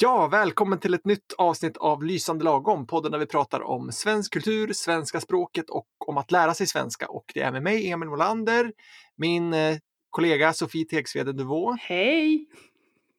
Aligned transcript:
Ja, 0.00 0.26
välkommen 0.26 0.78
till 0.78 0.94
ett 0.94 1.04
nytt 1.04 1.32
avsnitt 1.38 1.76
av 1.76 2.04
Lysande 2.04 2.44
lagom, 2.44 2.86
podden 2.86 3.12
där 3.12 3.18
vi 3.18 3.26
pratar 3.26 3.62
om 3.62 3.92
svensk 3.92 4.32
kultur, 4.32 4.72
svenska 4.72 5.20
språket 5.20 5.70
och 5.70 5.86
om 5.98 6.18
att 6.18 6.32
lära 6.32 6.54
sig 6.54 6.66
svenska. 6.66 7.08
Och 7.08 7.24
det 7.34 7.40
är 7.40 7.52
med 7.52 7.62
mig, 7.62 7.90
Emil 7.90 8.08
Molander, 8.08 8.72
min 9.16 9.54
eh, 9.54 9.76
kollega 10.10 10.52
Sofie 10.52 10.84
Tegsvede 10.84 11.32
Duvå. 11.32 11.76
Hej! 11.80 12.46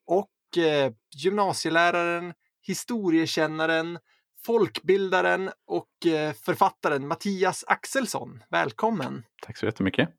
Och 0.05 0.57
eh, 0.57 0.91
gymnasieläraren, 1.15 2.33
historiekännaren, 2.61 3.99
folkbildaren 4.45 5.49
och 5.67 6.07
eh, 6.07 6.33
författaren 6.33 7.07
Mattias 7.07 7.63
Axelsson. 7.67 8.43
Välkommen! 8.49 9.23
Tack 9.41 9.57
så 9.57 9.65
jättemycket. 9.65 10.09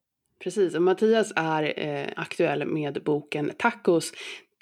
Precis, 0.45 0.75
och 0.75 0.83
Mattias 0.83 1.33
är 1.37 1.79
eh, 1.79 2.09
aktuell 2.17 2.67
med 2.67 3.03
boken 3.05 3.53
Tacos 3.59 4.13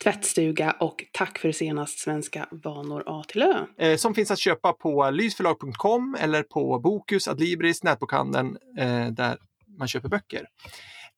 tvättstuga 0.03 0.77
och 0.81 1.05
Tack 1.13 1.39
för 1.39 1.53
senast 1.53 1.99
svenska 1.99 2.49
vanor 2.51 3.03
A 3.07 3.25
till 3.29 3.43
Ö. 3.43 3.67
Eh, 3.79 3.97
som 3.97 4.15
finns 4.15 4.31
att 4.31 4.39
köpa 4.39 4.73
på 4.73 5.11
lysförlag.com 5.11 6.17
eller 6.21 6.43
på 6.43 6.79
Bokus, 6.79 7.29
Adlibris, 7.29 7.83
nätbokhandeln 7.83 8.59
eh, 8.79 9.07
där 9.07 9.39
man 9.79 9.89
köper 9.89 10.09
böcker. 10.09 10.47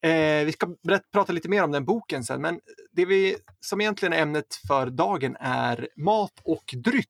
Eh, 0.02 0.44
vi 0.44 0.52
ska 0.52 0.68
prata 1.12 1.32
lite 1.32 1.48
mer 1.48 1.64
om 1.64 1.70
den 1.70 1.84
boken 1.84 2.24
sen, 2.24 2.40
men 2.40 2.60
det 2.92 3.04
vi, 3.04 3.36
som 3.60 3.80
egentligen 3.80 4.12
är 4.12 4.22
ämnet 4.22 4.60
för 4.68 4.86
dagen 4.86 5.36
är 5.40 5.88
mat 5.96 6.40
och 6.44 6.74
dryck 6.76 7.08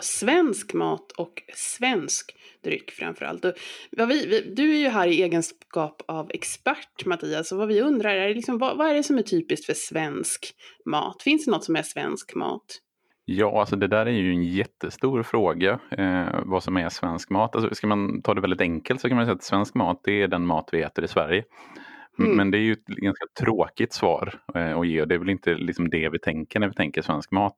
svensk 0.00 0.74
mat 0.74 1.12
och 1.12 1.42
svensk 1.54 2.36
dryck 2.64 2.90
framförallt. 2.90 3.42
Du 4.56 4.72
är 4.72 4.78
ju 4.78 4.88
här 4.88 5.06
i 5.06 5.22
egenskap 5.22 6.02
av 6.08 6.30
expert 6.30 7.06
Mattias, 7.06 7.52
och 7.52 7.58
vad 7.58 7.68
vi 7.68 7.80
undrar 7.80 8.14
är 8.14 8.34
liksom, 8.34 8.58
vad, 8.58 8.76
vad 8.76 8.88
är 8.88 8.94
det 8.94 9.02
som 9.02 9.18
är 9.18 9.22
typiskt 9.22 9.66
för 9.66 9.74
svensk 9.74 10.54
mat? 10.84 11.22
Finns 11.22 11.44
det 11.44 11.50
något 11.50 11.64
som 11.64 11.76
är 11.76 11.82
svensk 11.82 12.34
mat? 12.34 12.80
Ja, 13.26 13.60
alltså 13.60 13.76
det 13.76 13.86
där 13.86 14.06
är 14.06 14.10
ju 14.10 14.30
en 14.30 14.44
jättestor 14.44 15.22
fråga, 15.22 15.78
eh, 15.90 16.40
vad 16.44 16.62
som 16.62 16.76
är 16.76 16.88
svensk 16.88 17.30
mat. 17.30 17.56
Alltså, 17.56 17.74
ska 17.74 17.86
man 17.86 18.22
ta 18.22 18.34
det 18.34 18.40
väldigt 18.40 18.60
enkelt 18.60 19.00
så 19.00 19.08
kan 19.08 19.16
man 19.16 19.26
säga 19.26 19.34
att 19.34 19.42
svensk 19.42 19.74
mat 19.74 20.00
det 20.04 20.22
är 20.22 20.28
den 20.28 20.46
mat 20.46 20.68
vi 20.72 20.82
äter 20.82 21.04
i 21.04 21.08
Sverige. 21.08 21.44
Mm. 22.18 22.36
Men 22.36 22.50
det 22.50 22.58
är 22.58 22.62
ju 22.62 22.72
ett 22.72 22.86
ganska 22.86 23.24
tråkigt 23.40 23.92
svar 23.92 24.34
eh, 24.54 24.78
att 24.78 24.86
ge 24.86 25.00
och 25.00 25.08
det 25.08 25.14
är 25.14 25.18
väl 25.18 25.30
inte 25.30 25.54
liksom 25.54 25.90
det 25.90 26.08
vi 26.08 26.18
tänker 26.18 26.60
när 26.60 26.68
vi 26.68 26.74
tänker 26.74 27.02
svensk 27.02 27.30
mat. 27.30 27.56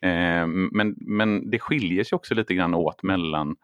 Eh, 0.00 0.46
men, 0.46 0.94
men 0.98 1.50
det 1.50 1.58
skiljer 1.58 2.04
sig 2.04 2.16
också 2.16 2.34
lite 2.34 2.54
grann 2.54 2.74
åt 2.74 3.02
mellan 3.02 3.56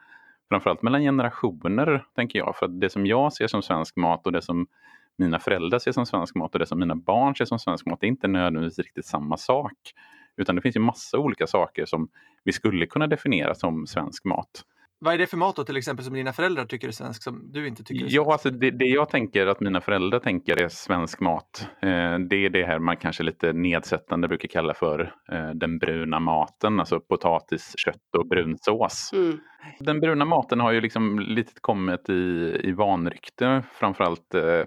framförallt 0.48 0.82
mellan 0.82 1.02
generationer, 1.02 2.04
tänker 2.14 2.38
jag. 2.38 2.56
För 2.56 2.66
att 2.66 2.80
det 2.80 2.90
som 2.90 3.06
jag 3.06 3.32
ser 3.32 3.46
som 3.46 3.62
svensk 3.62 3.96
mat 3.96 4.26
och 4.26 4.32
det 4.32 4.42
som 4.42 4.66
mina 5.18 5.38
föräldrar 5.38 5.78
ser 5.78 5.92
som 5.92 6.06
svensk 6.06 6.34
mat 6.34 6.52
och 6.54 6.58
det 6.58 6.66
som 6.66 6.78
mina 6.78 6.94
barn 6.94 7.36
ser 7.36 7.44
som 7.44 7.58
svensk 7.58 7.86
mat, 7.86 8.00
det 8.00 8.06
är 8.06 8.08
inte 8.08 8.28
nödvändigtvis 8.28 8.86
riktigt 8.86 9.06
samma 9.06 9.36
sak. 9.36 9.72
Utan 10.36 10.56
det 10.56 10.62
finns 10.62 10.76
ju 10.76 10.80
massa 10.80 11.18
olika 11.18 11.46
saker 11.46 11.84
som 11.86 12.08
vi 12.44 12.52
skulle 12.52 12.86
kunna 12.86 13.06
definiera 13.06 13.54
som 13.54 13.86
svensk 13.86 14.24
mat. 14.24 14.64
Vad 15.02 15.14
är 15.14 15.18
det 15.18 15.26
för 15.26 15.36
mat 15.36 15.56
då 15.56 15.64
till 15.64 15.76
exempel 15.76 16.04
som 16.04 16.14
dina 16.14 16.32
föräldrar 16.32 16.64
tycker 16.64 16.88
är 16.88 16.92
svensk 16.92 17.22
som 17.22 17.52
du 17.52 17.68
inte 17.68 17.84
tycker 17.84 18.04
är 18.04 18.08
svensk? 18.08 18.16
Ja, 18.16 18.32
alltså 18.32 18.50
det, 18.50 18.70
det 18.70 18.84
jag 18.84 19.08
tänker 19.08 19.46
att 19.46 19.60
mina 19.60 19.80
föräldrar 19.80 20.18
tänker 20.18 20.62
är 20.62 20.68
svensk 20.68 21.20
mat. 21.20 21.68
Eh, 21.82 22.18
det 22.18 22.36
är 22.36 22.50
det 22.50 22.64
här 22.64 22.78
man 22.78 22.96
kanske 22.96 23.22
lite 23.22 23.52
nedsättande 23.52 24.28
brukar 24.28 24.48
kalla 24.48 24.74
för 24.74 25.14
eh, 25.32 25.50
den 25.50 25.78
bruna 25.78 26.20
maten, 26.20 26.80
alltså 26.80 27.00
potatis, 27.00 27.74
kött 27.76 28.14
och 28.18 28.28
brunsås. 28.28 29.10
Mm. 29.12 29.38
Den 29.78 30.00
bruna 30.00 30.24
maten 30.24 30.60
har 30.60 30.72
ju 30.72 30.80
liksom 30.80 31.18
lite 31.20 31.52
kommit 31.60 32.08
i, 32.08 32.60
i 32.64 32.72
vanrykte, 32.72 33.62
framförallt 33.72 34.34
eh, 34.34 34.64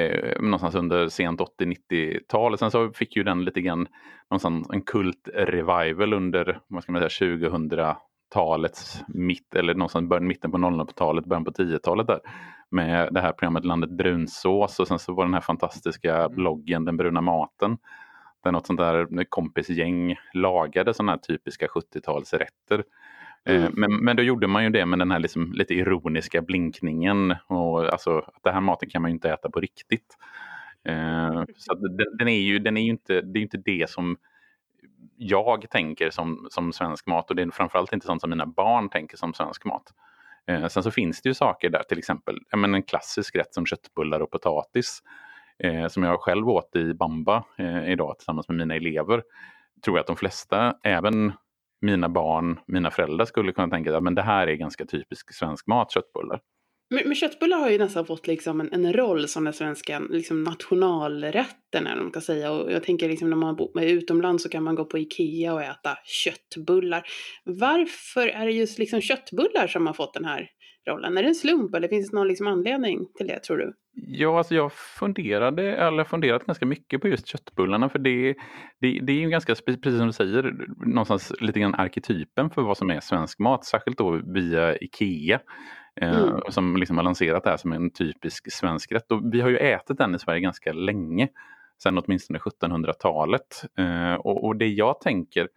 eh, 0.00 0.40
någonstans 0.40 0.74
under 0.74 1.08
sent 1.08 1.40
80-90-tal. 1.40 2.58
Sen 2.58 2.70
så 2.70 2.92
fick 2.92 3.16
ju 3.16 3.22
den 3.22 3.44
lite 3.44 3.60
grann 3.60 3.88
någonstans 4.30 4.68
en 4.72 4.82
kult-revival 4.82 6.12
under 6.12 6.60
vad 6.68 6.82
ska 6.82 6.92
man 6.92 7.10
säga, 7.10 7.38
2000 7.38 7.68
talets 8.34 9.04
mitt, 9.08 9.54
eller 9.54 9.74
någonstans 9.74 10.08
början, 10.08 10.26
mitten 10.26 10.50
på 10.50 10.58
00-talet, 10.58 11.24
början 11.24 11.44
på 11.44 11.50
10-talet 11.50 12.06
där. 12.06 12.20
Med 12.70 13.08
det 13.12 13.20
här 13.20 13.32
programmet 13.32 13.64
Landet 13.64 13.90
Brunsås 13.90 14.80
och 14.80 14.88
sen 14.88 14.98
så 14.98 15.14
var 15.14 15.24
den 15.24 15.34
här 15.34 15.40
fantastiska 15.40 16.16
mm. 16.16 16.34
bloggen 16.34 16.84
Den 16.84 16.96
bruna 16.96 17.20
maten. 17.20 17.78
Där 18.44 18.52
något 18.52 18.66
sånt 18.66 18.78
där 18.78 19.24
kompisgäng 19.24 20.16
lagade 20.32 20.94
sådana 20.94 21.12
här 21.12 21.18
typiska 21.18 21.66
70-talsrätter. 21.66 22.82
Eh, 23.44 23.64
mm. 23.64 23.72
Men, 23.76 23.96
men 23.96 24.16
då 24.16 24.22
gjorde 24.22 24.46
man 24.46 24.64
ju 24.64 24.70
det 24.70 24.86
med 24.86 24.98
den 24.98 25.10
här 25.10 25.18
liksom 25.18 25.52
lite 25.52 25.74
ironiska 25.74 26.42
blinkningen. 26.42 27.34
Och 27.46 27.92
alltså, 27.92 28.18
att 28.18 28.42
den 28.42 28.54
här 28.54 28.60
maten 28.60 28.90
kan 28.90 29.02
man 29.02 29.10
ju 29.10 29.14
inte 29.14 29.30
äta 29.30 29.50
på 29.50 29.60
riktigt. 29.60 30.16
Eh, 30.84 31.44
så 31.56 31.74
den, 31.74 32.16
den, 32.18 32.28
är 32.28 32.40
ju, 32.40 32.58
den 32.58 32.76
är 32.76 32.82
ju 32.82 32.90
inte, 32.90 33.20
det 33.20 33.38
är 33.38 33.42
inte 33.42 33.62
det 33.64 33.90
som 33.90 34.16
jag 35.24 35.70
tänker 35.70 36.10
som, 36.10 36.46
som 36.50 36.72
svensk 36.72 37.06
mat 37.06 37.30
och 37.30 37.36
det 37.36 37.42
är 37.42 37.50
framförallt 37.50 37.92
inte 37.92 38.06
sånt 38.06 38.20
som 38.20 38.30
mina 38.30 38.46
barn 38.46 38.88
tänker 38.88 39.16
som 39.16 39.34
svensk 39.34 39.64
mat. 39.64 39.82
Eh, 40.46 40.66
sen 40.66 40.82
så 40.82 40.90
finns 40.90 41.22
det 41.22 41.28
ju 41.28 41.34
saker 41.34 41.70
där, 41.70 41.82
till 41.82 41.98
exempel 41.98 42.38
men 42.56 42.74
en 42.74 42.82
klassisk 42.82 43.36
rätt 43.36 43.54
som 43.54 43.66
köttbullar 43.66 44.20
och 44.20 44.30
potatis 44.30 45.02
eh, 45.58 45.88
som 45.88 46.02
jag 46.02 46.20
själv 46.20 46.48
åt 46.48 46.76
i 46.76 46.94
Bamba 46.94 47.44
eh, 47.58 47.90
idag 47.90 48.18
tillsammans 48.18 48.48
med 48.48 48.56
mina 48.56 48.74
elever. 48.74 49.22
Tror 49.84 49.96
jag 49.96 50.00
att 50.00 50.06
de 50.06 50.16
flesta, 50.16 50.74
även 50.82 51.32
mina 51.80 52.08
barn, 52.08 52.60
mina 52.66 52.90
föräldrar 52.90 53.24
skulle 53.24 53.52
kunna 53.52 53.68
tänka 53.68 53.96
att 53.96 54.14
det 54.14 54.22
här 54.22 54.46
är 54.46 54.54
ganska 54.54 54.86
typisk 54.86 55.34
svensk 55.34 55.66
mat, 55.66 55.92
köttbullar. 55.92 56.40
Men, 56.94 57.08
men 57.08 57.14
köttbullar 57.14 57.58
har 57.58 57.70
ju 57.70 57.78
nästan 57.78 58.06
fått 58.06 58.26
liksom 58.26 58.60
en, 58.60 58.72
en 58.72 58.92
roll 58.92 59.28
som 59.28 59.44
den 59.44 59.52
svenska 59.52 59.98
liksom 59.98 60.44
nationalrätten, 60.44 61.86
eller 61.86 62.02
man 62.02 62.10
kan 62.10 62.22
säga. 62.22 62.52
Och 62.52 62.72
jag 62.72 62.82
tänker 62.82 63.08
liksom 63.08 63.30
när 63.30 63.36
man 63.36 63.56
bor 63.56 63.82
utomlands 63.82 64.42
så 64.42 64.48
kan 64.48 64.62
man 64.62 64.74
gå 64.74 64.84
på 64.84 64.98
Ikea 64.98 65.54
och 65.54 65.62
äta 65.62 65.98
köttbullar. 66.04 67.02
Varför 67.44 68.28
är 68.28 68.46
det 68.46 68.52
just 68.52 68.78
liksom 68.78 69.00
köttbullar 69.00 69.66
som 69.66 69.86
har 69.86 69.94
fått 69.94 70.14
den 70.14 70.24
här 70.24 70.48
rollen? 70.90 71.18
Är 71.18 71.22
det 71.22 71.28
en 71.28 71.34
slump 71.34 71.74
eller 71.74 71.88
finns 71.88 72.10
det 72.10 72.16
någon 72.16 72.28
liksom 72.28 72.46
anledning 72.46 73.06
till 73.16 73.26
det 73.26 73.40
tror 73.40 73.56
du? 73.56 73.72
Ja, 73.96 74.38
alltså 74.38 74.54
jag 74.54 74.72
funderade, 74.72 75.76
eller 75.76 76.04
funderat 76.04 76.46
ganska 76.46 76.66
mycket 76.66 77.00
på 77.00 77.08
just 77.08 77.26
köttbullarna 77.26 77.88
för 77.88 77.98
det, 77.98 78.34
det, 78.80 79.00
det 79.00 79.12
är 79.12 79.20
ju 79.20 79.28
ganska, 79.28 79.54
precis 79.54 79.98
som 79.98 80.06
du 80.06 80.12
säger, 80.12 80.54
någonstans 80.86 81.32
lite 81.40 81.60
grann 81.60 81.74
arketypen 81.74 82.50
för 82.50 82.62
vad 82.62 82.76
som 82.76 82.90
är 82.90 83.00
svensk 83.00 83.38
mat, 83.38 83.64
särskilt 83.64 83.98
då 83.98 84.20
via 84.34 84.76
Ikea. 84.76 85.40
Eh, 86.00 86.18
mm. 86.18 86.40
som 86.48 86.76
liksom 86.76 86.96
har 86.96 87.04
lanserat 87.04 87.44
det 87.44 87.50
här 87.50 87.56
som 87.56 87.72
en 87.72 87.90
typisk 87.90 88.52
svensk 88.52 88.92
rätt. 88.92 89.12
Och 89.12 89.34
vi 89.34 89.40
har 89.40 89.48
ju 89.48 89.56
ätit 89.56 89.98
den 89.98 90.14
i 90.14 90.18
Sverige 90.18 90.40
ganska 90.40 90.72
länge, 90.72 91.28
sedan 91.82 91.98
åtminstone 91.98 92.38
1700-talet. 92.38 93.64
Eh, 93.78 94.14
och, 94.14 94.44
och, 94.44 94.56
det 94.56 94.66
jag 94.66 95.00
tänker 95.00 95.48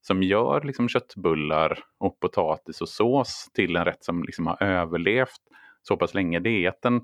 som 0.00 0.22
gör 0.22 0.60
liksom 0.60 0.88
köttbullar 0.88 1.78
och 1.98 2.20
potatis 2.20 2.80
och 2.80 2.88
sås 2.88 3.50
till 3.54 3.76
en 3.76 3.84
rätt 3.84 4.04
som 4.04 4.22
liksom 4.22 4.46
har 4.46 4.62
överlevt 4.62 5.40
så 5.82 5.96
pass 5.96 6.14
länge, 6.14 6.40
det 6.40 6.50
är 6.50 6.68
att 6.68 6.82
den, 6.82 7.00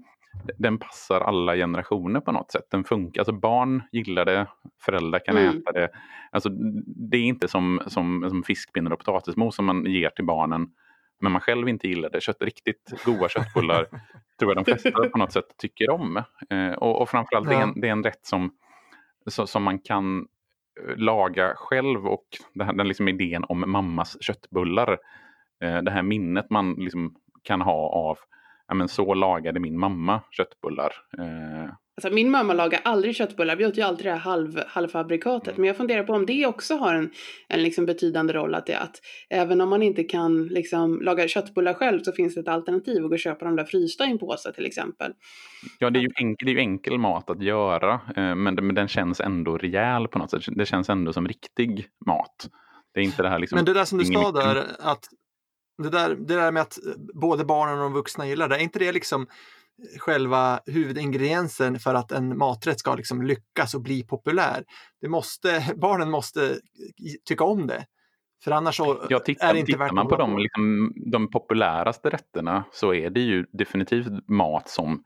den 0.59 0.79
passar 0.79 1.21
alla 1.21 1.55
generationer 1.55 2.21
på 2.21 2.33
något 2.33 2.53
sätt. 2.53 2.67
Den 2.71 2.85
funkar, 2.85 3.21
alltså 3.21 3.33
barn 3.33 3.83
gillar 3.93 4.25
det, 4.25 4.47
föräldrar 4.85 5.19
kan 5.25 5.37
mm. 5.37 5.59
äta 5.59 5.73
det. 5.73 5.89
Alltså, 6.31 6.49
det 6.87 7.17
är 7.17 7.23
inte 7.23 7.49
som, 7.49 7.81
som, 7.87 8.27
som 8.29 8.43
fiskpinnar 8.43 8.91
och 8.91 8.99
potatismos 8.99 9.57
som 9.57 9.65
man 9.65 9.85
ger 9.85 10.11
till 10.11 10.25
barnen 10.25 10.69
men 11.21 11.33
man 11.33 11.41
själv 11.41 11.69
inte 11.69 11.89
gillar 11.89 12.11
det. 12.11 12.21
Kött, 12.21 12.43
riktigt 12.43 13.05
goda 13.05 13.29
köttbullar 13.29 13.85
tror 14.39 14.51
jag 14.51 14.57
de 14.57 14.65
flesta 14.65 15.09
på 15.09 15.19
något 15.19 15.33
sätt 15.33 15.57
tycker 15.59 15.91
om. 15.91 16.17
Eh, 16.51 16.73
och, 16.73 17.01
och 17.03 17.09
framförallt 17.09 17.47
ja. 17.47 17.51
det, 17.51 17.57
är 17.57 17.63
en, 17.63 17.81
det 17.81 17.89
är 17.89 17.93
en 17.93 18.05
rätt 18.05 18.27
som, 18.27 18.51
så, 19.27 19.47
som 19.47 19.63
man 19.63 19.79
kan 19.79 20.19
eh, 20.21 20.97
laga 20.97 21.55
själv 21.57 22.07
och 22.07 22.27
den, 22.55 22.77
den 22.77 22.89
liksom 22.89 23.09
idén 23.09 23.45
om 23.45 23.65
mammas 23.67 24.17
köttbullar. 24.21 24.99
Eh, 25.65 25.83
det 25.83 25.91
här 25.91 26.03
minnet 26.03 26.51
man 26.51 26.75
liksom 26.75 27.17
kan 27.43 27.61
ha 27.61 27.89
av 27.89 28.19
ja, 28.69 28.75
men 28.75 28.89
så 28.89 29.15
lagade 29.15 29.61
min 29.61 29.79
mamma 29.79 30.21
köttbullar. 30.31 30.93
Eh, 31.19 31.71
Alltså, 31.97 32.15
min 32.15 32.31
mamma 32.31 32.55
lagar 32.55 32.81
aldrig 32.85 33.17
köttbullar, 33.17 33.57
vi 33.57 33.67
åt 33.67 33.79
ju 33.79 33.83
alltid 33.83 34.07
det 34.07 34.11
här 34.11 34.19
halv, 34.19 34.61
halvfabrikatet. 34.67 35.49
Mm. 35.49 35.61
Men 35.61 35.67
jag 35.67 35.77
funderar 35.77 36.03
på 36.05 36.13
om 36.13 36.27
det 36.27 36.47
också 36.47 36.77
har 36.77 36.95
en, 36.95 37.11
en 37.49 37.63
liksom 37.63 37.87
betydande 37.87 38.33
roll. 38.33 38.55
Att, 38.55 38.67
det, 38.67 38.79
att 38.79 39.01
även 39.31 39.61
om 39.61 39.69
man 39.69 39.83
inte 39.83 40.05
kan 40.05 40.47
liksom 40.47 41.03
laga 41.03 41.29
köttbullar 41.29 41.75
själv 41.75 42.03
så 42.03 42.13
finns 42.13 42.35
det 42.35 42.41
ett 42.41 42.49
alternativ 42.49 43.05
att 43.05 43.11
gå 43.11 43.15
och 43.15 43.19
köpa 43.19 43.45
de 43.45 43.57
där 43.57 43.65
frysta 43.65 44.07
i 44.07 44.11
en 44.11 44.19
påse 44.19 44.53
till 44.53 44.67
exempel. 44.67 45.13
Ja, 45.79 45.91
det 45.91 45.99
är 45.99 46.01
ju 46.01 46.11
enkel, 46.17 46.47
det 46.47 46.53
är 46.53 46.55
ju 46.55 46.61
enkel 46.61 46.99
mat 46.99 47.31
att 47.31 47.43
göra, 47.43 47.93
eh, 48.17 48.35
men, 48.35 48.55
men 48.55 48.75
den 48.75 48.89
känns 48.89 49.21
ändå 49.21 49.59
rejäl 49.59 50.09
på 50.09 50.19
något 50.19 50.31
sätt. 50.31 50.43
Det 50.47 50.67
känns 50.67 50.91
ändå 50.91 51.13
som 51.13 51.29
riktig 51.29 51.87
mat. 52.07 52.49
Det 52.95 53.01
är 53.01 53.05
inte 53.05 53.23
det 53.23 53.29
här 53.29 53.39
liksom... 53.39 53.57
Men 53.57 53.65
det 53.65 53.73
där 53.73 53.85
som 53.85 53.99
du 53.99 54.05
sa 54.05 54.33
där, 54.33 54.67
att 54.79 55.09
det 55.83 55.91
där, 55.91 56.15
det 56.15 56.35
där 56.35 56.53
med 56.53 56.63
att 56.63 56.79
både 57.15 57.45
barnen 57.45 57.79
och 57.79 57.83
de 57.83 57.93
vuxna 57.93 58.27
gillar 58.27 58.49
det, 58.49 58.57
är 58.57 58.61
inte 58.61 58.79
det 58.79 58.93
liksom 58.93 59.27
själva 59.99 60.61
huvudingrediensen 60.67 61.79
för 61.79 61.95
att 61.95 62.13
en 62.13 62.39
maträtt 62.39 62.79
ska 62.79 62.95
liksom 62.95 63.23
lyckas 63.23 63.75
och 63.75 63.83
bli 63.83 64.03
populär. 64.03 64.65
Det 65.01 65.09
måste, 65.09 65.75
barnen 65.77 66.11
måste 66.11 66.59
tycka 67.29 67.45
om 67.45 67.67
det. 67.67 67.87
För 68.45 68.51
annars 68.51 68.81
ja, 69.09 69.19
titta, 69.19 69.47
är 69.47 69.53
det 69.53 69.59
inte 69.59 69.73
tittar 69.73 69.85
värt 69.85 69.93
man 69.93 70.09
på 70.09 70.17
de, 70.17 70.39
liksom, 70.39 70.93
de 71.13 71.31
populäraste 71.31 72.11
rätterna 72.11 72.65
så 72.73 72.95
är 72.95 73.11
det 73.11 73.21
ju 73.21 73.47
definitivt 73.53 74.29
mat 74.29 74.69
som 74.69 75.05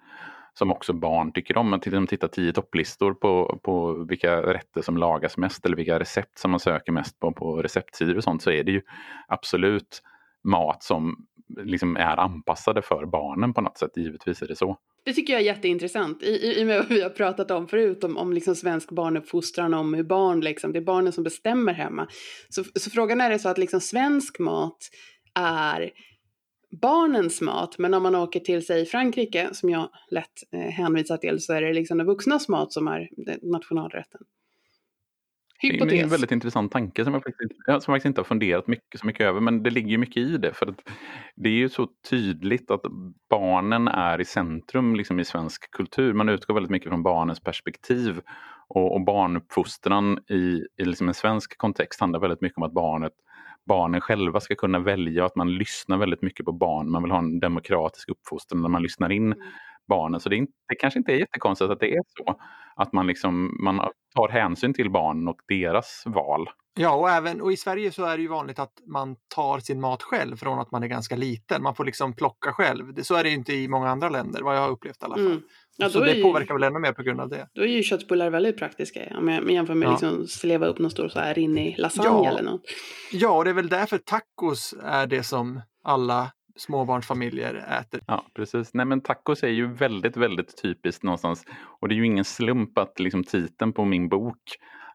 som 0.55 0.70
också 0.70 0.93
barn 0.93 1.32
tycker 1.32 1.56
om. 1.56 1.72
Att 1.72 1.82
de 1.82 2.06
tittar 2.06 2.28
tio 2.28 2.52
topplistor 2.52 3.14
på, 3.14 3.61
på 3.62 4.05
vilka 4.08 4.43
rätter 4.43 4.82
som 4.82 4.96
lagas 4.96 5.37
mest 5.37 5.67
eller 5.67 5.76
vilka 5.76 5.99
recept 5.99 6.38
som 6.38 6.50
man 6.50 6.61
söker 6.61 6.93
mest 6.93 7.20
på 7.20 7.32
på 7.32 7.62
receptsidor 7.62 8.17
och 8.17 8.25
sånt 8.25 8.43
så 8.43 8.50
är 8.50 8.64
det 8.64 8.72
ju 8.72 8.82
absolut 9.28 10.02
mat 10.44 10.82
som 10.82 11.26
liksom 11.58 11.96
är 11.96 12.16
anpassade 12.16 12.82
för 12.82 13.06
barnen 13.06 13.54
på 13.54 13.60
något 13.60 13.78
sätt. 13.78 13.96
Givetvis 13.96 14.42
är 14.42 14.48
det 14.48 14.56
så. 14.56 14.76
Det 15.04 15.12
tycker 15.12 15.32
jag 15.32 15.42
är 15.42 15.46
jätteintressant. 15.46 16.22
I, 16.22 16.26
i, 16.26 16.60
i 16.60 16.64
med 16.64 16.78
vad 16.78 16.88
vi 16.88 17.02
har 17.02 17.10
pratat 17.10 17.50
om 17.50 17.69
förut, 17.69 18.04
om, 18.04 18.16
om 18.16 18.32
liksom 18.32 18.54
svensk 18.54 18.90
barnuppfostran, 18.90 19.75
om 19.75 19.94
hur 19.94 20.04
barn, 20.04 20.40
liksom, 20.40 20.72
det 20.72 20.78
är 20.78 20.84
barnen 20.84 21.12
som 21.12 21.25
bestämmer 21.25 21.72
hemma. 21.72 22.08
Så, 22.48 22.64
så 22.75 22.90
frågan 22.90 23.20
är 23.20 23.31
det 23.31 23.38
så 23.38 23.48
att 23.48 23.58
liksom 23.58 23.81
svensk 23.81 24.38
mat 24.38 24.90
är 25.34 25.90
barnens 26.82 27.40
mat, 27.40 27.78
men 27.78 27.94
om 27.94 28.02
man 28.02 28.14
åker 28.14 28.40
till 28.40 28.66
sig 28.66 28.86
Frankrike, 28.86 29.48
som 29.52 29.70
jag 29.70 29.88
lätt 30.10 30.26
eh, 30.52 30.60
hänvisar 30.60 31.16
till, 31.16 31.40
så 31.40 31.52
är 31.52 31.62
det 31.62 31.72
liksom 31.72 31.98
de 31.98 32.04
vuxnas 32.04 32.48
mat 32.48 32.72
som 32.72 32.88
är 32.88 33.08
nationalrätten. 33.43 34.20
Hypotes. 35.62 35.88
Det 35.88 35.98
är 35.98 36.02
en 36.02 36.08
väldigt 36.08 36.32
intressant 36.32 36.72
tanke 36.72 37.04
som 37.04 37.14
jag, 37.14 37.22
faktiskt, 37.22 37.52
som 37.64 37.74
jag 37.74 37.84
faktiskt 37.84 38.06
inte 38.06 38.20
har 38.20 38.24
funderat 38.24 38.66
mycket, 38.66 39.00
så 39.00 39.06
mycket 39.06 39.26
över, 39.26 39.40
men 39.40 39.62
det 39.62 39.70
ligger 39.70 39.98
mycket 39.98 40.16
i 40.16 40.36
det. 40.36 40.52
För 40.52 40.66
att 40.66 40.90
det 41.36 41.48
är 41.48 41.54
ju 41.54 41.68
så 41.68 41.88
tydligt 42.10 42.70
att 42.70 42.82
barnen 43.30 43.88
är 43.88 44.20
i 44.20 44.24
centrum 44.24 44.94
liksom, 44.94 45.20
i 45.20 45.24
svensk 45.24 45.70
kultur. 45.70 46.12
Man 46.12 46.28
utgår 46.28 46.54
väldigt 46.54 46.70
mycket 46.70 46.88
från 46.88 47.02
barnens 47.02 47.40
perspektiv. 47.40 48.20
Och, 48.68 48.94
och 48.94 49.04
barnuppfostran 49.04 50.18
i, 50.28 50.64
i 50.76 50.84
liksom 50.84 51.08
en 51.08 51.14
svensk 51.14 51.58
kontext 51.58 52.00
handlar 52.00 52.20
väldigt 52.20 52.40
mycket 52.40 52.56
om 52.56 52.62
att 52.62 52.72
barnet 52.72 53.12
barnen 53.66 54.00
själva 54.00 54.40
ska 54.40 54.54
kunna 54.54 54.78
välja 54.78 55.22
och 55.22 55.26
att 55.26 55.36
man 55.36 55.54
lyssnar 55.54 55.96
väldigt 55.96 56.22
mycket 56.22 56.46
på 56.46 56.52
barn. 56.52 56.90
Man 56.90 57.02
vill 57.02 57.12
ha 57.12 57.18
en 57.18 57.40
demokratisk 57.40 58.08
uppfostran 58.08 58.62
där 58.62 58.68
man 58.68 58.82
lyssnar 58.82 59.12
in 59.12 59.32
mm. 59.32 59.48
Barnen. 59.90 60.20
Så 60.20 60.28
det, 60.28 60.37
är 60.37 60.38
inte, 60.38 60.52
det 60.69 60.75
kanske 60.75 60.98
inte 60.98 61.12
är 61.12 61.16
jättekonstigt 61.16 61.70
att 61.70 61.81
det 61.81 61.94
är 61.94 62.02
så. 62.16 62.40
Att 62.76 62.92
man, 62.92 63.06
liksom, 63.06 63.58
man 63.64 63.76
tar 64.14 64.28
hänsyn 64.28 64.75
till 64.75 64.90
barnen 64.90 65.28
och 65.28 65.40
deras 65.48 66.02
val. 66.06 66.48
Ja, 66.75 66.94
och, 66.94 67.10
även, 67.10 67.40
och 67.40 67.52
i 67.52 67.56
Sverige 67.56 67.92
så 67.92 68.04
är 68.04 68.16
det 68.16 68.22
ju 68.22 68.28
vanligt 68.28 68.58
att 68.58 68.72
man 68.87 69.16
tar 69.34 69.58
sin 69.58 69.81
mat 69.81 70.02
själv 70.02 70.37
från 70.37 70.58
att 70.58 70.70
man 70.70 70.82
är 70.82 70.87
ganska 70.87 71.16
liten. 71.16 71.62
Man 71.62 71.75
får 71.75 71.84
liksom 71.84 72.12
plocka 72.12 72.52
själv. 72.52 73.02
Så 73.02 73.14
är 73.14 73.25
det 73.25 73.31
inte 73.31 73.52
i 73.52 73.69
många 73.69 73.88
andra 73.88 74.08
länder, 74.08 74.42
vad 74.42 74.56
jag 74.56 74.60
har 74.60 74.70
upplevt 74.70 75.02
i 75.02 75.04
alla 75.04 75.14
fall. 75.14 75.26
Mm. 75.26 75.42
Ja, 75.76 75.88
så 75.88 76.00
det 76.00 76.12
ju, 76.12 76.22
påverkar 76.22 76.54
väl 76.54 76.62
ännu 76.62 76.78
mer 76.78 76.93
på 76.93 77.02
grund 77.02 77.20
av 77.20 77.28
det. 77.28 77.48
Då 77.54 77.62
är 77.62 77.66
ju 77.66 77.82
köttbullar 77.82 78.31
väldigt 78.31 78.58
praktiska 78.58 79.00
om 79.19 79.28
jag 79.28 79.50
jämför 79.50 79.75
med 79.75 79.86
ja. 79.86 79.90
liksom 79.90 80.26
sleva 80.26 80.66
upp 80.66 80.78
någon 80.78 80.90
stor 80.90 81.08
så 81.08 81.20
här 81.20 81.34
rinnig 81.34 81.75
lasagne 81.78 82.08
ja. 82.08 82.28
eller 82.28 82.43
något. 82.43 82.62
Ja, 83.12 83.36
och 83.36 83.44
det 83.44 83.50
är 83.50 83.54
väl 83.54 83.69
därför 83.69 83.98
tacos 83.98 84.75
är 84.82 85.06
det 85.06 85.22
som 85.22 85.60
alla 85.84 86.31
småbarnsfamiljer 86.60 87.54
äter. 87.80 88.00
Ja, 88.06 88.26
precis. 88.34 88.74
Nej, 88.74 88.86
men 88.86 89.00
tacos 89.00 89.42
är 89.42 89.48
ju 89.48 89.72
väldigt, 89.72 90.16
väldigt 90.16 90.62
typiskt 90.62 91.02
någonstans. 91.02 91.44
Och 91.80 91.88
det 91.88 91.94
är 91.94 91.96
ju 91.96 92.06
ingen 92.06 92.24
slump 92.24 92.78
att 92.78 93.00
liksom 93.00 93.24
titeln 93.24 93.72
på 93.72 93.84
min 93.84 94.08
bok 94.08 94.40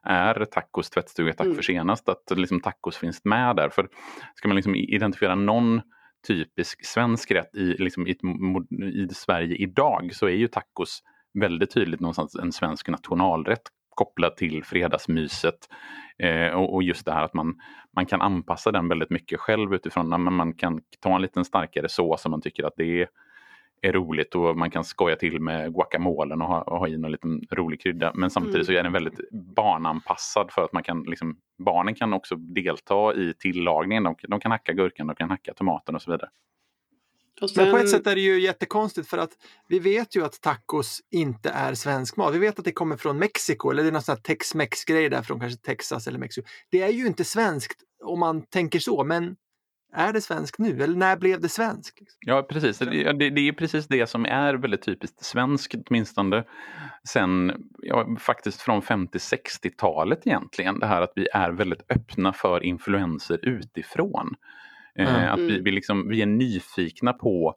är 0.02 0.44
tacos 0.44 0.90
tvättstuga 0.90 1.32
tack 1.32 1.44
mm. 1.44 1.56
för 1.56 1.62
senast. 1.62 2.08
Att 2.08 2.38
liksom 2.38 2.60
tacos 2.60 2.96
finns 2.96 3.24
med 3.24 3.56
där. 3.56 3.68
För 3.68 3.88
ska 4.34 4.48
man 4.48 4.56
liksom 4.56 4.74
identifiera 4.74 5.34
någon 5.34 5.80
typisk 6.28 6.86
svensk 6.86 7.30
rätt 7.30 7.56
i, 7.56 7.64
liksom, 7.64 8.06
i, 8.06 8.16
i 8.80 9.08
Sverige 9.14 9.56
idag 9.56 10.10
så 10.14 10.26
är 10.26 10.34
ju 10.34 10.48
tacos 10.48 11.02
väldigt 11.40 11.74
tydligt 11.74 12.00
någonstans 12.00 12.34
en 12.34 12.52
svensk 12.52 12.88
nationalrätt 12.88 13.62
kopplad 13.96 14.36
till 14.36 14.64
fredagsmyset. 14.64 15.68
Eh, 16.18 16.48
och, 16.48 16.74
och, 16.74 16.82
just 16.82 17.06
det 17.06 17.12
här 17.12 17.24
att 17.24 17.34
man, 17.34 17.60
man 17.96 18.06
kan 18.06 18.20
anpassa 18.20 18.72
den 18.72 18.88
väldigt 18.88 19.10
mycket 19.10 19.40
själv 19.40 19.74
utifrån, 19.74 20.08
man, 20.08 20.32
man 20.32 20.52
kan 20.52 20.80
ta 21.00 21.16
en 21.16 21.22
liten 21.22 21.44
starkare 21.44 21.88
sås 21.88 22.24
om 22.24 22.30
man 22.30 22.40
tycker 22.40 22.64
att 22.64 22.76
det 22.76 23.02
är 23.02 23.08
är 23.82 23.92
roligt 23.92 24.34
och 24.34 24.56
man 24.56 24.70
kan 24.70 24.84
skoja 24.84 25.16
till 25.16 25.40
med 25.40 25.74
guacamolen 25.74 26.42
och 26.42 26.48
ha, 26.48 26.62
och 26.62 26.78
ha 26.78 26.88
i 26.88 26.96
någon 26.96 27.12
liten 27.12 27.40
rolig 27.52 27.80
krydda. 27.80 28.12
Men 28.14 28.30
samtidigt 28.30 28.54
mm. 28.54 28.64
så 28.64 28.72
är 28.72 28.82
den 28.82 28.92
väldigt 28.92 29.30
barnanpassad 29.56 30.50
för 30.50 30.64
att 30.64 30.72
man 30.72 30.82
kan, 30.82 31.02
liksom, 31.02 31.36
barnen 31.58 31.94
kan 31.94 32.12
också 32.12 32.36
delta 32.36 33.14
i 33.14 33.34
tillagningen. 33.38 34.04
De, 34.04 34.16
de 34.28 34.40
kan 34.40 34.50
hacka 34.50 34.72
gurkan, 34.72 35.06
de 35.06 35.16
kan 35.16 35.30
hacka 35.30 35.54
tomaten 35.54 35.94
och 35.94 36.02
så 36.02 36.10
vidare. 36.10 36.30
Och 37.40 37.50
sen... 37.50 37.64
Men 37.64 37.72
på 37.72 37.78
ett 37.78 37.90
sätt 37.90 38.06
är 38.06 38.14
det 38.14 38.20
ju 38.20 38.40
jättekonstigt 38.40 39.08
för 39.08 39.18
att 39.18 39.30
vi 39.68 39.78
vet 39.78 40.16
ju 40.16 40.24
att 40.24 40.40
tacos 40.40 41.00
inte 41.10 41.50
är 41.50 41.74
svensk 41.74 42.16
mat. 42.16 42.34
Vi 42.34 42.38
vet 42.38 42.58
att 42.58 42.64
det 42.64 42.72
kommer 42.72 42.96
från 42.96 43.18
Mexiko 43.18 43.70
eller 43.70 43.82
det 43.82 43.88
är 43.88 43.92
någon 43.92 44.02
sån 44.02 44.12
här 44.12 44.22
tex-mex 44.22 44.84
grej 44.84 45.08
där 45.08 45.22
från 45.22 45.40
kanske 45.40 45.58
Texas 45.58 46.06
eller 46.06 46.18
Mexiko. 46.18 46.48
Det 46.70 46.82
är 46.82 46.88
ju 46.88 47.06
inte 47.06 47.24
svenskt 47.24 47.82
om 48.04 48.20
man 48.20 48.42
tänker 48.42 48.78
så, 48.78 49.04
men 49.04 49.36
är 49.92 50.12
det 50.12 50.20
svenskt 50.20 50.58
nu 50.58 50.82
eller 50.82 50.96
när 50.96 51.16
blev 51.16 51.40
det 51.40 51.48
svenskt? 51.48 52.00
Liksom? 52.00 52.18
Ja 52.20 52.42
precis, 52.42 52.78
det, 52.78 53.12
det, 53.12 53.30
det, 53.30 53.48
är 53.48 53.52
precis 53.52 53.86
det 53.86 54.06
som 54.06 54.26
är 54.26 54.54
väldigt 54.54 54.82
typiskt 54.82 55.24
svenskt 55.24 55.74
åtminstone 55.86 56.44
sen 57.08 57.52
ja, 57.78 58.16
faktiskt 58.20 58.60
från 58.60 58.82
50-60-talet 58.82 60.26
egentligen. 60.26 60.78
Det 60.78 60.86
här 60.86 61.02
att 61.02 61.12
vi 61.14 61.28
är 61.32 61.50
väldigt 61.50 61.90
öppna 61.90 62.32
för 62.32 62.64
influenser 62.64 63.38
utifrån. 63.42 64.34
Mm. 64.98 65.32
Att 65.32 65.40
vi, 65.40 65.60
vi, 65.60 65.70
liksom, 65.70 66.08
vi 66.08 66.22
är 66.22 66.26
nyfikna 66.26 67.12
på 67.12 67.56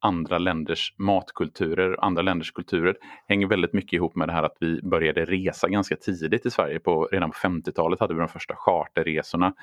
andra 0.00 0.38
länders 0.38 0.94
matkulturer, 0.98 2.04
andra 2.04 2.22
länders 2.22 2.52
kulturer 2.52 2.96
hänger 3.28 3.46
väldigt 3.46 3.72
mycket 3.72 3.92
ihop 3.92 4.16
med 4.16 4.28
det 4.28 4.32
här 4.32 4.42
att 4.42 4.56
vi 4.60 4.82
började 4.82 5.24
resa 5.24 5.68
ganska 5.68 5.96
tidigt 5.96 6.46
i 6.46 6.50
Sverige. 6.50 6.80
På, 6.80 7.04
redan 7.04 7.30
på 7.30 7.36
50-talet 7.36 8.00
hade 8.00 8.14
vi 8.14 8.20
de 8.20 8.28
första 8.28 8.54
charterresorna. 8.56 9.54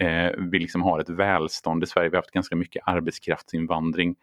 Eh, 0.00 0.30
vi 0.50 0.58
liksom 0.58 0.82
har 0.82 1.00
ett 1.00 1.08
välstånd 1.08 1.82
i 1.82 1.86
Sverige. 1.86 2.08
Vi 2.08 2.16
har 2.16 2.22
haft 2.22 2.30
ganska 2.30 2.56
mycket 2.56 2.82
arbetskraftsinvandring 2.86 4.16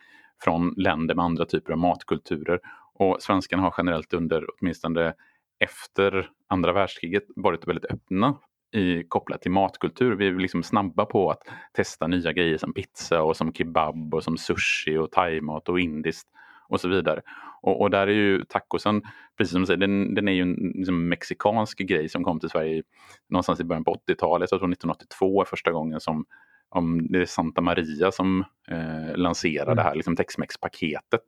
från 0.43 0.73
länder 0.77 1.15
med 1.15 1.25
andra 1.25 1.45
typer 1.45 1.71
av 1.71 1.79
matkulturer. 1.79 2.59
Och 2.93 3.21
svenskarna 3.21 3.63
har 3.63 3.73
generellt 3.77 4.13
under 4.13 4.45
åtminstone 4.57 5.13
efter 5.59 6.29
andra 6.47 6.73
världskriget 6.73 7.23
varit 7.35 7.67
väldigt 7.67 7.91
öppna 7.91 8.37
i, 8.73 9.03
kopplat 9.07 9.41
till 9.41 9.51
matkultur. 9.51 10.15
Vi 10.15 10.27
är 10.27 10.33
liksom 10.33 10.63
snabba 10.63 11.05
på 11.05 11.31
att 11.31 11.41
testa 11.73 12.07
nya 12.07 12.33
grejer 12.33 12.57
som 12.57 12.73
pizza 12.73 13.21
och 13.21 13.37
som 13.37 13.53
kebab 13.53 14.13
och 14.13 14.23
som 14.23 14.37
sushi 14.37 14.97
och 14.97 15.11
thaimat 15.11 15.69
och 15.69 15.79
indiskt 15.79 16.27
och 16.67 16.81
så 16.81 16.87
vidare. 16.87 17.21
Och, 17.61 17.81
och, 17.81 17.89
där 17.89 18.07
är 18.07 18.11
ju 18.11 18.45
tacosen, 18.45 19.01
precis 19.37 19.51
som 19.51 19.61
du 19.61 19.65
säger, 19.65 19.79
den, 19.79 20.13
den 20.13 20.27
är 20.27 20.31
ju 20.31 20.41
en 20.41 20.71
liksom, 20.75 21.09
mexikansk 21.09 21.77
grej 21.77 22.09
som 22.09 22.23
kom 22.23 22.39
till 22.39 22.49
Sverige 22.49 22.83
någonstans 23.29 23.59
i 23.59 23.63
början 23.63 23.83
på 23.83 23.93
80-talet. 24.07 24.51
Jag 24.51 24.59
tror 24.59 24.71
1982 24.71 25.41
är 25.41 25.45
första 25.45 25.71
gången 25.71 25.99
som 25.99 26.25
om 26.69 27.07
det 27.09 27.21
är 27.21 27.25
Santa 27.25 27.61
Maria 27.61 28.11
som 28.11 28.43
eh, 28.67 29.17
lanserar 29.17 29.65
mm. 29.65 29.75
det 29.75 29.81
här 29.81 29.95
liksom 29.95 30.15
Tex-Mex-paketet 30.15 31.23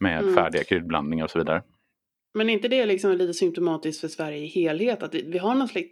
med 0.00 0.22
mm. 0.22 0.34
färdiga 0.34 0.64
kryddblandningar 0.64 1.24
och 1.24 1.30
så 1.30 1.38
vidare. 1.38 1.62
Men 2.34 2.48
är 2.48 2.52
inte 2.52 2.68
det 2.68 2.86
liksom 2.86 3.16
lite 3.16 3.34
symptomatiskt 3.34 4.00
för 4.00 4.08
Sverige 4.08 4.38
i 4.38 4.46
helhet? 4.46 5.02
Att 5.02 5.14
vi 5.14 5.38
har 5.38 5.54
någon 5.54 5.68
slags, 5.68 5.88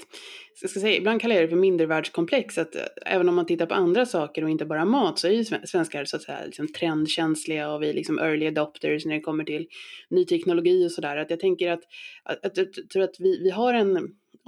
jag 0.60 0.70
ska 0.70 0.80
säga, 0.80 0.96
ibland 0.96 1.20
kallar 1.20 1.34
jag 1.34 1.44
det 1.44 1.48
för 1.48 1.56
mindervärldskomplex. 1.56 2.58
Att 2.58 2.74
eh, 2.74 2.82
även 3.06 3.28
om 3.28 3.34
man 3.34 3.46
tittar 3.46 3.66
på 3.66 3.74
andra 3.74 4.06
saker 4.06 4.44
och 4.44 4.50
inte 4.50 4.64
bara 4.64 4.84
mat 4.84 5.18
så 5.18 5.28
är 5.28 5.32
ju 5.32 5.44
svenskar 5.44 6.04
så 6.04 6.16
att 6.16 6.22
säga 6.22 6.44
liksom 6.44 6.72
trendkänsliga 6.72 7.72
och 7.72 7.82
vi 7.82 7.90
är 7.90 7.94
liksom 7.94 8.18
early 8.18 8.46
adopters 8.46 9.06
när 9.06 9.14
det 9.14 9.20
kommer 9.20 9.44
till 9.44 9.66
ny 10.10 10.24
teknologi 10.24 10.86
och 10.86 10.92
sådär. 10.92 11.16
Att 11.16 11.30
jag 11.30 11.40
tänker 11.40 11.70
att, 11.70 11.82
att, 12.24 12.46
att, 12.46 12.58
att, 12.58 12.90
tror 12.92 13.02
att 13.02 13.16
vi, 13.18 13.42
vi 13.42 13.50
har 13.50 13.74
en 13.74 13.98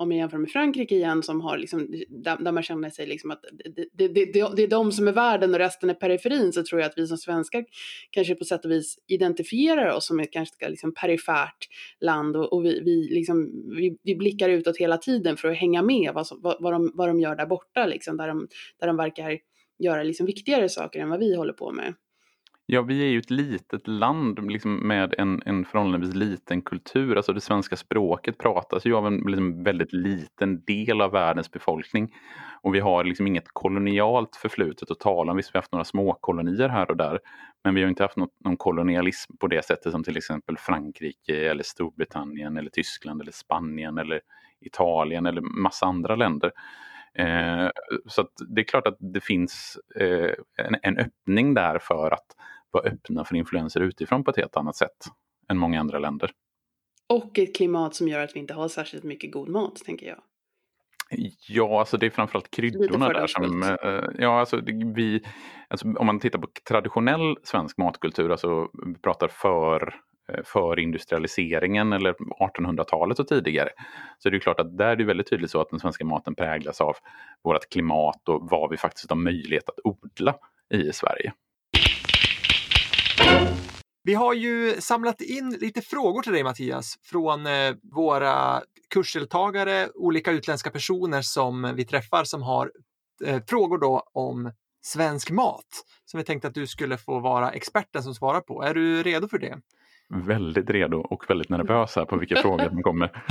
om 0.03 0.13
jag 0.13 0.19
jämför 0.19 0.39
med 0.39 0.51
Frankrike 0.51 0.95
igen 0.95 1.23
som 1.23 1.41
har 1.41 1.59
liksom, 1.59 1.89
där, 2.09 2.37
där 2.45 2.53
man 2.53 2.63
känner 2.63 2.91
sig 2.91 3.07
liksom 3.07 3.31
att 3.31 3.45
det, 3.53 3.87
det, 3.93 4.09
det, 4.09 4.33
det, 4.57 4.63
är 4.63 4.69
de 4.69 4.93
som 4.93 5.09
är 5.09 5.13
världen 5.13 5.55
och 5.55 5.59
resten 5.59 5.91
är 5.91 5.95
periferin 5.95 6.53
så 6.53 6.63
tror 6.65 6.81
jag 6.81 6.89
att 6.89 6.99
vi 6.99 7.07
som 7.07 7.19
svenskar 7.19 7.65
kanske 8.11 8.35
på 8.35 8.45
sätt 8.45 8.65
och 8.65 8.71
vis 8.71 8.99
identifierar 9.09 9.93
oss 9.93 10.07
som 10.07 10.21
ett 10.21 10.33
ganska 10.33 10.69
liksom 10.69 10.95
perifert 10.95 11.69
land 12.01 12.37
och, 12.37 12.53
och 12.53 12.65
vi, 12.65 12.81
vi, 12.81 13.09
liksom, 13.15 13.51
vi, 13.77 13.99
vi 14.03 14.17
blickar 14.17 14.49
utåt 14.49 14.77
hela 14.77 14.97
tiden 14.97 15.37
för 15.37 15.49
att 15.49 15.57
hänga 15.57 15.83
med 15.83 16.13
vad, 16.15 16.27
som, 16.27 16.41
vad, 16.43 16.57
vad, 16.61 16.73
de, 16.73 16.93
vad 16.95 17.09
de 17.09 17.21
gör 17.21 17.37
där 17.37 17.47
borta 17.47 17.87
liksom, 17.87 18.17
där 18.17 18.29
de, 18.29 18.49
där 18.81 18.87
de 18.87 18.97
verkar 18.97 19.39
göra 19.79 20.03
liksom 20.03 20.27
viktigare 20.27 20.69
saker 20.69 21.01
än 21.01 21.09
vad 21.09 21.21
vi 21.21 21.37
håller 21.37 21.53
på 21.53 21.73
med. 21.73 21.95
Ja, 22.67 22.83
vi 22.83 23.03
är 23.03 23.09
ju 23.09 23.19
ett 23.19 23.31
litet 23.31 23.89
land 23.89 24.51
liksom, 24.51 24.89
med 24.89 25.15
en, 25.19 25.43
en 25.47 25.65
förhållandevis 25.65 26.15
liten 26.15 26.63
kultur. 26.63 27.17
Alltså 27.17 27.33
det 27.33 27.41
svenska 27.41 27.77
språket 27.77 28.39
pratas 28.39 28.87
ju 28.87 28.95
av 28.95 29.07
en 29.07 29.17
liksom, 29.17 29.65
väldigt 29.65 29.93
liten 29.93 30.65
del 30.65 31.01
av 31.01 31.11
världens 31.11 31.51
befolkning. 31.51 32.15
Och 32.63 32.75
vi 32.75 32.81
har 32.81 33.05
liksom 33.05 33.27
inget 33.27 33.49
kolonialt 33.53 34.37
förflutet 34.37 34.91
att 34.91 35.01
tala 35.01 35.31
om. 35.31 35.37
Visst, 35.37 35.55
vi 35.55 35.57
har 35.57 35.63
haft 35.63 35.73
några 35.73 35.85
småkolonier 35.85 36.69
här 36.69 36.91
och 36.91 36.97
där. 36.97 37.19
Men 37.65 37.75
vi 37.75 37.83
har 37.83 37.89
inte 37.89 38.03
haft 38.03 38.17
något, 38.17 38.37
någon 38.45 38.57
kolonialism 38.57 39.37
på 39.37 39.47
det 39.47 39.65
sättet 39.65 39.93
som 39.93 40.05
till 40.05 40.17
exempel 40.17 40.57
Frankrike 40.59 41.51
eller 41.51 41.63
Storbritannien 41.63 42.57
eller 42.57 42.71
Tyskland 42.71 43.21
eller 43.21 43.33
Spanien 43.33 43.99
eller 43.99 44.21
Italien 44.61 45.27
eller 45.27 45.41
massa 45.41 45.87
andra 45.87 46.17
länder. 46.17 46.53
Eh, 47.15 47.69
så 48.07 48.29
det 48.49 48.61
är 48.61 48.65
klart 48.65 48.87
att 48.87 48.97
det 49.01 49.21
finns 49.21 49.79
eh, 50.01 50.35
en, 50.67 50.77
en, 50.83 50.99
öppning 50.99 51.55
där 51.55 51.79
för 51.79 52.11
att 52.11 52.27
vara 52.73 52.85
öppna 52.85 53.25
för 53.25 53.37
influenser 53.37 53.81
utifrån 53.81 54.25
på 54.25 54.31
ett 54.31 54.37
helt 54.37 54.57
annat 54.57 54.77
sätt 54.77 55.07
än 55.49 55.59
många 55.59 55.81
andra 55.81 55.99
länder. 55.99 56.31
Och 57.09 57.39
ett 57.39 57.57
klimat 57.57 57.95
som 57.95 58.09
gör 58.09 58.21
att 58.21 58.37
vi 58.37 58.41
inte 58.41 58.55
har 58.55 58.69
särskilt 58.69 59.05
mycket 59.05 59.33
god 59.33 59.49
mat, 59.49 59.77
tänker 59.77 60.07
jag. 60.07 60.23
Ja, 61.49 61.79
alltså 61.79 61.97
det 61.97 62.07
är 62.07 62.11
framförallt 62.11 62.51
kryddorna 62.51 63.09
där 63.09 63.27
som... 63.27 63.63
Eh, 63.63 64.23
ja, 64.23 64.41
alltså 64.41 64.61
vi, 64.95 65.25
alltså 65.69 65.89
om 65.89 66.07
man 66.07 66.21
tittar 66.21 66.39
på 66.39 66.49
traditionell 66.69 67.37
svensk 67.43 67.79
matkultur, 67.79 68.31
alltså 68.31 68.69
vi 68.87 68.95
pratar 68.95 69.29
för 69.29 69.95
för 70.45 70.79
industrialiseringen 70.79 71.93
eller 71.93 72.13
1800-talet 72.13 73.19
och 73.19 73.29
tidigare. 73.29 73.69
Så 74.19 74.31
det 74.31 74.37
är 74.37 74.41
klart 74.41 74.61
att 74.61 74.79
där 74.79 74.87
är 74.87 74.97
det 74.97 75.05
väldigt 75.05 75.31
tydligt 75.31 75.51
så 75.51 75.61
att 75.61 75.71
den 75.71 75.81
svenska 75.81 76.05
maten 76.05 76.35
präglas 76.35 76.81
av 76.81 76.97
vårt 77.45 77.69
klimat 77.71 78.29
och 78.29 78.51
vad 78.51 78.71
vi 78.71 78.77
faktiskt 78.77 79.11
har 79.11 79.17
möjlighet 79.17 79.69
att 79.69 79.79
odla 79.85 80.35
i 80.75 80.93
Sverige. 80.93 81.33
Vi 84.05 84.15
har 84.15 84.35
ju 84.35 84.81
samlat 84.81 85.21
in 85.21 85.51
lite 85.51 85.83
frågor 85.83 86.23
till 86.23 86.33
dig 86.33 86.45
Mattias 86.45 86.99
från 87.03 87.47
eh, 87.47 87.75
våra 87.83 88.63
kursdeltagare, 88.91 89.89
olika 89.95 90.31
utländska 90.31 90.71
personer 90.71 91.23
som 91.23 91.73
vi 91.77 91.85
träffar 91.85 92.25
som 92.25 92.43
har 92.43 92.73
eh, 93.27 93.43
frågor 93.47 93.79
då 93.79 94.03
om 94.13 94.53
svensk 94.85 95.31
mat 95.31 95.85
som 96.05 96.19
vi 96.19 96.25
tänkte 96.25 96.49
att 96.49 96.55
du 96.55 96.67
skulle 96.67 96.97
få 96.99 97.21
vara 97.21 97.51
experten 97.51 98.03
som 98.03 98.15
svarar 98.15 98.41
på. 98.41 98.63
Är 98.63 98.75
du 98.75 99.03
redo 99.03 99.29
för 99.29 99.39
det? 99.39 99.59
Väldigt 100.27 100.71
redo 100.71 100.97
och 100.97 101.31
väldigt 101.31 101.49
nervös 101.49 101.97
här 101.97 102.05
på 102.05 102.17
vilka 102.17 102.37
frågor 102.37 102.69
som 102.69 102.83
kommer. 102.83 103.25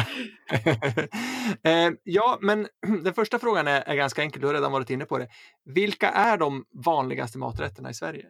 eh, 1.63 1.91
ja, 2.03 2.37
men 2.41 2.67
den 3.03 3.13
första 3.13 3.39
frågan 3.39 3.67
är, 3.67 3.81
är 3.81 3.95
ganska 3.95 4.21
enkel, 4.21 4.41
du 4.41 4.47
har 4.47 4.53
redan 4.53 4.71
varit 4.71 4.89
inne 4.89 5.05
på 5.05 5.17
det. 5.17 5.27
Vilka 5.65 6.09
är 6.09 6.37
de 6.37 6.65
vanligaste 6.85 7.37
maträtterna 7.37 7.89
i 7.89 7.93
Sverige? 7.93 8.25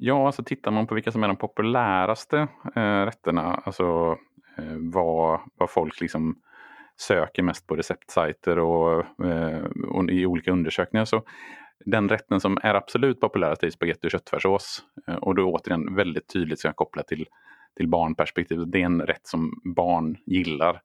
Ja, 0.00 0.26
alltså 0.26 0.44
tittar 0.44 0.70
man 0.70 0.86
på 0.86 0.94
vilka 0.94 1.12
som 1.12 1.24
är 1.24 1.28
de 1.28 1.36
populäraste 1.36 2.48
eh, 2.76 3.04
rätterna, 3.04 3.62
alltså 3.64 4.16
eh, 4.58 4.76
vad, 4.92 5.40
vad 5.54 5.70
folk 5.70 6.00
liksom 6.00 6.36
söker 6.96 7.42
mest 7.42 7.66
på 7.66 7.76
receptsajter 7.76 8.58
och, 8.58 9.24
eh, 9.24 9.64
och, 9.88 10.10
i 10.10 10.26
olika 10.26 10.52
undersökningar 10.52 11.04
så 11.04 11.22
den 11.84 12.08
rätten 12.08 12.40
som 12.40 12.58
är 12.62 12.74
absolut 12.74 13.20
populärast 13.20 13.62
är 13.62 13.70
spagetti 13.70 14.06
och 14.06 14.10
köttfärssås. 14.10 14.82
Eh, 15.08 15.14
och 15.14 15.34
då 15.34 15.52
återigen 15.52 15.94
väldigt 15.94 16.28
tydligt 16.32 16.58
ska 16.58 16.68
jag 16.68 16.76
koppla 16.76 17.02
till, 17.02 17.26
till 17.76 17.88
barnperspektivet. 17.88 18.72
Det 18.72 18.80
är 18.80 18.84
en 18.84 19.02
rätt 19.02 19.26
som 19.26 19.60
barn 19.74 20.16
gillar. 20.26 20.80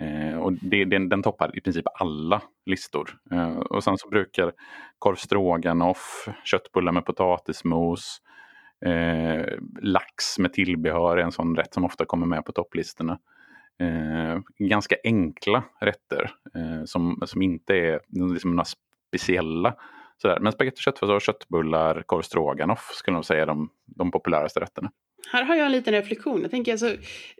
Eh, 0.00 0.38
och 0.38 0.52
det, 0.52 0.84
den, 0.84 1.08
den 1.08 1.22
toppar 1.22 1.58
i 1.58 1.60
princip 1.60 1.84
alla 1.94 2.42
listor. 2.66 3.18
Eh, 3.30 3.56
och 3.56 3.84
sen 3.84 3.98
så 3.98 4.08
brukar 4.08 4.52
korv 4.98 5.14
stroganoff, 5.16 6.28
köttbullar 6.44 6.92
med 6.92 7.04
potatismos, 7.04 8.22
Eh, 8.86 9.46
lax 9.80 10.38
med 10.38 10.52
tillbehör 10.52 11.16
är 11.16 11.22
en 11.22 11.32
sån 11.32 11.56
rätt 11.56 11.74
som 11.74 11.84
ofta 11.84 12.04
kommer 12.04 12.26
med 12.26 12.44
på 12.44 12.52
topplistorna. 12.52 13.18
Eh, 13.80 14.40
ganska 14.58 14.96
enkla 15.04 15.64
rätter 15.80 16.30
eh, 16.54 16.84
som, 16.84 17.22
som 17.26 17.42
inte 17.42 17.74
är 17.74 18.00
liksom 18.32 18.50
några 18.50 18.64
speciella. 19.08 19.74
Sådär. 20.22 20.40
Men 20.40 20.52
spagetti 20.52 20.76
och 20.76 20.82
köttfärssås, 20.82 21.22
köttbullar, 21.22 22.02
korv 22.06 22.22
stroganoff 22.22 22.90
skulle 22.94 23.16
jag 23.16 23.24
säga 23.24 23.42
är 23.42 23.46
de, 23.46 23.70
de 23.86 24.10
populäraste 24.10 24.60
rätterna. 24.60 24.90
Här 25.30 25.44
har 25.44 25.56
jag 25.56 25.66
en 25.66 25.72
liten 25.72 25.94
reflektion. 25.94 26.42
Jag 26.42 26.50
tänker 26.50 26.72
alltså, 26.72 26.96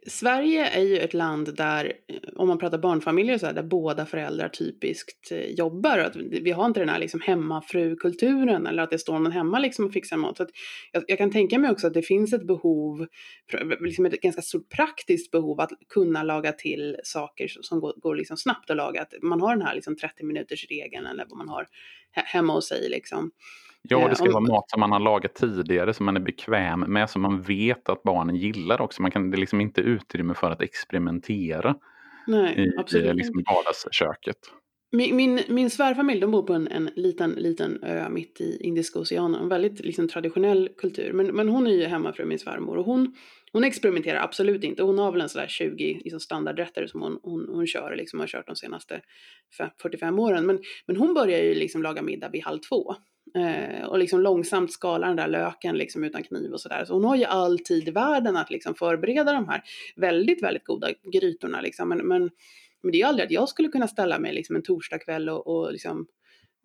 Sverige 0.07 0.66
är 0.66 0.83
ju 0.83 0.99
ett 0.99 1.14
land 1.14 1.57
där, 1.57 1.85
eh, 1.85 2.16
om 2.37 2.49
man 2.49 2.59
pratar 2.59 2.78
barnfamiljer 2.78 3.38
så 3.38 3.47
här, 3.47 3.52
där 3.52 3.62
båda 3.62 4.07
föräldrar 4.07 4.49
typiskt 4.49 5.33
eh, 5.33 5.50
jobbar. 5.50 5.99
Att 5.99 6.16
vi 6.16 6.50
har 6.50 6.66
inte 6.66 6.80
den 6.80 6.88
här 6.88 6.99
liksom 6.99 7.21
hemmafrukulturen 7.21 8.66
eller 8.66 8.83
att 8.83 8.90
det 8.90 8.99
står 8.99 9.18
någon 9.18 9.33
hemma 9.33 9.59
liksom 9.59 9.85
och 9.85 9.92
fixar 9.92 10.16
mat. 10.16 10.37
Så 10.37 10.47
jag, 10.92 11.04
jag, 11.07 11.18
kan 11.18 11.30
tänka 11.30 11.59
mig 11.59 11.71
också 11.71 11.87
att 11.87 11.95
det 11.95 12.02
finns 12.02 12.33
ett 12.33 12.47
behov, 12.47 13.07
liksom 13.80 14.07
ett 14.07 14.21
ganska 14.21 14.42
stort 14.42 14.68
praktiskt 14.68 15.30
behov 15.30 15.61
att 15.61 15.73
kunna 15.88 16.23
laga 16.23 16.52
till 16.52 16.97
saker 17.02 17.49
som 17.49 17.80
går, 17.80 17.92
går 17.97 18.16
liksom 18.16 18.37
snabbt 18.37 18.71
att 18.71 18.76
laga. 18.76 19.02
Att 19.02 19.14
man 19.23 19.40
har 19.40 19.57
den 19.57 19.66
här 19.66 19.75
liksom 19.75 19.97
30 19.97 20.25
minuters 20.25 20.66
regeln 20.71 21.07
eller 21.07 21.26
vad 21.28 21.38
man 21.38 21.49
har 21.49 21.66
hemma 22.12 22.52
hos 22.52 22.68
sig. 22.68 22.88
Liksom. 22.88 23.30
Ja, 23.83 24.09
det 24.09 24.17
ska 24.17 24.31
vara 24.31 24.41
mat 24.41 24.71
som 24.71 24.81
man 24.81 24.93
har 24.93 25.01
lagat 25.01 25.35
tidigare, 25.35 25.95
som 25.95 26.07
man 26.07 26.17
är 26.17 26.21
bekväm 26.21 26.81
med, 26.81 27.11
som 27.11 27.23
man 27.23 27.43
vet 27.43 27.89
att 27.89 28.03
barnen 28.03 28.37
gillar 28.37 28.81
också. 28.81 29.03
Man 29.03 29.11
kan, 29.11 29.31
det 29.31 29.37
är 29.37 29.39
liksom 29.39 29.61
inte 29.61 29.81
utrymme 29.81 30.35
för 30.35 30.51
att 30.51 30.63
experimentera 30.63 31.75
Nej, 32.27 32.55
i, 32.59 32.79
absolut. 32.79 33.07
i 33.07 33.15
liksom 33.15 33.43
vardagsköket. 33.47 34.39
Min, 34.91 35.17
min, 35.17 35.41
min 35.49 35.71
svärfamilj 35.71 36.21
de 36.21 36.31
bor 36.31 36.43
på 36.43 36.53
en, 36.53 36.69
en 36.69 36.91
liten, 36.97 37.31
liten 37.31 37.85
ö 37.85 38.09
mitt 38.09 38.41
i 38.41 38.59
Indiska 38.61 38.99
oceanen. 38.99 39.43
En 39.43 39.49
väldigt 39.49 39.81
liksom, 39.81 40.09
traditionell 40.09 40.69
kultur. 40.77 41.13
Men, 41.13 41.27
men 41.27 41.49
hon 41.49 41.67
är 41.67 41.71
ju 41.71 41.85
hemmafru, 41.85 42.25
min 42.25 42.39
svärmor. 42.39 42.77
Och 42.77 42.85
hon, 42.85 43.15
hon 43.53 43.65
experimenterar 43.65 44.23
absolut 44.23 44.65
inte. 44.65 44.83
Hon 44.83 44.99
har 44.99 45.13
väl 45.13 45.21
en 45.21 45.29
sådär 45.29 45.47
20 45.49 46.01
liksom, 46.05 46.21
standardrätter 46.21 46.87
som 46.87 47.03
hon, 47.03 47.19
hon, 47.23 47.49
hon 47.49 47.67
kör, 47.67 47.97
liksom, 47.97 48.21
har 48.21 48.27
kört 48.27 48.47
de 48.47 48.57
senaste 48.57 49.01
45 49.83 50.19
åren. 50.19 50.47
Men, 50.47 50.59
men 50.87 50.97
hon 50.97 51.15
börjar 51.15 51.39
ju 51.39 51.55
liksom 51.55 51.83
laga 51.83 52.03
middag 52.03 52.29
vid 52.29 52.45
halv 52.45 52.59
två. 52.59 52.95
Eh, 53.35 53.87
och 53.87 53.99
liksom 53.99 54.21
långsamt 54.21 54.73
skala 54.73 55.07
den 55.07 55.17
där 55.17 55.29
löken 55.29 55.79
liksom 55.79 56.05
utan 56.05 56.23
kniv 56.23 56.53
och 56.53 56.61
sådär. 56.61 56.85
Så 56.85 56.95
hon 56.95 57.05
har 57.05 57.17
ju 57.17 57.25
all 57.25 57.59
tid 57.59 57.89
i 57.89 57.91
världen 57.91 58.37
att 58.37 58.51
liksom 58.51 58.75
förbereda 58.75 59.33
de 59.33 59.49
här 59.49 59.63
väldigt, 59.97 60.43
väldigt 60.43 60.65
goda 60.65 60.89
grytorna 61.13 61.61
liksom. 61.61 61.89
Men, 61.89 61.99
men, 61.99 62.31
men 62.83 62.93
det 62.93 62.97
är 62.97 63.01
ju 63.01 63.05
aldrig 63.05 63.27
att 63.27 63.33
jag 63.33 63.49
skulle 63.49 63.69
kunna 63.69 63.89
ställa 63.89 64.19
mig 64.19 64.35
liksom 64.35 64.57
en 64.57 64.63
torsdagkväll 64.63 65.29
och, 65.29 65.47
och 65.47 65.73
liksom 65.73 66.07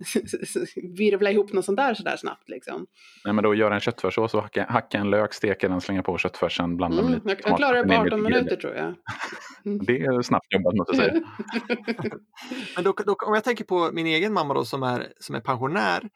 virvla 0.97 1.31
ihop 1.31 1.53
något 1.53 1.65
sånt 1.65 1.77
där 1.77 1.93
sådär 1.93 2.17
snabbt 2.17 2.49
liksom. 2.49 2.85
Nej 3.25 3.33
men 3.33 3.43
då 3.43 3.55
göra 3.55 3.73
en 3.73 3.79
köttfärssås 3.79 4.33
och 4.33 4.41
hacka, 4.41 4.65
hacka 4.69 4.97
en 4.97 5.09
lök, 5.09 5.33
steka 5.33 5.67
den, 5.67 5.81
slänga 5.81 6.03
på 6.03 6.17
köttfärsen, 6.17 6.77
blanda 6.77 6.99
mm, 6.99 7.11
med 7.11 7.15
lite 7.15 7.29
Jag, 7.29 7.51
jag 7.51 7.57
klarar 7.57 7.83
det 7.83 7.95
på 7.95 8.01
18 8.01 8.23
minuter 8.23 8.55
tror 8.55 8.75
jag. 8.75 8.95
det 9.85 10.01
är 10.01 10.21
snabbt 10.21 10.45
jobbat 10.49 10.75
måste 10.75 10.95
jag 10.95 11.05
säga. 11.05 11.23
men 12.75 12.83
då, 12.83 12.93
då, 13.05 13.15
om 13.27 13.33
jag 13.33 13.43
tänker 13.43 13.63
på 13.63 13.89
min 13.93 14.07
egen 14.07 14.33
mamma 14.33 14.53
då 14.53 14.65
som 14.65 14.83
är, 14.83 15.07
som 15.19 15.35
är 15.35 15.39
pensionär 15.39 16.09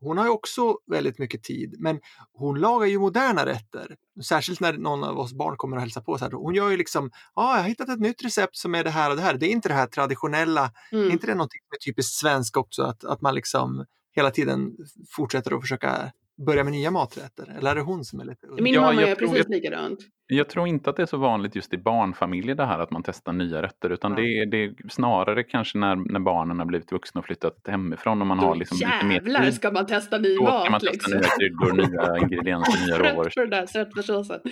hon 0.00 0.18
har 0.18 0.24
ju 0.24 0.30
också 0.30 0.78
väldigt 0.86 1.18
mycket 1.18 1.42
tid, 1.42 1.76
men 1.78 2.00
hon 2.32 2.60
lagar 2.60 2.86
ju 2.86 2.98
moderna 2.98 3.46
rätter. 3.46 3.96
Särskilt 4.24 4.60
när 4.60 4.72
någon 4.72 5.04
av 5.04 5.18
oss 5.18 5.32
barn 5.32 5.56
kommer 5.56 5.76
och 5.76 5.82
hälsar 5.82 6.00
på. 6.00 6.18
Så 6.18 6.24
här, 6.24 6.32
hon 6.32 6.54
gör 6.54 6.70
ju 6.70 6.76
liksom, 6.76 7.10
ja, 7.34 7.42
ah, 7.42 7.56
jag 7.56 7.62
har 7.62 7.68
hittat 7.68 7.88
ett 7.88 8.00
nytt 8.00 8.24
recept 8.24 8.56
som 8.56 8.74
är 8.74 8.84
det 8.84 8.90
här 8.90 9.10
och 9.10 9.16
det 9.16 9.22
här. 9.22 9.34
Det 9.34 9.46
är 9.46 9.50
inte 9.50 9.68
det 9.68 9.74
här 9.74 9.86
traditionella, 9.86 10.72
mm. 10.92 11.06
är 11.06 11.10
inte 11.10 11.26
det 11.26 11.34
något 11.34 11.50
typiskt 11.84 12.14
svenskt 12.14 12.56
också, 12.56 12.82
att, 12.82 13.04
att 13.04 13.20
man 13.20 13.34
liksom 13.34 13.84
hela 14.16 14.30
tiden 14.30 14.76
fortsätter 15.10 15.54
att 15.54 15.60
försöka 15.60 16.12
börja 16.46 16.64
med 16.64 16.72
nya 16.72 16.90
maträtter? 16.90 17.56
Eller 17.58 17.70
är 17.70 17.74
det 17.74 17.80
hon 17.80 18.04
som 18.04 18.20
är 18.20 18.24
lite... 18.24 18.46
Min 18.58 18.74
ja, 18.74 18.80
mamma 18.80 19.02
är 19.02 19.14
precis 19.14 19.36
jag, 19.36 19.48
likadant. 19.48 19.98
Jag 20.26 20.48
tror 20.48 20.68
inte 20.68 20.90
att 20.90 20.96
det 20.96 21.02
är 21.02 21.06
så 21.06 21.16
vanligt 21.16 21.56
just 21.56 21.74
i 21.74 21.78
barnfamiljer 21.78 22.54
det 22.54 22.66
här 22.66 22.78
att 22.78 22.90
man 22.90 23.02
testar 23.02 23.32
nya 23.32 23.62
rätter 23.62 23.90
utan 23.90 24.10
ja. 24.12 24.16
det, 24.18 24.38
är, 24.38 24.46
det 24.46 24.64
är 24.64 24.74
snarare 24.88 25.42
kanske 25.42 25.78
när, 25.78 25.96
när 25.96 26.20
barnen 26.20 26.58
har 26.58 26.66
blivit 26.66 26.92
vuxna 26.92 27.18
och 27.18 27.24
flyttat 27.24 27.56
hemifrån 27.68 28.20
och 28.20 28.26
man 28.26 28.38
Då 28.38 28.44
har 28.46 28.56
liksom 28.56 28.78
jävlar 28.78 29.08
lite 29.08 29.30
mer 29.30 29.44
tid. 29.44 29.54
ska 29.54 29.70
man 29.70 29.86
testa 29.86 30.18
ny 30.18 30.34
Då 30.36 30.42
mat! 30.42 30.62
ska 30.62 30.70
man 30.70 30.80
testa 30.80 30.92
liksom. 30.92 31.12
nya 31.12 31.28
kryddor, 31.28 31.72
nya 31.90 32.18
ingredienser, 32.18 32.86
nya 32.86 32.98
råvaror. 32.98 33.30
för 33.34 33.40
den 33.40 33.50
där 33.50 33.66
sötfärssåsen. 33.66 34.40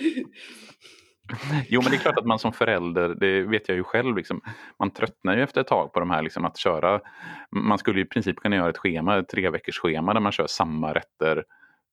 Jo 1.69 1.81
men 1.81 1.91
det 1.91 1.97
är 1.97 1.99
klart 1.99 2.17
att 2.17 2.25
man 2.25 2.39
som 2.39 2.53
förälder, 2.53 3.15
det 3.19 3.41
vet 3.41 3.69
jag 3.69 3.77
ju 3.77 3.83
själv, 3.83 4.17
liksom, 4.17 4.41
man 4.79 4.91
tröttnar 4.91 5.35
ju 5.37 5.43
efter 5.43 5.61
ett 5.61 5.67
tag 5.67 5.93
på 5.93 5.99
de 5.99 6.09
här 6.09 6.21
liksom, 6.21 6.45
att 6.45 6.57
köra. 6.57 7.01
Man 7.51 7.77
skulle 7.77 8.01
i 8.01 8.05
princip 8.05 8.35
kunna 8.35 8.55
göra 8.55 8.69
ett 8.69 8.77
schema, 8.77 9.17
ett 9.17 9.29
tre 9.29 9.49
veckors 9.49 9.79
schema 9.79 10.13
där 10.13 10.21
man 10.21 10.31
kör 10.31 10.47
samma 10.47 10.93
rätter 10.93 11.43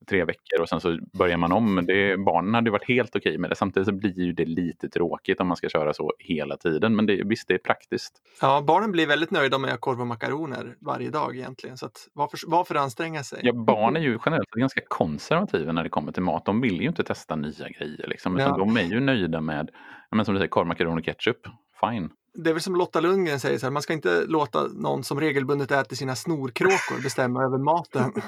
tre 0.06 0.24
veckor 0.24 0.60
och 0.60 0.68
sen 0.68 0.80
så 0.80 0.98
börjar 1.18 1.36
man 1.36 1.52
om. 1.52 1.84
Det, 1.86 2.16
barnen 2.16 2.54
hade 2.54 2.70
varit 2.70 2.88
helt 2.88 3.16
okej 3.16 3.38
med 3.38 3.50
det. 3.50 3.56
Samtidigt 3.56 3.86
så 3.86 3.92
blir 3.92 4.18
ju 4.18 4.32
det 4.32 4.44
lite 4.44 4.88
tråkigt 4.88 5.40
om 5.40 5.46
man 5.46 5.56
ska 5.56 5.68
köra 5.68 5.92
så 5.92 6.12
hela 6.18 6.56
tiden. 6.56 6.96
Men 6.96 7.06
det, 7.06 7.22
visst, 7.24 7.48
det 7.48 7.54
är 7.54 7.58
praktiskt. 7.58 8.12
Ja, 8.40 8.62
barnen 8.66 8.92
blir 8.92 9.06
väldigt 9.06 9.30
nöjda 9.30 9.58
med 9.58 9.80
korv 9.80 10.00
och 10.00 10.06
makaroner 10.06 10.76
varje 10.80 11.10
dag 11.10 11.36
egentligen. 11.36 11.76
Så 11.76 11.86
att, 11.86 12.08
varför, 12.12 12.38
varför 12.46 12.74
anstränga 12.74 13.22
sig? 13.22 13.40
Ja, 13.42 13.52
barn 13.52 13.96
är 13.96 14.00
ju 14.00 14.18
generellt 14.24 14.50
ganska 14.50 14.80
konservativa 14.88 15.72
när 15.72 15.82
det 15.82 15.90
kommer 15.90 16.12
till 16.12 16.22
mat. 16.22 16.44
De 16.44 16.60
vill 16.60 16.80
ju 16.80 16.88
inte 16.88 17.04
testa 17.04 17.36
nya 17.36 17.68
grejer. 17.68 18.06
Liksom. 18.08 18.38
Ja. 18.38 18.56
De 18.56 18.76
är 18.76 18.82
ju 18.82 19.00
nöjda 19.00 19.40
med, 19.40 19.70
men 20.10 20.24
som 20.24 20.34
du 20.34 20.38
säger, 20.38 20.48
korv, 20.48 20.66
makaroner 20.66 20.98
och 20.98 21.04
ketchup. 21.04 21.46
Fine 21.80 22.10
det 22.34 22.50
är 22.50 22.54
väl 22.54 22.62
som 22.62 22.76
Lotta 22.76 23.00
Lundgren 23.00 23.40
säger, 23.40 23.58
så 23.58 23.66
här, 23.66 23.70
man 23.70 23.82
ska 23.82 23.92
inte 23.92 24.24
låta 24.26 24.66
någon 24.66 25.04
som 25.04 25.20
regelbundet 25.20 25.70
äter 25.70 25.96
sina 25.96 26.16
snorkråkor 26.16 27.02
bestämma 27.02 27.44
över 27.44 27.58
maten. 27.58 28.12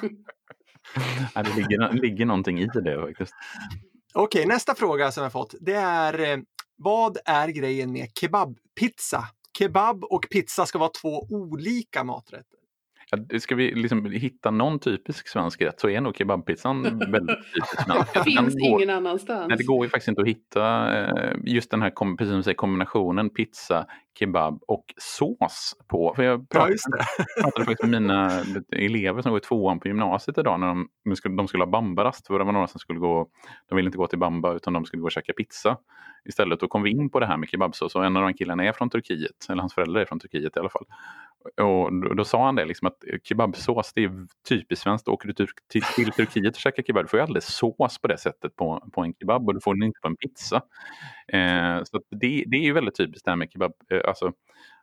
det 1.35 1.57
ligger, 1.57 1.93
ligger 1.93 2.27
någonting 2.27 2.61
i 2.61 2.67
det 2.67 3.01
faktiskt. 3.01 3.35
Okej, 4.15 4.47
nästa 4.47 4.75
fråga 4.75 5.13
som 5.13 5.23
jag 5.23 5.33
fått. 5.33 5.55
Det 5.61 5.75
är 5.75 6.33
eh, 6.33 6.39
vad 6.77 7.19
är 7.25 7.49
grejen 7.49 7.93
med 7.93 8.09
kebabpizza? 8.21 9.25
Kebab 9.59 10.05
och 10.05 10.27
pizza 10.31 10.67
ska 10.67 10.79
vara 10.79 10.91
två 11.03 11.27
olika 11.31 12.05
maträtter. 12.05 12.59
Ja, 13.11 13.39
ska 13.41 13.55
vi 13.55 13.75
liksom 13.75 14.11
hitta 14.11 14.51
någon 14.51 14.79
typisk 14.79 15.29
svensk 15.29 15.63
rätt 15.63 15.81
så 15.81 15.89
är 15.89 16.01
nog 16.01 16.17
kebabpizzan 16.17 16.83
väldigt 16.83 17.37
typisk 17.55 17.85
svensk. 17.85 18.15
Det 18.15 18.25
finns 18.25 18.55
går, 18.55 18.83
ingen 18.83 18.91
annanstans. 18.91 19.49
Nej, 19.49 19.59
det 19.59 19.65
går 19.65 19.85
ju 19.85 19.91
faktiskt 19.91 20.09
inte 20.09 20.23
att 20.23 20.29
hitta 20.29 20.95
eh, 20.99 21.37
just 21.45 21.71
den 21.71 21.83
här 21.83 22.17
precis 22.17 22.33
som 22.33 22.43
säger, 22.43 22.55
kombinationen 22.55 23.31
pizza, 23.31 23.87
kebab 24.19 24.63
och 24.67 24.85
sås 24.97 25.75
på. 25.89 26.15
För 26.17 26.23
jag 26.23 26.49
pratade, 26.49 26.77
ja, 26.87 27.05
pratade 27.43 27.65
faktiskt 27.65 27.91
med 27.91 28.03
mina 28.03 28.43
elever 28.73 29.23
som 29.23 29.31
går 29.31 29.39
i 29.39 29.45
tvåan 29.45 29.81
på 29.81 29.89
gymnasiet 29.89 30.39
idag 30.39 30.61
när 30.61 30.67
de, 30.67 30.89
de, 31.05 31.17
skulle, 31.17 31.37
de 31.37 31.49
skulle 31.49 31.65
ha 31.65 31.71
bambarast. 31.71 32.27
För 32.27 32.39
det 32.39 32.45
var 32.45 32.53
några 32.53 32.67
som 32.67 32.81
skulle 32.81 32.99
gå, 32.99 33.29
de 33.69 33.77
ville 33.77 33.87
inte 33.87 33.99
gå 33.99 34.07
till 34.07 34.19
bamba 34.19 34.53
utan 34.53 34.73
de 34.73 34.85
skulle 34.85 35.01
gå 35.01 35.07
och 35.07 35.13
käka 35.13 35.33
pizza 35.33 35.77
istället. 36.25 36.61
Då 36.61 36.69
kom 36.69 36.83
vi 36.83 36.91
in 36.91 37.11
på 37.11 37.21
det 37.21 37.27
här 37.27 37.37
med 37.37 37.49
kebabsås 37.49 37.95
och 37.95 38.05
en 38.05 38.17
av 38.17 38.23
de 38.23 38.35
killarna 38.35 38.65
är 38.65 38.73
från 38.73 38.91
Turkiet, 38.91 39.47
eller 39.49 39.61
hans 39.61 39.75
föräldrar 39.75 40.01
är 40.01 40.05
från 40.05 40.21
Turkiet 40.21 40.57
i 40.57 40.61
alla 40.61 40.69
fall. 40.69 40.85
Och 41.45 41.93
då, 41.93 42.15
då 42.15 42.25
sa 42.25 42.45
han 42.45 42.55
det, 42.55 42.65
liksom 42.65 42.89
att 42.89 43.05
kebabsås 43.23 43.93
det 43.95 44.05
är 44.05 44.27
typiskt 44.49 44.83
svenskt. 44.83 45.09
Åker 45.09 45.29
du 45.29 45.35
till, 45.35 45.47
till, 45.73 45.83
till 45.83 46.13
Turkiet 46.13 46.55
och 46.55 46.61
käkar 46.61 46.83
kebab, 46.83 47.05
du 47.05 47.09
får 47.09 47.19
ju 47.19 47.25
aldrig 47.25 47.43
sås 47.43 47.99
på 47.99 48.09
det 48.09 48.19
sättet 48.19 48.57
på, 48.57 48.89
på 48.93 49.01
en 49.01 49.15
kebab 49.15 49.49
och 49.49 49.55
du 49.55 49.61
får 49.61 49.75
den 49.75 49.83
inte 49.83 50.01
på 50.01 50.09
en 50.09 50.17
pizza. 50.17 50.63
Eh, 51.29 51.83
så 51.85 52.01
det, 52.11 52.45
det 52.47 52.57
är 52.57 52.65
ju 52.65 52.73
väldigt 52.73 52.97
typiskt 52.97 53.25
det 53.25 53.31
här 53.31 53.37
med 53.37 53.49
kebab, 53.53 53.73
eh, 53.91 54.04
alltså 54.07 54.33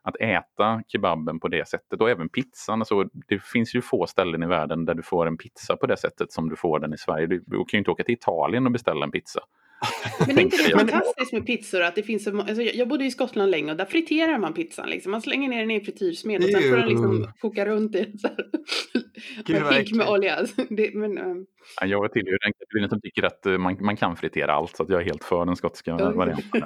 att 0.02 0.16
äta 0.20 0.82
kebaben 0.88 1.40
på 1.40 1.48
det 1.48 1.68
sättet 1.68 2.00
och 2.00 2.10
även 2.10 2.28
pizzan. 2.28 2.80
Alltså, 2.80 3.04
det 3.28 3.42
finns 3.42 3.74
ju 3.74 3.82
få 3.82 4.06
ställen 4.06 4.42
i 4.42 4.46
världen 4.46 4.84
där 4.84 4.94
du 4.94 5.02
får 5.02 5.26
en 5.26 5.36
pizza 5.36 5.76
på 5.76 5.86
det 5.86 5.96
sättet 5.96 6.32
som 6.32 6.48
du 6.48 6.56
får 6.56 6.78
den 6.78 6.94
i 6.94 6.98
Sverige. 6.98 7.26
Du, 7.26 7.44
du 7.46 7.56
kan 7.56 7.66
ju 7.72 7.78
inte 7.78 7.90
åka 7.90 8.04
till 8.04 8.14
Italien 8.14 8.66
och 8.66 8.72
beställa 8.72 9.04
en 9.04 9.10
pizza. 9.10 9.40
Men 10.26 10.38
är 10.38 10.42
inte 10.42 10.56
det 10.56 10.70
fantastiskt 10.78 11.32
med 11.32 11.46
pizzor? 11.46 11.82
Att 11.82 11.94
det 11.94 12.02
finns 12.02 12.24
så, 12.24 12.40
alltså 12.40 12.62
jag 12.62 12.88
bodde 12.88 13.04
i 13.04 13.10
Skottland 13.10 13.50
länge 13.50 13.70
och 13.70 13.76
där 13.76 13.84
friterar 13.84 14.38
man 14.38 14.54
pizzan. 14.54 14.88
Liksom. 14.88 15.12
Man 15.12 15.22
slänger 15.22 15.48
ner 15.48 15.60
den 15.60 15.70
i 15.70 15.74
en 15.74 15.80
frityrsmed 15.80 16.44
och 16.44 16.50
sen 16.50 16.62
får 16.62 16.76
den 16.76 16.88
liksom 16.88 17.32
koka 17.40 17.66
runt 17.66 17.94
i 17.94 17.98
en 17.98 19.72
hink 19.72 19.92
med 19.94 20.08
olja. 20.08 20.38
Det, 20.70 20.94
men, 20.94 21.18
um... 21.18 21.46
ja, 21.80 21.86
jag 21.86 22.12
tillhör 22.12 22.38
den 22.44 22.52
kategorin 22.52 22.88
som 22.88 23.00
tycker 23.00 23.22
att 23.22 23.46
eh, 23.46 23.58
man, 23.58 23.76
man 23.80 23.96
kan 23.96 24.16
fritera 24.16 24.52
allt 24.52 24.76
så 24.76 24.82
att 24.82 24.88
jag 24.88 25.00
är 25.00 25.04
helt 25.04 25.24
för 25.24 25.46
den 25.46 25.56
skotska 25.56 25.96
varianten. 25.96 26.64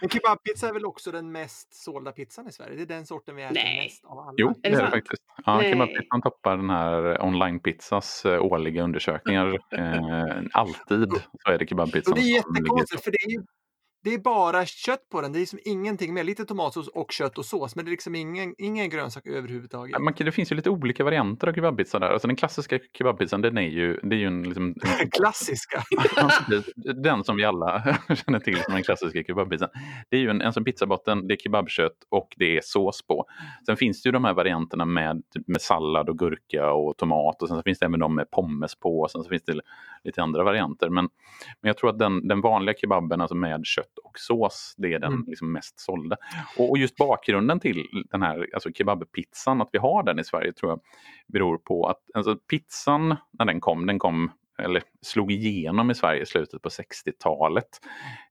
men 0.00 0.08
kebabpizza 0.10 0.68
är 0.68 0.72
väl 0.72 0.84
också 0.84 1.10
den 1.10 1.32
mest 1.32 1.74
sålda 1.74 2.12
pizzan 2.12 2.48
i 2.48 2.52
Sverige? 2.52 2.76
Det 2.76 2.82
är 2.82 2.86
den 2.86 3.06
sorten 3.06 3.36
vi 3.36 3.42
äter 3.42 3.54
Nej. 3.54 3.82
mest 3.84 4.04
av 4.04 4.18
alla. 4.18 4.34
Jo, 4.36 4.54
det 4.62 4.68
är 4.68 4.84
det 4.84 4.90
faktiskt. 4.90 5.22
Ja, 5.46 5.62
kebabpizzan 5.62 6.22
toppar 6.22 6.56
den 6.56 6.70
här 6.70 7.22
online-pizzas 7.22 8.24
eh, 8.24 8.44
årliga 8.44 8.82
undersökningar. 8.82 9.58
eh, 9.72 10.42
alltid 10.52 11.12
så 11.44 11.50
är 11.52 11.58
det 11.58 11.66
kebabpizzan 11.68 12.18
det 12.20 12.30
är 12.30 12.34
jättekonstigt 12.34 13.04
för 13.04 13.10
det 13.10 13.18
är 13.26 13.30
ju 13.30 13.42
det 14.02 14.14
är 14.14 14.18
bara 14.18 14.66
kött 14.66 15.08
på 15.10 15.20
den. 15.20 15.32
Det 15.32 15.38
är 15.38 15.40
liksom 15.40 15.58
ingenting 15.64 16.14
mer. 16.14 16.24
Lite 16.24 16.44
tomatsås 16.44 16.88
och 16.88 17.12
kött 17.12 17.38
och 17.38 17.44
sås, 17.44 17.76
men 17.76 17.84
det 17.84 17.88
är 17.88 17.90
liksom 17.90 18.14
ingen, 18.14 18.54
ingen 18.58 18.90
grönsak 18.90 19.26
överhuvudtaget. 19.26 20.00
Man, 20.00 20.14
det 20.16 20.32
finns 20.32 20.52
ju 20.52 20.56
lite 20.56 20.70
olika 20.70 21.04
varianter 21.04 21.46
av 21.46 21.52
kebabpizza 21.52 21.98
där. 21.98 22.10
Alltså 22.10 22.26
den 22.26 22.36
klassiska 22.36 22.78
kebabpizzan, 22.98 23.40
den 23.40 23.58
är 23.58 23.68
ju, 23.68 24.00
det 24.02 24.16
är 24.16 24.18
ju 24.18 24.26
en... 24.26 24.42
Liksom, 24.42 24.74
klassiska? 25.10 25.82
den 27.02 27.24
som 27.24 27.36
vi 27.36 27.44
alla 27.44 27.98
känner 28.24 28.38
till 28.38 28.62
som 28.62 28.74
den 28.74 28.82
klassiska 28.82 29.22
kebabpizzan. 29.22 29.68
Det 30.08 30.16
är 30.16 30.20
ju 30.20 30.30
en, 30.30 30.40
en 30.40 30.52
som 30.52 30.64
pizzabotten, 30.64 31.26
det 31.26 31.34
är 31.34 31.38
kebabkött 31.38 31.96
och 32.08 32.28
det 32.36 32.56
är 32.56 32.60
sås 32.64 33.02
på. 33.06 33.26
Sen 33.66 33.76
finns 33.76 34.02
det 34.02 34.08
ju 34.08 34.12
de 34.12 34.24
här 34.24 34.34
varianterna 34.34 34.84
med, 34.84 35.22
med 35.46 35.62
sallad 35.62 36.08
och 36.08 36.18
gurka 36.18 36.72
och 36.72 36.96
tomat 36.96 37.42
och 37.42 37.48
sen 37.48 37.56
så 37.56 37.62
finns 37.62 37.78
det 37.78 37.86
även 37.86 38.00
de 38.00 38.14
med 38.14 38.30
pommes 38.30 38.74
på 38.74 39.00
och 39.00 39.10
sen 39.10 39.22
så 39.22 39.28
finns 39.28 39.44
det 39.44 39.60
lite 40.04 40.22
andra 40.22 40.44
varianter. 40.44 40.88
Men, 40.88 41.08
men 41.60 41.68
jag 41.68 41.76
tror 41.76 41.90
att 41.90 41.98
den, 41.98 42.28
den 42.28 42.40
vanliga 42.40 42.74
kebaben, 42.78 43.20
alltså 43.20 43.34
med 43.34 43.60
kött 43.66 43.89
och 44.04 44.18
sås, 44.18 44.74
det 44.78 44.94
är 44.94 44.98
den 44.98 45.12
mm. 45.12 45.24
liksom 45.26 45.52
mest 45.52 45.80
sålda. 45.80 46.16
Och, 46.58 46.70
och, 46.70 46.78
just 46.78 46.96
bakgrunden 46.96 47.60
till 47.60 47.86
den 48.10 48.22
här 48.22 48.48
alltså 48.54 48.72
kebabpizzan, 48.72 49.60
att 49.60 49.68
vi 49.72 49.78
har 49.78 50.02
den 50.02 50.18
i 50.18 50.24
Sverige 50.24 50.52
tror 50.52 50.72
jag 50.72 50.80
beror 51.26 51.58
på 51.58 51.86
att 51.86 52.00
alltså, 52.14 52.36
pizzan 52.36 53.16
när 53.38 53.44
den 53.44 53.60
kom, 53.60 53.86
den 53.86 53.98
kom 53.98 54.30
eller 54.62 54.82
slog 55.02 55.32
igenom 55.32 55.90
i 55.90 55.94
Sverige 55.94 56.22
i 56.22 56.26
slutet 56.26 56.62
på 56.62 56.68
60-talet. 56.68 57.68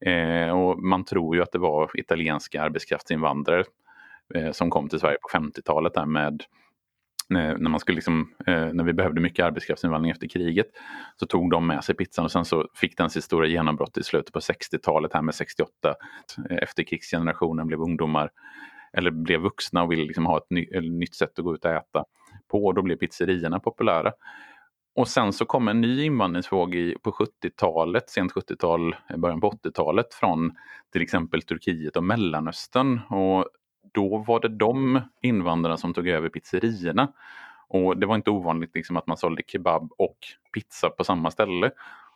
Eh, 0.01 0.49
och 0.49 0.79
man 0.79 1.05
tror 1.05 1.35
ju 1.35 1.41
att 1.41 1.51
det 1.51 1.59
var 1.59 1.99
italienska 1.99 2.61
arbetskraftsinvandrare 2.61 3.63
eh, 4.35 4.51
som 4.51 4.69
kom 4.69 4.89
till 4.89 4.99
Sverige 4.99 5.17
på 5.21 5.37
50-talet 5.37 5.93
där 5.93 6.05
med 6.05 6.43
Eh, 7.35 7.57
när, 7.57 7.69
man 7.69 7.79
skulle 7.79 7.95
liksom, 7.95 8.33
eh, 8.47 8.73
när 8.73 8.83
vi 8.83 8.93
behövde 8.93 9.21
mycket 9.21 9.45
arbetskraftsinvandring 9.45 10.11
efter 10.11 10.27
kriget 10.27 10.67
så 11.15 11.25
tog 11.25 11.51
de 11.51 11.67
med 11.67 11.83
sig 11.83 11.95
pizzan 11.95 12.25
och 12.25 12.31
sen 12.31 12.45
så 12.45 12.67
fick 12.75 12.97
den 12.97 13.09
sitt 13.09 13.23
stora 13.23 13.47
genombrott 13.47 13.97
i 13.97 14.03
slutet 14.03 14.33
på 14.33 14.39
60-talet 14.39 15.13
här 15.13 15.21
med 15.21 15.35
68. 15.35 15.95
Eh, 16.49 16.57
Efterkrigsgenerationen 16.57 17.67
blev 17.67 17.81
ungdomar 17.81 18.29
eller 18.93 19.11
blev 19.11 19.41
vuxna 19.41 19.83
och 19.83 19.91
ville 19.91 20.03
liksom 20.03 20.25
ha 20.25 20.37
ett 20.37 20.49
ny, 20.49 20.67
eh, 20.73 20.81
nytt 20.81 21.15
sätt 21.15 21.39
att 21.39 21.45
gå 21.45 21.53
ut 21.53 21.65
och 21.65 21.71
äta 21.71 22.03
på 22.51 22.65
och 22.65 22.73
då 22.73 22.81
blev 22.81 22.95
pizzerierna 22.95 23.59
populära. 23.59 24.11
Och 24.95 25.07
sen 25.07 25.33
så 25.33 25.45
kom 25.45 25.67
en 25.67 25.81
ny 25.81 26.03
invandringsvåg 26.03 26.75
i, 26.75 26.95
på 27.03 27.11
70-talet, 27.11 28.09
sent 28.09 28.33
70-tal, 28.33 28.95
början 29.17 29.41
på 29.41 29.51
80-talet 29.51 30.13
från 30.13 30.51
till 30.91 31.01
exempel 31.01 31.41
Turkiet 31.41 31.95
och 31.95 32.03
Mellanöstern. 32.03 32.99
Och 32.99 33.45
då 33.93 34.17
var 34.17 34.39
det 34.39 34.47
de 34.47 35.01
invandrarna 35.21 35.77
som 35.77 35.93
tog 35.93 36.07
över 36.07 36.29
pizzerierna. 36.29 37.13
Och 37.67 37.97
det 37.97 38.05
var 38.05 38.15
inte 38.15 38.31
ovanligt 38.31 38.75
liksom 38.75 38.97
att 38.97 39.07
man 39.07 39.17
sålde 39.17 39.43
kebab 39.47 39.91
och 39.97 40.17
pizza 40.53 40.89
på 40.89 41.03
samma 41.03 41.31
ställe. 41.31 41.71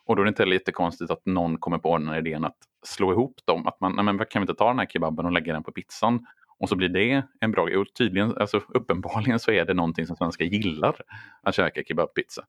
Och 0.05 0.15
då 0.15 0.21
är 0.21 0.25
det 0.25 0.29
inte 0.29 0.45
lite 0.45 0.71
konstigt 0.71 1.11
att 1.11 1.25
någon 1.25 1.57
kommer 1.57 1.77
på 1.77 1.97
den 1.97 2.07
här 2.07 2.17
idén 2.17 2.45
att 2.45 2.57
slå 2.83 3.11
ihop 3.11 3.35
dem. 3.45 3.67
Att 3.67 3.81
man, 3.81 3.95
nej 3.95 4.05
men 4.05 4.17
kan 4.17 4.41
vi 4.41 4.43
inte 4.43 4.53
ta 4.53 4.67
den 4.67 4.79
här 4.79 4.85
kebaben 4.85 5.25
och 5.25 5.31
lägga 5.31 5.53
den 5.53 5.63
på 5.63 5.71
pizzan? 5.71 6.25
Och 6.59 6.69
så 6.69 6.75
blir 6.75 6.89
det 6.89 7.23
en 7.39 7.51
bra 7.51 7.65
grej. 7.65 7.77
Och 7.77 7.93
tydligen, 7.97 8.37
alltså 8.37 8.61
uppenbarligen 8.67 9.39
så 9.39 9.51
är 9.51 9.65
det 9.65 9.73
någonting 9.73 10.07
som 10.07 10.15
svenskar 10.15 10.45
gillar, 10.45 10.95
att 11.41 11.55
käka 11.55 11.83
kebabpizza. 11.83 12.45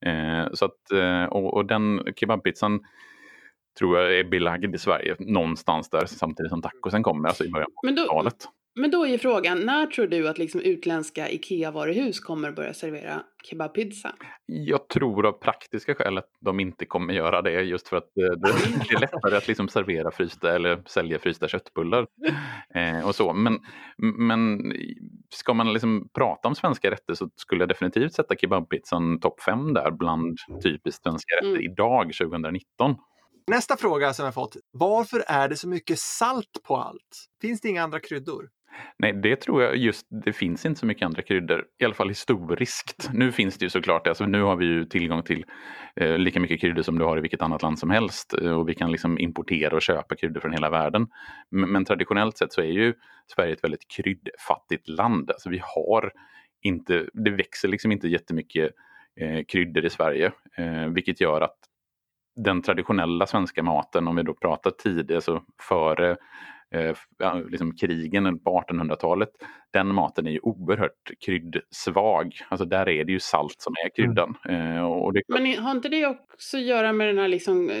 Eh, 0.00 0.46
så 0.52 0.64
att, 0.64 0.92
eh, 0.92 1.24
och, 1.24 1.54
och 1.54 1.66
den 1.66 2.02
kebabpizzan 2.16 2.80
tror 3.78 3.98
jag 3.98 4.18
är 4.18 4.24
belagd 4.24 4.74
i 4.74 4.78
Sverige 4.78 5.16
någonstans 5.18 5.90
där 5.90 6.06
samtidigt 6.06 6.50
som 6.50 6.62
tacosen 6.62 7.02
kommer, 7.02 7.28
alltså 7.28 7.44
i 7.44 7.50
början 7.50 7.70
på 7.82 7.88
80-talet. 7.88 8.48
Men 8.74 8.90
då 8.90 9.06
är 9.06 9.18
frågan, 9.18 9.60
när 9.60 9.86
tror 9.86 10.06
du 10.06 10.28
att 10.28 10.38
liksom 10.38 10.60
utländska 10.60 11.28
IKEA-varuhus 11.30 12.20
kommer 12.20 12.52
börja 12.52 12.74
servera 12.74 13.22
kebabpizza? 13.44 14.14
Jag 14.46 14.88
tror 14.88 15.26
av 15.26 15.32
praktiska 15.32 15.94
skäl 15.94 16.18
att 16.18 16.30
de 16.40 16.60
inte 16.60 16.86
kommer 16.86 17.14
göra 17.14 17.42
det 17.42 17.62
just 17.62 17.88
för 17.88 17.96
att 17.96 18.10
det, 18.14 18.36
det 18.36 18.94
är 18.94 19.00
lättare 19.00 19.36
att 19.36 19.48
liksom 19.48 19.68
servera 19.68 20.10
frysta 20.10 20.54
eller 20.54 20.82
sälja 20.86 21.18
frysta 21.18 21.48
köttbullar 21.48 22.06
eh, 22.74 23.06
och 23.06 23.14
så. 23.14 23.32
Men, 23.32 23.58
men 23.98 24.72
ska 25.30 25.54
man 25.54 25.72
liksom 25.72 26.08
prata 26.14 26.48
om 26.48 26.54
svenska 26.54 26.90
rätter 26.90 27.14
så 27.14 27.30
skulle 27.36 27.62
jag 27.62 27.68
definitivt 27.68 28.14
sätta 28.14 28.36
kebabpizzan 28.36 29.20
topp 29.20 29.40
fem 29.40 29.74
där 29.74 29.90
bland 29.90 30.38
typiskt 30.62 31.02
svenska 31.02 31.34
rätter 31.36 31.48
mm. 31.50 31.62
idag 31.62 32.12
2019. 32.22 32.94
Nästa 33.50 33.76
fråga 33.76 34.12
som 34.12 34.24
jag 34.24 34.34
fått. 34.34 34.56
Varför 34.72 35.24
är 35.26 35.48
det 35.48 35.56
så 35.56 35.68
mycket 35.68 35.98
salt 35.98 36.62
på 36.64 36.76
allt? 36.76 37.26
Finns 37.40 37.60
det 37.60 37.68
inga 37.68 37.82
andra 37.82 38.00
kryddor? 38.00 38.48
Nej, 38.98 39.12
det 39.12 39.36
tror 39.36 39.62
jag 39.62 39.76
just, 39.76 40.06
det 40.24 40.32
finns 40.32 40.66
inte 40.66 40.80
så 40.80 40.86
mycket 40.86 41.06
andra 41.06 41.22
kryddor, 41.22 41.64
i 41.80 41.84
alla 41.84 41.94
fall 41.94 42.08
historiskt. 42.08 43.10
Nu 43.12 43.32
finns 43.32 43.58
det 43.58 43.64
ju 43.64 43.70
såklart, 43.70 44.06
alltså 44.06 44.26
nu 44.26 44.42
har 44.42 44.56
vi 44.56 44.64
ju 44.64 44.84
tillgång 44.84 45.22
till 45.22 45.44
eh, 45.96 46.18
lika 46.18 46.40
mycket 46.40 46.60
kryddor 46.60 46.82
som 46.82 46.98
du 46.98 47.04
har 47.04 47.18
i 47.18 47.20
vilket 47.20 47.42
annat 47.42 47.62
land 47.62 47.78
som 47.78 47.90
helst 47.90 48.34
eh, 48.42 48.52
och 48.52 48.68
vi 48.68 48.74
kan 48.74 48.92
liksom 48.92 49.18
importera 49.18 49.76
och 49.76 49.82
köpa 49.82 50.16
kryddor 50.16 50.40
från 50.40 50.52
hela 50.52 50.70
världen. 50.70 51.06
Men, 51.50 51.72
men, 51.72 51.84
traditionellt 51.84 52.38
sett 52.38 52.52
så 52.52 52.60
är 52.60 52.72
ju 52.72 52.94
Sverige 53.34 53.52
ett 53.52 53.64
väldigt 53.64 53.90
kryddfattigt 53.96 54.88
land. 54.88 55.30
Alltså 55.30 55.50
vi 55.50 55.60
har 55.62 56.12
inte, 56.62 57.06
det 57.12 57.30
växer 57.30 57.68
liksom 57.68 57.92
inte 57.92 58.08
jättemycket 58.08 58.70
eh, 59.20 59.44
kryddor 59.48 59.84
i 59.84 59.90
Sverige, 59.90 60.32
eh, 60.56 60.86
vilket 60.86 61.20
gör 61.20 61.40
att 61.40 61.69
den 62.42 62.62
traditionella 62.62 63.26
svenska 63.26 63.62
maten, 63.62 64.08
om 64.08 64.16
vi 64.16 64.22
då 64.22 64.34
pratar 64.34 64.70
tidigare, 64.70 65.20
så 65.20 65.42
före 65.68 66.16
eh, 66.74 66.96
liksom 67.50 67.76
krigen 67.76 68.38
på 68.38 68.64
1800-talet, 68.68 69.30
den 69.72 69.94
maten 69.94 70.26
är 70.26 70.30
ju 70.30 70.40
oerhört 70.42 71.10
kryddsvag. 71.24 72.32
Alltså 72.48 72.64
där 72.64 72.88
är 72.88 73.04
det 73.04 73.12
ju 73.12 73.20
salt 73.20 73.54
som 73.58 73.74
är 73.84 73.88
kryddan. 73.96 74.36
Mm. 74.48 74.76
Eh, 74.76 74.82
och 74.82 75.12
det... 75.12 75.22
Men 75.28 75.58
har 75.58 75.70
inte 75.70 75.88
det 75.88 76.06
också 76.06 76.56
att 76.56 76.62
göra 76.62 76.92
med 76.92 77.08
den 77.08 77.18
här 77.18 77.28
liksom, 77.28 77.70
äh, 77.70 77.76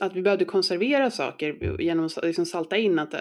att 0.00 0.16
vi 0.16 0.22
behövde 0.22 0.44
konservera 0.44 1.10
saker 1.10 1.80
genom 1.80 2.06
att 2.06 2.24
liksom 2.24 2.46
salta 2.46 2.76
in? 2.76 2.98
Att, 2.98 3.14
äh, 3.14 3.20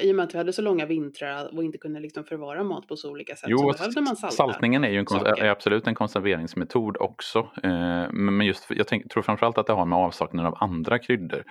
I 0.00 0.12
och 0.12 0.16
med 0.16 0.24
att 0.24 0.34
vi 0.34 0.38
hade 0.38 0.52
så 0.52 0.62
långa 0.62 0.86
vintrar 0.86 1.56
och 1.56 1.64
inte 1.64 1.78
kunde 1.78 2.00
liksom 2.00 2.24
förvara 2.24 2.64
mat 2.64 2.88
på 2.88 2.96
så 2.96 3.10
olika 3.10 3.36
sätt 3.36 3.50
jo, 3.50 3.58
så 3.58 3.78
behövde 3.78 4.00
man 4.00 4.16
salta. 4.16 4.36
Saltningen 4.36 4.84
är 4.84 4.90
ju 4.90 4.98
en, 4.98 5.06
är 5.26 5.48
absolut 5.48 5.86
en 5.86 5.94
konserveringsmetod 5.94 6.96
också. 7.00 7.38
Eh, 7.62 8.12
men 8.12 8.46
just, 8.46 8.66
jag 8.70 8.86
tänk, 8.86 9.10
tror 9.10 9.22
framförallt 9.22 9.58
att 9.58 9.66
det 9.66 9.72
har 9.72 9.86
med 9.86 9.98
avsaknaden 9.98 10.52
av 10.52 10.58
andra 10.60 10.98
kryddor 10.98 11.44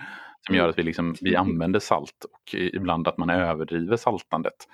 som 0.46 0.54
gör 0.54 0.62
mm. 0.62 0.70
att 0.70 0.78
vi, 0.78 0.82
liksom, 0.82 1.14
vi 1.20 1.36
använder 1.36 1.80
salt 1.80 2.24
och 2.24 2.54
ibland 2.54 3.08
att 3.08 3.18
man 3.18 3.30
överdriver 3.30 3.96
saltandet 3.96 4.66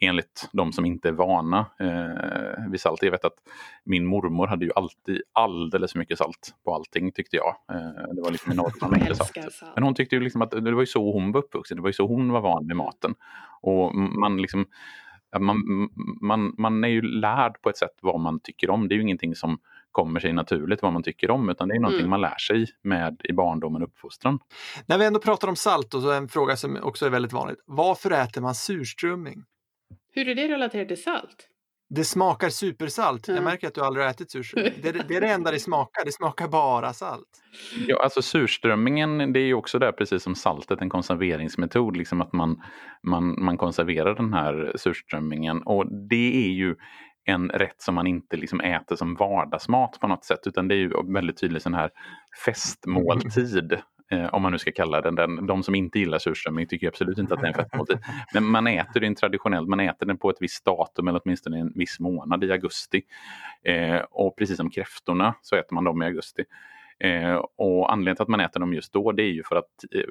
enligt 0.00 0.48
de 0.52 0.72
som 0.72 0.84
inte 0.84 1.08
är 1.08 1.12
vana 1.12 1.66
eh, 1.80 2.70
vid 2.70 2.80
salt. 2.80 3.02
Jag 3.02 3.10
vet 3.10 3.24
att 3.24 3.36
min 3.84 4.06
mormor 4.06 4.46
hade 4.46 4.64
ju 4.64 4.70
alltid 4.74 5.22
alldeles 5.32 5.92
för 5.92 5.98
mycket 5.98 6.18
salt 6.18 6.54
på 6.64 6.74
allting 6.74 7.12
tyckte 7.12 7.36
jag. 7.36 7.54
Eh, 7.72 8.14
det 8.14 8.22
var 8.22 8.30
liksom 8.30 8.52
enorma 8.52 8.88
mängder 8.96 9.14
salt. 9.14 9.52
salt. 9.52 9.72
Men 9.74 9.84
hon 9.84 9.94
tyckte 9.94 10.16
ju 10.16 10.20
liksom 10.20 10.42
att 10.42 10.50
det 10.50 10.72
var 10.72 10.82
ju 10.82 10.86
så 10.86 11.12
hon 11.12 11.32
var 11.32 11.40
uppvuxen, 11.40 11.76
det 11.76 11.82
var 11.82 11.88
ju 11.88 11.92
så 11.92 12.06
hon 12.06 12.32
var 12.32 12.40
van 12.40 12.66
vid 12.68 12.76
maten. 12.76 13.14
Och 13.60 13.94
man 13.94 14.42
liksom 14.42 14.66
man, 15.40 15.88
man, 16.20 16.54
man 16.58 16.84
är 16.84 16.88
ju 16.88 17.02
lärd 17.02 17.62
på 17.62 17.70
ett 17.70 17.76
sätt 17.76 17.98
vad 18.00 18.20
man 18.20 18.40
tycker 18.40 18.70
om. 18.70 18.88
Det 18.88 18.94
är 18.94 18.96
ju 18.96 19.02
ingenting 19.02 19.34
som 19.34 19.58
kommer 19.92 20.20
sig 20.20 20.32
naturligt 20.32 20.82
vad 20.82 20.92
man 20.92 21.02
tycker 21.02 21.30
om 21.30 21.48
utan 21.50 21.68
det 21.68 21.74
är 21.74 21.78
någonting 21.80 22.00
Mm. 22.00 22.10
man 22.10 22.20
lär 22.20 22.38
sig 22.38 22.66
med 22.82 23.20
i 23.24 23.32
barndomen 23.32 23.82
och 23.82 23.88
uppfostran. 23.88 24.38
När 24.86 24.98
vi 24.98 25.04
ändå 25.04 25.20
pratar 25.20 25.48
om 25.48 25.56
salt, 25.56 25.94
och 25.94 26.02
så 26.02 26.10
en 26.12 26.28
fråga 26.28 26.56
som 26.56 26.78
också 26.82 27.06
är 27.06 27.10
väldigt 27.10 27.32
vanligt. 27.32 27.58
Varför 27.66 28.10
äter 28.10 28.40
man 28.40 28.54
surströmming? 28.54 29.44
Hur 30.14 30.28
är 30.28 30.34
det 30.34 30.48
relaterat 30.48 30.88
till 30.88 31.02
salt? 31.02 31.48
Det 31.94 32.04
smakar 32.04 32.48
supersalt. 32.48 33.28
Jag 33.28 33.36
Ja. 33.36 33.42
märker 33.42 33.66
att 33.68 33.74
du 33.74 33.80
aldrig 33.80 34.04
har 34.04 34.10
ätit 34.10 34.30
surströmming. 34.30 34.72
Det, 34.82 34.88
är- 34.88 35.04
det 35.08 35.16
är 35.16 35.20
det 35.20 35.26
enda 35.32 35.50
det 35.50 35.58
smakar. 35.58 36.04
Det 36.04 36.12
smakar 36.12 36.48
bara 36.48 36.92
salt. 36.92 37.28
Ja, 37.88 38.02
alltså 38.02 38.22
surströmmingen 38.22 39.32
det 39.32 39.40
är 39.40 39.44
ju 39.44 39.54
också 39.54 39.78
där 39.78 39.92
precis 39.92 40.22
som 40.22 40.34
saltet 40.34 40.80
en 40.80 40.88
konserveringsmetod. 40.90 41.96
Liksom 41.96 42.20
att 42.20 42.32
man, 42.32 42.62
man, 43.02 43.44
man 43.44 43.56
konserverar 43.58 44.14
den 44.14 44.32
här 44.32 44.72
surströmmingen 44.76 45.62
och 45.62 45.86
det 46.08 46.46
är 46.46 46.50
ju 46.52 46.76
en 47.24 47.48
rätt 47.48 47.82
som 47.82 47.94
man 47.94 48.06
inte 48.06 48.36
liksom 48.36 48.60
äter 48.60 48.96
som 48.96 49.14
vardagsmat 49.14 50.00
på 50.00 50.06
något 50.06 50.24
sätt 50.24 50.46
utan 50.46 50.68
det 50.68 50.74
är 50.74 50.78
ju 50.78 51.12
väldigt 51.12 51.40
tydligt 51.40 51.62
sån 51.62 51.74
här 51.74 51.90
festmåltid. 52.44 53.78
Eh, 54.10 54.34
om 54.34 54.42
man 54.42 54.52
nu 54.52 54.58
ska 54.58 54.72
kalla 54.72 55.00
den, 55.00 55.14
den. 55.14 55.46
De 55.46 55.62
som 55.62 55.74
inte 55.74 55.98
gillar 55.98 56.18
surströmming 56.18 56.66
tycker 56.66 56.88
absolut 56.88 57.18
inte 57.18 57.34
att 57.34 57.40
det 57.40 57.46
är 57.46 57.48
en 57.48 57.54
festmåltid. 57.54 57.98
Men 58.34 58.44
man 58.44 58.66
äter 58.66 59.00
den 59.00 59.14
traditionellt, 59.14 59.68
man 59.68 59.80
äter 59.80 60.06
den 60.06 60.18
på 60.18 60.30
ett 60.30 60.36
visst 60.40 60.64
datum 60.64 61.08
eller 61.08 61.20
åtminstone 61.24 61.58
en 61.58 61.72
viss 61.74 62.00
månad 62.00 62.44
i 62.44 62.52
augusti. 62.52 63.02
Eh, 63.64 64.00
och 64.10 64.36
precis 64.36 64.56
som 64.56 64.70
kräftorna 64.70 65.34
så 65.42 65.56
äter 65.56 65.74
man 65.74 65.84
dem 65.84 66.02
i 66.02 66.06
augusti. 66.06 66.44
Eh, 67.02 67.34
och 67.56 67.92
anledningen 67.92 68.16
till 68.16 68.22
att 68.22 68.28
man 68.28 68.40
äter 68.40 68.60
dem 68.60 68.74
just 68.74 68.92
då 68.92 69.12
det 69.12 69.22
är 69.22 69.32
ju 69.32 69.42
för 69.42 69.56
att 69.56 69.84
eh, 69.94 70.02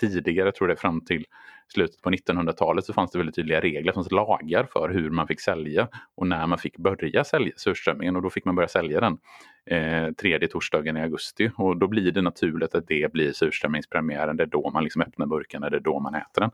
tidigare, 0.00 0.52
tror 0.52 0.68
det 0.68 0.76
fram 0.76 1.00
till 1.00 1.24
slutet 1.68 2.02
på 2.02 2.10
1900-talet, 2.10 2.84
så 2.84 2.92
fanns 2.92 3.10
det 3.10 3.18
väldigt 3.18 3.34
tydliga 3.34 3.60
regler, 3.60 3.82
det 3.82 3.92
fanns 3.92 4.10
lagar 4.10 4.68
för 4.72 4.88
hur 4.88 5.10
man 5.10 5.26
fick 5.26 5.40
sälja 5.40 5.88
och 6.14 6.26
när 6.26 6.46
man 6.46 6.58
fick 6.58 6.76
börja 6.76 7.24
sälja 7.24 7.52
surströmmingen 7.56 8.16
och 8.16 8.22
då 8.22 8.30
fick 8.30 8.44
man 8.44 8.54
börja 8.54 8.68
sälja 8.68 9.00
den 9.00 9.18
eh, 9.66 10.12
tredje 10.12 10.48
torsdagen 10.48 10.96
i 10.96 11.00
augusti 11.00 11.50
och 11.56 11.76
då 11.76 11.88
blir 11.88 12.12
det 12.12 12.22
naturligt 12.22 12.74
att 12.74 12.86
det 12.88 13.12
blir 13.12 13.32
surströmmingspremiären, 13.32 14.36
det 14.36 14.42
är 14.42 14.46
då 14.46 14.70
man 14.70 14.84
liksom 14.84 15.02
öppnar 15.02 15.26
burken, 15.26 15.60
det 15.60 15.76
är 15.76 15.80
då 15.80 16.00
man 16.00 16.14
äter 16.14 16.40
den. 16.40 16.50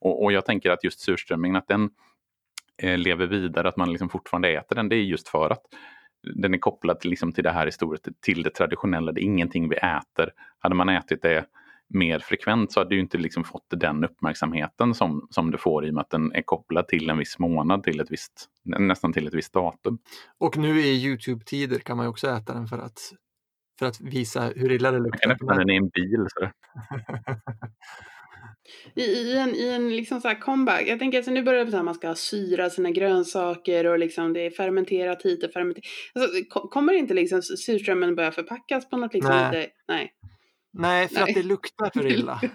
Och, 0.00 0.24
och 0.24 0.32
jag 0.32 0.44
tänker 0.44 0.70
att 0.70 0.84
just 0.84 1.00
surströmmingen, 1.00 1.56
att 1.56 1.68
den 1.68 1.90
eh, 2.82 2.98
lever 2.98 3.26
vidare, 3.26 3.68
att 3.68 3.76
man 3.76 3.90
liksom 3.90 4.08
fortfarande 4.08 4.48
äter 4.48 4.76
den, 4.76 4.88
det 4.88 4.96
är 4.96 5.02
just 5.02 5.28
för 5.28 5.50
att 5.50 5.62
den 6.34 6.54
är 6.54 6.58
kopplad 6.58 7.00
till, 7.00 7.10
liksom, 7.10 7.32
till 7.32 7.44
det 7.44 7.50
här 7.50 7.66
historiet, 7.66 8.08
till 8.20 8.42
det 8.42 8.50
traditionella. 8.50 9.12
Det 9.12 9.20
är 9.20 9.24
ingenting 9.24 9.68
vi 9.68 9.76
äter. 9.76 10.30
Hade 10.58 10.74
man 10.74 10.88
ätit 10.88 11.22
det 11.22 11.44
mer 11.88 12.18
frekvent 12.18 12.72
så 12.72 12.80
hade 12.80 12.94
ju 12.94 13.00
inte 13.00 13.18
liksom 13.18 13.44
fått 13.44 13.66
den 13.68 14.04
uppmärksamheten 14.04 14.94
som, 14.94 15.26
som 15.30 15.50
det 15.50 15.58
får 15.58 15.86
i 15.86 15.90
och 15.90 15.94
med 15.94 16.00
att 16.00 16.10
den 16.10 16.32
är 16.32 16.42
kopplad 16.42 16.88
till 16.88 17.10
en 17.10 17.18
viss 17.18 17.38
månad, 17.38 17.82
till 17.82 18.00
ett 18.00 18.10
visst, 18.10 18.46
nästan 18.64 19.12
till 19.12 19.26
ett 19.26 19.34
visst 19.34 19.52
datum. 19.52 19.98
Och 20.38 20.56
nu 20.56 20.80
i 20.80 21.04
Youtube-tider 21.06 21.78
kan 21.78 21.96
man 21.96 22.06
ju 22.06 22.10
också 22.10 22.28
äta 22.28 22.54
den 22.54 22.66
för 22.66 22.78
att, 22.78 22.98
för 23.78 23.86
att 23.86 24.00
visa 24.00 24.40
hur 24.56 24.72
illa 24.72 24.90
det 24.90 24.98
Man 25.00 25.10
kan 25.10 25.30
luktar. 25.30 25.44
öppna 25.44 25.54
den 25.54 25.70
i 25.70 25.76
en 25.76 25.88
bil. 25.88 26.26
Så. 26.28 26.48
I, 28.94 29.02
i 29.02 29.36
en, 29.38 29.54
i 29.54 29.68
en 29.68 29.96
liksom 29.96 30.20
så 30.20 30.34
comeback, 30.40 30.82
jag 30.86 30.98
tänker 30.98 31.18
att 31.18 31.26
nu 31.26 31.42
börjar 31.42 31.64
det 31.64 31.70
så 31.70 31.76
här, 31.76 31.84
man 31.84 31.94
ska 31.94 32.14
syra 32.14 32.70
sina 32.70 32.90
grönsaker 32.90 33.86
och 33.86 33.98
liksom 33.98 34.32
det 34.32 34.40
är 34.40 34.50
fermenterat 34.50 35.22
hit 35.22 35.44
och 35.44 35.50
fermenterat. 35.52 35.84
Alltså, 36.14 36.44
ko- 36.48 36.68
kommer 36.68 36.92
inte 36.92 37.14
liksom 37.14 37.42
surströmmen 37.42 38.14
börja 38.14 38.32
förpackas 38.32 38.90
på 38.90 38.96
något 38.96 39.14
liksom 39.14 39.34
Nej. 39.34 39.50
lite, 39.60 39.70
nej. 39.88 40.12
Nej, 40.72 41.08
för 41.08 41.14
Nej. 41.14 41.22
att 41.22 41.34
det 41.34 41.42
luktar 41.42 41.90
för 41.94 42.06
illa. 42.06 42.40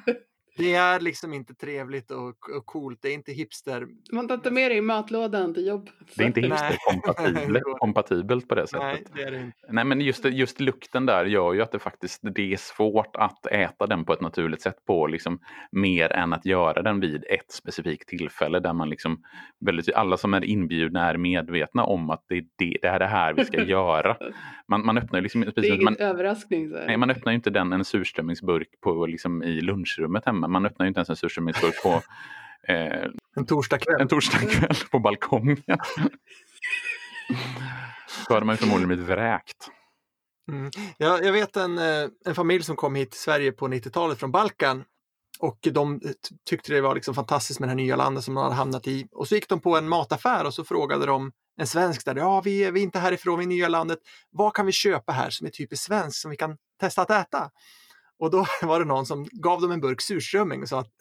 Det 0.57 0.75
är 0.75 0.99
liksom 0.99 1.33
inte 1.33 1.53
trevligt 1.53 2.11
och, 2.11 2.49
och 2.57 2.65
coolt. 2.65 2.99
Det 3.01 3.09
är 3.09 3.13
inte 3.13 3.31
hipster. 3.31 3.87
Man 4.11 4.27
tar 4.27 4.35
inte 4.35 4.51
med 4.51 4.71
det 4.71 4.75
i 4.75 4.81
matlådan 4.81 5.53
till 5.53 5.67
jobbet. 5.67 5.93
Det 6.15 6.23
är 6.23 6.27
inte 6.27 6.41
hipsterkompatibelt 6.41 7.63
kompatibelt 7.79 8.47
på 8.47 8.55
det 8.55 8.67
sättet. 8.67 8.81
Nej, 8.81 9.03
det 9.15 9.23
är 9.23 9.31
det 9.31 9.37
inte. 9.37 9.57
Nej, 9.69 9.85
men 9.85 10.01
just, 10.01 10.25
just 10.25 10.59
lukten 10.59 11.05
där 11.05 11.25
gör 11.25 11.53
ju 11.53 11.61
att 11.61 11.71
det 11.71 11.79
faktiskt 11.79 12.19
det 12.21 12.53
är 12.53 12.57
svårt 12.57 13.15
att 13.15 13.45
äta 13.45 13.87
den 13.87 14.05
på 14.05 14.13
ett 14.13 14.21
naturligt 14.21 14.61
sätt 14.61 14.85
på 14.85 15.07
liksom 15.07 15.39
mer 15.71 16.11
än 16.11 16.33
att 16.33 16.45
göra 16.45 16.81
den 16.81 16.99
vid 16.99 17.25
ett 17.29 17.51
specifikt 17.51 18.09
tillfälle 18.09 18.59
där 18.59 18.73
man 18.73 18.89
liksom 18.89 19.23
väldigt, 19.65 19.93
alla 19.93 20.17
som 20.17 20.33
är 20.33 20.43
inbjudna 20.43 21.09
är 21.09 21.17
medvetna 21.17 21.83
om 21.83 22.09
att 22.09 22.25
det 22.27 22.37
är 22.37 22.45
det, 22.57 22.77
det, 22.81 22.87
är 22.87 22.99
det 22.99 23.07
här 23.07 23.33
vi 23.33 23.45
ska 23.45 23.63
göra. 23.65 24.17
Man, 24.67 24.85
man 24.85 24.97
öppnar 24.97 25.19
ju 25.19 25.23
liksom, 25.23 25.41
Det 25.41 25.47
är 25.47 25.51
precis, 25.51 25.71
ingen 25.71 25.83
man, 25.83 25.97
överraskning. 25.97 26.69
Så 26.69 26.77
här. 26.77 26.87
nej, 26.87 26.97
man 26.97 27.09
öppnar 27.09 27.31
ju 27.31 27.35
inte 27.35 27.49
den, 27.49 27.73
en 27.73 27.85
surströmmingsburk 27.85 28.69
på, 28.81 29.05
liksom, 29.05 29.43
i 29.43 29.61
lunchrummet 29.61 30.25
hemma. 30.25 30.40
Man 30.47 30.65
öppnar 30.65 30.85
ju 30.85 30.87
inte 30.87 30.99
ens 30.99 31.09
en 31.09 31.15
surströmmingsburk 31.15 31.83
på 31.83 31.89
eh, 32.67 33.05
En 33.35 33.45
torsdagkväll. 33.47 34.01
en 34.01 34.07
torsdagkväll 34.07 34.75
på 34.91 34.99
balkongen. 34.99 35.63
Då 38.27 38.33
hade 38.33 38.45
man 38.45 38.53
ju 38.53 38.57
förmodligen 38.57 38.87
blivit 38.87 39.05
vräkt. 39.05 39.67
Mm. 40.51 40.71
Jag, 40.97 41.25
jag 41.25 41.31
vet 41.33 41.57
en, 41.57 41.77
eh, 41.77 42.07
en 42.25 42.35
familj 42.35 42.63
som 42.63 42.75
kom 42.75 42.95
hit 42.95 43.11
till 43.11 43.19
Sverige 43.19 43.51
på 43.51 43.67
90-talet 43.67 44.19
från 44.19 44.31
Balkan. 44.31 44.83
Och 45.39 45.57
de 45.71 45.99
t- 45.99 46.07
tyckte 46.49 46.73
det 46.73 46.81
var 46.81 46.95
liksom 46.95 47.15
fantastiskt 47.15 47.59
med 47.59 47.69
det 47.69 47.71
här 47.71 47.75
nya 47.77 47.95
landet 47.95 48.23
som 48.23 48.33
de 48.33 48.43
hade 48.43 48.55
hamnat 48.55 48.87
i. 48.87 49.07
Och 49.11 49.27
så 49.27 49.35
gick 49.35 49.49
de 49.49 49.59
på 49.61 49.77
en 49.77 49.89
mataffär 49.89 50.45
och 50.45 50.53
så 50.53 50.63
frågade 50.63 51.05
de 51.05 51.31
en 51.57 51.67
svensk 51.67 52.05
där, 52.05 52.15
ja 52.15 52.41
vi 52.41 52.63
är, 52.63 52.71
vi 52.71 52.79
är 52.79 52.83
inte 52.83 52.99
härifrån, 52.99 53.39
vi 53.39 53.45
är 53.45 53.51
i 53.51 53.55
nya 53.55 53.67
landet. 53.67 53.99
Vad 54.31 54.53
kan 54.53 54.65
vi 54.65 54.71
köpa 54.71 55.11
här 55.11 55.29
som 55.29 55.47
är 55.47 55.51
typiskt 55.51 55.85
svenskt 55.85 56.21
som 56.21 56.31
vi 56.31 56.37
kan 56.37 56.57
testa 56.79 57.01
att 57.01 57.09
äta? 57.11 57.49
Och 58.21 58.31
då 58.31 58.45
var 58.61 58.79
det 58.79 58.85
någon 58.85 59.05
som 59.05 59.27
gav 59.31 59.61
dem 59.61 59.71
en 59.71 59.81
burk 59.81 60.01
surströmming 60.01 60.61
och 60.61 60.69
sa 60.69 60.79
att 60.79 60.93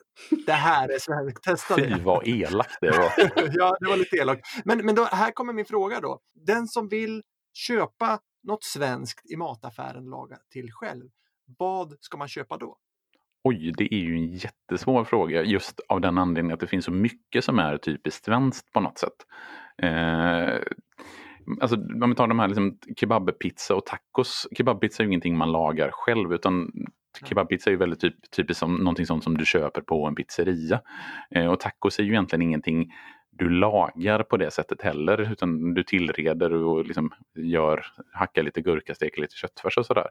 det 0.46 0.52
här 0.52 0.88
är 0.88 0.98
svenskt, 0.98 1.44
testa 1.44 1.76
Fy 1.76 1.86
det. 1.86 2.00
vad 2.04 2.28
elakt 2.28 2.78
det 2.80 2.90
var. 2.90 3.12
ja, 3.58 3.76
det 3.80 3.88
var 3.88 3.96
lite 3.96 4.16
elakt. 4.16 4.46
Men, 4.64 4.86
men 4.86 4.94
då, 4.94 5.04
här 5.04 5.30
kommer 5.30 5.52
min 5.52 5.64
fråga 5.64 6.00
då. 6.00 6.20
Den 6.34 6.68
som 6.68 6.88
vill 6.88 7.22
köpa 7.54 8.18
något 8.42 8.64
svenskt 8.64 9.30
i 9.30 9.36
mataffären 9.36 10.04
laga 10.04 10.36
till 10.52 10.72
själv, 10.72 11.08
vad 11.58 11.94
ska 12.00 12.16
man 12.16 12.28
köpa 12.28 12.56
då? 12.56 12.76
Oj, 13.44 13.72
det 13.76 13.94
är 13.94 13.98
ju 13.98 14.14
en 14.14 14.32
jättesvår 14.32 15.04
fråga 15.04 15.42
just 15.42 15.80
av 15.88 16.00
den 16.00 16.18
anledningen 16.18 16.54
att 16.54 16.60
det 16.60 16.66
finns 16.66 16.84
så 16.84 16.92
mycket 16.92 17.44
som 17.44 17.58
är 17.58 17.78
typiskt 17.78 18.24
svenskt 18.24 18.72
på 18.72 18.80
något 18.80 18.98
sätt. 18.98 19.26
Eh, 19.82 20.60
alltså 21.60 21.76
om 21.76 22.10
vi 22.10 22.14
tar 22.16 22.26
de 22.26 22.38
här 22.38 22.48
liksom, 22.48 22.78
kebabpizza 22.96 23.74
och 23.74 23.86
tacos. 23.86 24.46
Kebabpizza 24.56 25.02
är 25.02 25.04
ju 25.04 25.10
ingenting 25.10 25.36
man 25.36 25.52
lagar 25.52 25.90
själv 25.92 26.32
utan 26.32 26.72
kebabpizza 27.24 27.70
är 27.70 27.72
ju 27.72 27.78
väldigt 27.78 28.00
typ, 28.00 28.30
typiskt 28.30 28.60
som 28.60 28.74
någonting 28.74 29.06
sånt 29.06 29.24
som 29.24 29.38
du 29.38 29.46
köper 29.46 29.80
på 29.80 30.06
en 30.06 30.14
pizzeria. 30.14 30.80
Eh, 31.30 31.46
och 31.46 31.60
tacos 31.60 31.98
är 31.98 32.02
ju 32.02 32.10
egentligen 32.10 32.42
ingenting 32.42 32.92
du 33.30 33.50
lagar 33.50 34.22
på 34.22 34.36
det 34.36 34.50
sättet 34.50 34.82
heller 34.82 35.32
utan 35.32 35.74
du 35.74 35.82
tillreder 35.82 36.52
och 36.52 36.86
liksom 36.86 37.10
gör, 37.34 37.86
hackar 38.12 38.42
lite 38.42 38.60
gurka, 38.60 38.94
steker 38.94 39.22
lite 39.22 39.36
köttfärs 39.36 39.78
och 39.78 39.86
sådär. 39.86 40.06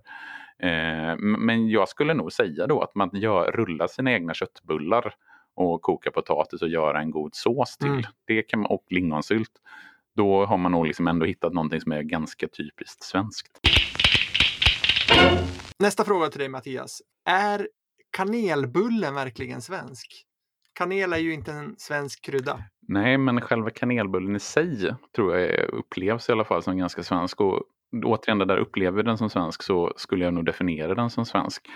Eh, 0.59 1.17
men 1.17 1.69
jag 1.69 1.89
skulle 1.89 2.13
nog 2.13 2.31
säga 2.31 2.67
då 2.67 2.81
att 2.81 2.95
man 2.95 3.09
gör, 3.13 3.51
rullar 3.51 3.88
sina 3.88 4.12
egna 4.12 4.33
köttbullar 4.33 5.13
och 5.55 5.81
kokar 5.81 6.12
potatis 6.12 6.62
och 6.62 6.69
göra 6.69 6.99
en 7.01 7.12
god 7.12 7.35
sås 7.35 7.77
till. 7.77 7.89
Mm. 7.89 8.03
Det 8.27 8.41
kan 8.41 8.59
man, 8.59 8.71
och 8.71 8.85
lingonsylt. 8.89 9.51
Då 10.15 10.45
har 10.45 10.57
man 10.57 10.71
nog 10.71 10.88
liksom 10.88 11.07
ändå 11.07 11.25
hittat 11.25 11.53
någonting 11.53 11.81
som 11.81 11.91
är 11.91 12.01
ganska 12.01 12.47
typiskt 12.47 13.03
svenskt. 13.03 13.59
Nästa 15.84 16.04
fråga 16.04 16.30
till 16.30 16.39
dig 16.39 16.50
Mattias. 16.50 17.02
Är 17.26 17.68
kanelbullen 18.18 19.15
verkligen 19.15 19.62
svensk? 19.62 20.26
Kanel 20.74 21.13
är 21.13 21.18
ju 21.18 21.34
inte 21.34 21.52
en 21.52 21.76
svensk 21.78 22.26
krydda. 22.26 22.63
Nej, 22.88 23.18
men 23.18 23.42
själva 23.42 23.70
kanelbullen 23.70 24.36
i 24.36 24.39
sig 24.39 24.96
tror 25.15 25.38
jag 25.38 25.70
upplevs 25.70 26.30
i 26.30 26.32
alla 26.32 26.46
fall 26.46 26.63
som 26.63 26.78
ganska 26.78 27.04
svensk. 27.04 27.42
Och 27.42 27.63
återigen, 28.06 28.38
där 28.38 28.58
upplever 28.58 28.98
jag 28.98 29.06
den 29.06 29.18
som 29.18 29.30
svensk 29.30 29.63
så 29.63 29.94
skulle 29.96 30.26
jag 30.26 30.34
nog 30.34 30.46
definiera 30.46 30.96
den 30.96 31.10
som 31.10 31.26
svensk. 31.26 31.68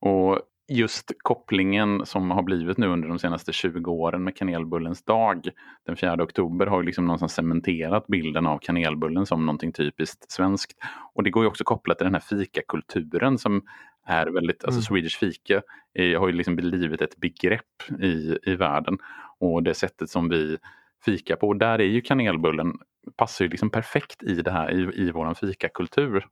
Och 0.00 0.40
just 0.68 1.12
kopplingen 1.18 2.06
som 2.06 2.30
har 2.30 2.42
blivit 2.42 2.78
nu 2.78 2.86
under 2.86 3.08
de 3.08 3.18
senaste 3.18 3.52
20 3.52 3.90
åren 3.90 4.24
med 4.24 4.36
kanelbullens 4.36 5.04
dag 5.04 5.48
den 5.86 5.96
4 5.96 6.22
oktober 6.22 6.66
har 6.66 6.80
ju 6.80 6.86
liksom 6.86 7.06
någonstans 7.06 7.32
cementerat 7.32 8.06
bilden 8.06 8.46
av 8.46 8.58
kanelbullen 8.58 9.26
som 9.26 9.46
någonting 9.46 9.72
typiskt 9.72 10.30
svenskt. 10.30 10.78
Och 11.14 11.22
det 11.22 11.30
går 11.30 11.44
ju 11.44 11.48
också 11.48 11.64
kopplat 11.64 11.98
till 11.98 12.04
den 12.04 12.14
här 12.14 12.20
fikakulturen 12.20 13.38
som 13.38 13.62
är 14.06 14.26
väldigt, 14.26 14.64
alltså 14.64 14.78
Mm. 14.78 14.82
Swedish 14.82 15.18
fika 15.18 15.62
är, 15.94 16.16
har 16.16 16.28
ju 16.28 16.34
liksom 16.34 16.56
blivit 16.56 17.02
ett 17.02 17.16
begrepp 17.16 18.00
i, 18.00 18.38
i 18.42 18.54
världen. 18.54 18.98
Och 19.40 19.62
det 19.62 19.74
sättet 19.74 20.10
som 20.10 20.28
vi 20.28 20.58
fikar 21.04 21.36
på, 21.36 21.54
där 21.54 21.80
är 21.80 21.84
ju 21.84 22.00
kanelbullen, 22.00 22.72
passar 23.16 23.44
ju 23.44 23.50
liksom 23.50 23.70
perfekt 23.70 24.22
i 24.22 24.34
det 24.34 24.50
här, 24.50 24.70
i, 24.70 25.02
i 25.02 25.10
våran 25.10 25.34
fikakultur. 25.34 26.24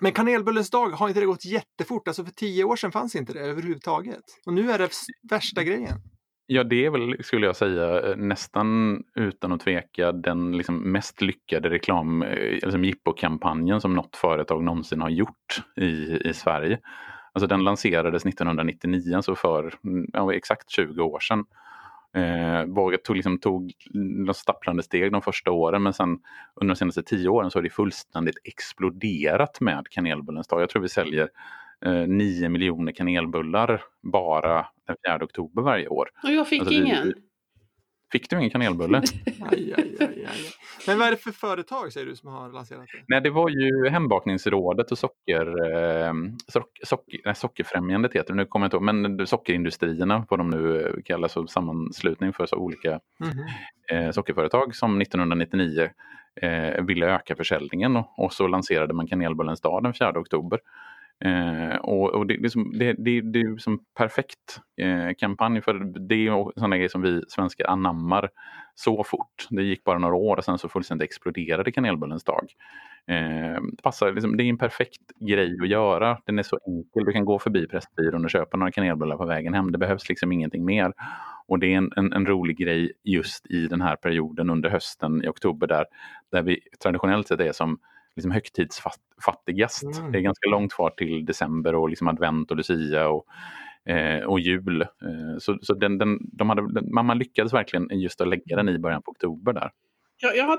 Men 0.00 0.12
kanelbullens 0.12 0.70
dag, 0.70 0.90
har 0.90 1.08
inte 1.08 1.20
det 1.20 1.26
gått 1.26 1.44
jättefort? 1.44 2.08
Alltså 2.08 2.24
för 2.24 2.32
tio 2.32 2.64
år 2.64 2.76
sedan 2.76 2.92
fanns 2.92 3.16
inte 3.16 3.32
det 3.32 3.40
överhuvudtaget. 3.40 4.22
Och 4.46 4.52
nu 4.52 4.70
är 4.70 4.78
det 4.78 4.90
värsta 5.30 5.62
grejen. 5.62 5.98
Ja, 6.52 6.64
det 6.64 6.86
är 6.86 6.90
väl, 6.90 7.24
skulle 7.24 7.46
jag 7.46 7.56
säga, 7.56 8.00
eh, 8.00 8.16
nästan 8.16 8.98
utan 9.14 9.52
att 9.52 9.60
tveka 9.60 10.12
den 10.12 10.56
liksom 10.56 10.92
mest 10.92 11.20
lyckade 11.20 11.70
reklam, 11.70 12.22
eh, 12.22 12.58
alltså 12.62 12.78
jippo-kampanjen 12.78 13.80
som 13.80 13.94
något 13.94 14.16
företag 14.16 14.64
någonsin 14.64 15.00
har 15.00 15.10
gjort 15.10 15.62
i, 15.76 16.18
i 16.28 16.34
Sverige. 16.34 16.78
Alltså 17.32 17.46
den 17.46 17.64
lanserades 17.64 18.26
1999, 18.26 19.22
så 19.22 19.34
för 19.34 19.74
mm, 19.84 20.06
ja, 20.12 20.34
exakt 20.34 20.70
20 20.70 21.02
år 21.02 21.20
sedan. 21.20 21.44
Eh, 22.16 22.64
vågat 22.64 23.04
tog, 23.04 23.16
liksom, 23.16 23.38
tog 23.38 23.72
de 24.26 24.34
stapplande 24.34 24.82
steg 24.82 25.12
de 25.12 25.22
första 25.22 25.50
åren 25.50 25.82
men 25.82 25.92
sen 25.92 26.18
under 26.60 26.74
de 26.74 26.78
senaste 26.78 27.02
tio 27.02 27.28
åren 27.28 27.50
så 27.50 27.58
har 27.58 27.62
det 27.62 27.70
fullständigt 27.70 28.38
exploderat 28.44 29.60
med 29.60 29.88
kanelbullens 29.90 30.48
dag. 30.48 30.62
Jag 30.62 30.70
tror 30.70 30.82
vi 30.82 30.88
säljer 30.88 31.28
eh, 31.86 32.06
9 32.06 32.48
miljoner 32.48 32.92
kanelbullar 32.92 33.82
bara 34.02 34.66
den 34.86 34.96
4 35.06 35.24
oktober 35.24 35.62
varje 35.62 35.88
år. 35.88 36.08
Och 36.22 36.30
jag 36.30 36.48
fick 36.48 36.60
alltså, 36.60 36.74
ingen. 36.74 37.04
Vi, 37.04 37.14
Fick 38.12 38.30
du 38.30 38.36
ingen 38.36 38.50
kanelbulle? 38.50 38.98
aj, 39.50 39.74
aj, 39.76 39.96
aj, 40.00 40.26
Men 40.86 40.98
vad 40.98 41.06
är 41.06 41.10
det 41.10 41.16
för 41.16 41.32
företag 41.32 41.92
säger 41.92 42.06
du 42.06 42.16
som 42.16 42.28
har 42.28 42.52
lanserat 42.52 42.86
det? 42.92 43.04
Nej, 43.08 43.20
det 43.20 43.30
var 43.30 43.48
ju 43.48 43.88
Hembakningsrådet 43.88 44.92
och 44.92 44.98
socker, 44.98 45.46
eh, 45.72 46.12
sock, 46.48 46.78
socker, 46.84 47.20
nej, 47.24 47.34
Sockerfrämjandet 47.34 48.12
heter 48.12 48.32
det, 48.32 48.36
nu 48.36 48.44
kommer 48.44 48.64
jag 48.64 48.66
inte 48.66 48.76
ihåg, 48.76 48.94
men 48.94 49.26
sockerindustrierna, 49.26 50.26
vad 50.30 50.40
de 50.40 50.50
nu 50.50 51.02
kallas, 51.04 51.36
och 51.36 51.50
sammanslutning 51.50 52.32
för 52.32 52.46
så 52.46 52.56
olika 52.56 53.00
mm 53.20 53.38
eh, 53.90 54.10
sockerföretag 54.10 54.76
som 54.76 55.00
1999 55.00 55.90
eh, 56.42 56.84
ville 56.84 57.06
öka 57.06 57.36
försäljningen 57.36 57.96
och, 57.96 58.18
och 58.18 58.32
så 58.32 58.46
lanserade 58.46 58.94
man 58.94 59.06
kanelbullens 59.06 59.60
dag 59.60 59.82
den 59.82 59.94
4 59.94 60.18
oktober. 60.18 60.60
Eh, 61.24 61.76
och, 61.76 62.14
och 62.14 62.26
det, 62.26 62.36
det, 62.36 62.46
är 62.46 62.48
som, 62.48 62.78
det, 62.78 62.92
det, 62.92 63.20
det 63.20 63.40
är 63.40 63.58
som 63.58 63.84
perfekt 63.98 64.60
eh, 64.80 65.14
kampanj 65.18 65.60
för 65.60 65.74
det 66.08 66.14
är 66.14 66.52
sådana 66.54 66.76
grejer 66.76 66.88
som 66.88 67.02
vi 67.02 67.22
svenskar 67.28 67.66
anammar 67.66 68.30
så 68.74 69.04
fort. 69.04 69.46
Det 69.50 69.62
gick 69.62 69.84
bara 69.84 69.98
några 69.98 70.14
år 70.14 70.36
och 70.36 70.44
sen 70.44 70.58
så 70.58 70.68
fullständigt 70.68 71.04
exploderade 71.04 71.72
kanelbullens 71.72 72.24
dag. 72.24 72.46
Eh, 73.06 73.60
passar, 73.82 74.12
liksom, 74.12 74.36
det 74.36 74.44
är 74.44 74.48
en 74.48 74.58
perfekt 74.58 75.18
grej 75.20 75.58
att 75.62 75.68
göra. 75.68 76.18
Den 76.26 76.38
är 76.38 76.42
så 76.42 76.58
enkel. 76.66 77.04
Du 77.04 77.12
kan 77.12 77.24
gå 77.24 77.38
förbi 77.38 77.66
Pressbyrån 77.66 78.24
och 78.24 78.30
köpa 78.30 78.56
några 78.56 78.72
kanelbullar 78.72 79.16
på 79.16 79.26
vägen 79.26 79.54
hem. 79.54 79.72
Det 79.72 79.78
behövs 79.78 80.08
liksom 80.08 80.32
ingenting 80.32 80.64
mer. 80.64 80.92
Och 81.46 81.58
det 81.58 81.66
är 81.74 81.76
en, 81.76 81.92
en, 81.96 82.12
en, 82.12 82.26
rolig 82.26 82.58
grej 82.58 82.92
just 83.04 83.46
i 83.50 83.66
den 83.66 83.80
här 83.80 83.96
perioden 83.96 84.50
under 84.50 84.70
hösten 84.70 85.24
i 85.24 85.28
oktober 85.28 85.66
där, 85.66 85.84
där 86.32 86.42
vi 86.42 86.60
traditionellt 86.82 87.28
sett 87.28 87.40
är 87.40 87.52
som 87.52 87.78
liksom 88.16 88.30
högtidsfattigast. 88.30 89.82
Mm. 89.82 90.12
Det 90.12 90.18
är 90.18 90.22
ganska 90.22 90.50
långt 90.50 90.72
kvar 90.72 90.90
till 90.90 91.24
december 91.24 91.74
och 91.74 91.88
liksom 91.88 92.08
advent 92.08 92.50
och 92.50 92.56
lucia 92.56 93.08
och, 93.08 93.26
eh, 93.92 94.24
och 94.24 94.40
jul. 94.40 94.82
Eh, 94.82 95.38
så 95.38 95.58
så 95.62 95.74
den, 95.74 95.98
den, 95.98 96.18
de 96.22 96.48
hade, 96.48 96.72
den, 96.72 96.94
man 96.94 97.18
lyckades 97.18 97.52
verkligen 97.52 98.00
just 98.00 98.20
att 98.20 98.28
lägga 98.28 98.56
den 98.56 98.68
i 98.68 98.78
början 98.78 99.02
på 99.02 99.10
oktober 99.10 99.52
där. 99.52 99.70
Jag, 100.22 100.36
jag 100.36 100.44
har 100.44 100.58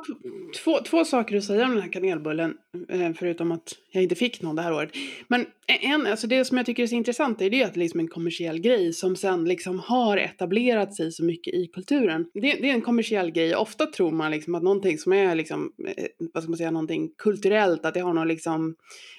två, 0.63 0.79
två 0.79 1.05
saker 1.05 1.37
att 1.37 1.43
säga 1.43 1.65
om 1.65 1.71
den 1.71 1.81
här 1.81 1.91
kanelbullen, 1.91 2.53
eh, 2.89 3.13
förutom 3.13 3.51
att 3.51 3.73
jag 3.91 4.03
inte 4.03 4.15
fick 4.15 4.41
någon 4.41 4.55
det 4.55 4.61
här 4.61 4.73
året. 4.73 4.91
Men 5.27 5.41
e- 5.41 5.45
en, 5.81 6.07
alltså 6.07 6.27
det 6.27 6.45
som 6.45 6.57
jag 6.57 6.65
tycker 6.65 6.83
är 6.83 6.87
så 6.87 6.95
intressant 6.95 7.41
är 7.41 7.49
det 7.49 7.63
att 7.63 7.73
det 7.73 7.77
är 7.77 7.81
liksom 7.81 7.99
en 7.99 8.07
kommersiell 8.07 8.59
grej 8.59 8.93
som 8.93 9.15
sen 9.15 9.45
liksom 9.45 9.79
har 9.79 10.17
etablerat 10.17 10.95
sig 10.95 11.11
så 11.11 11.23
mycket 11.23 11.53
i 11.53 11.67
kulturen. 11.67 12.25
Det, 12.33 12.39
det 12.39 12.69
är 12.69 12.73
en 12.73 12.81
kommersiell 12.81 13.31
grej. 13.31 13.55
Ofta 13.55 13.85
tror 13.85 14.11
man 14.11 14.31
liksom 14.31 14.55
att 14.55 14.63
någonting 14.63 14.97
som 14.97 15.13
är 15.13 15.35
liksom, 15.35 15.71
eh, 15.97 16.05
vad 16.33 16.43
ska 16.43 16.49
man 16.49 16.57
säga, 16.57 16.71
någonting 16.71 17.09
kulturellt, 17.17 17.85
att 17.85 17.93
det 17.93 17.99
har 17.99 18.13
något 18.13 18.27
liksom, 18.27 18.75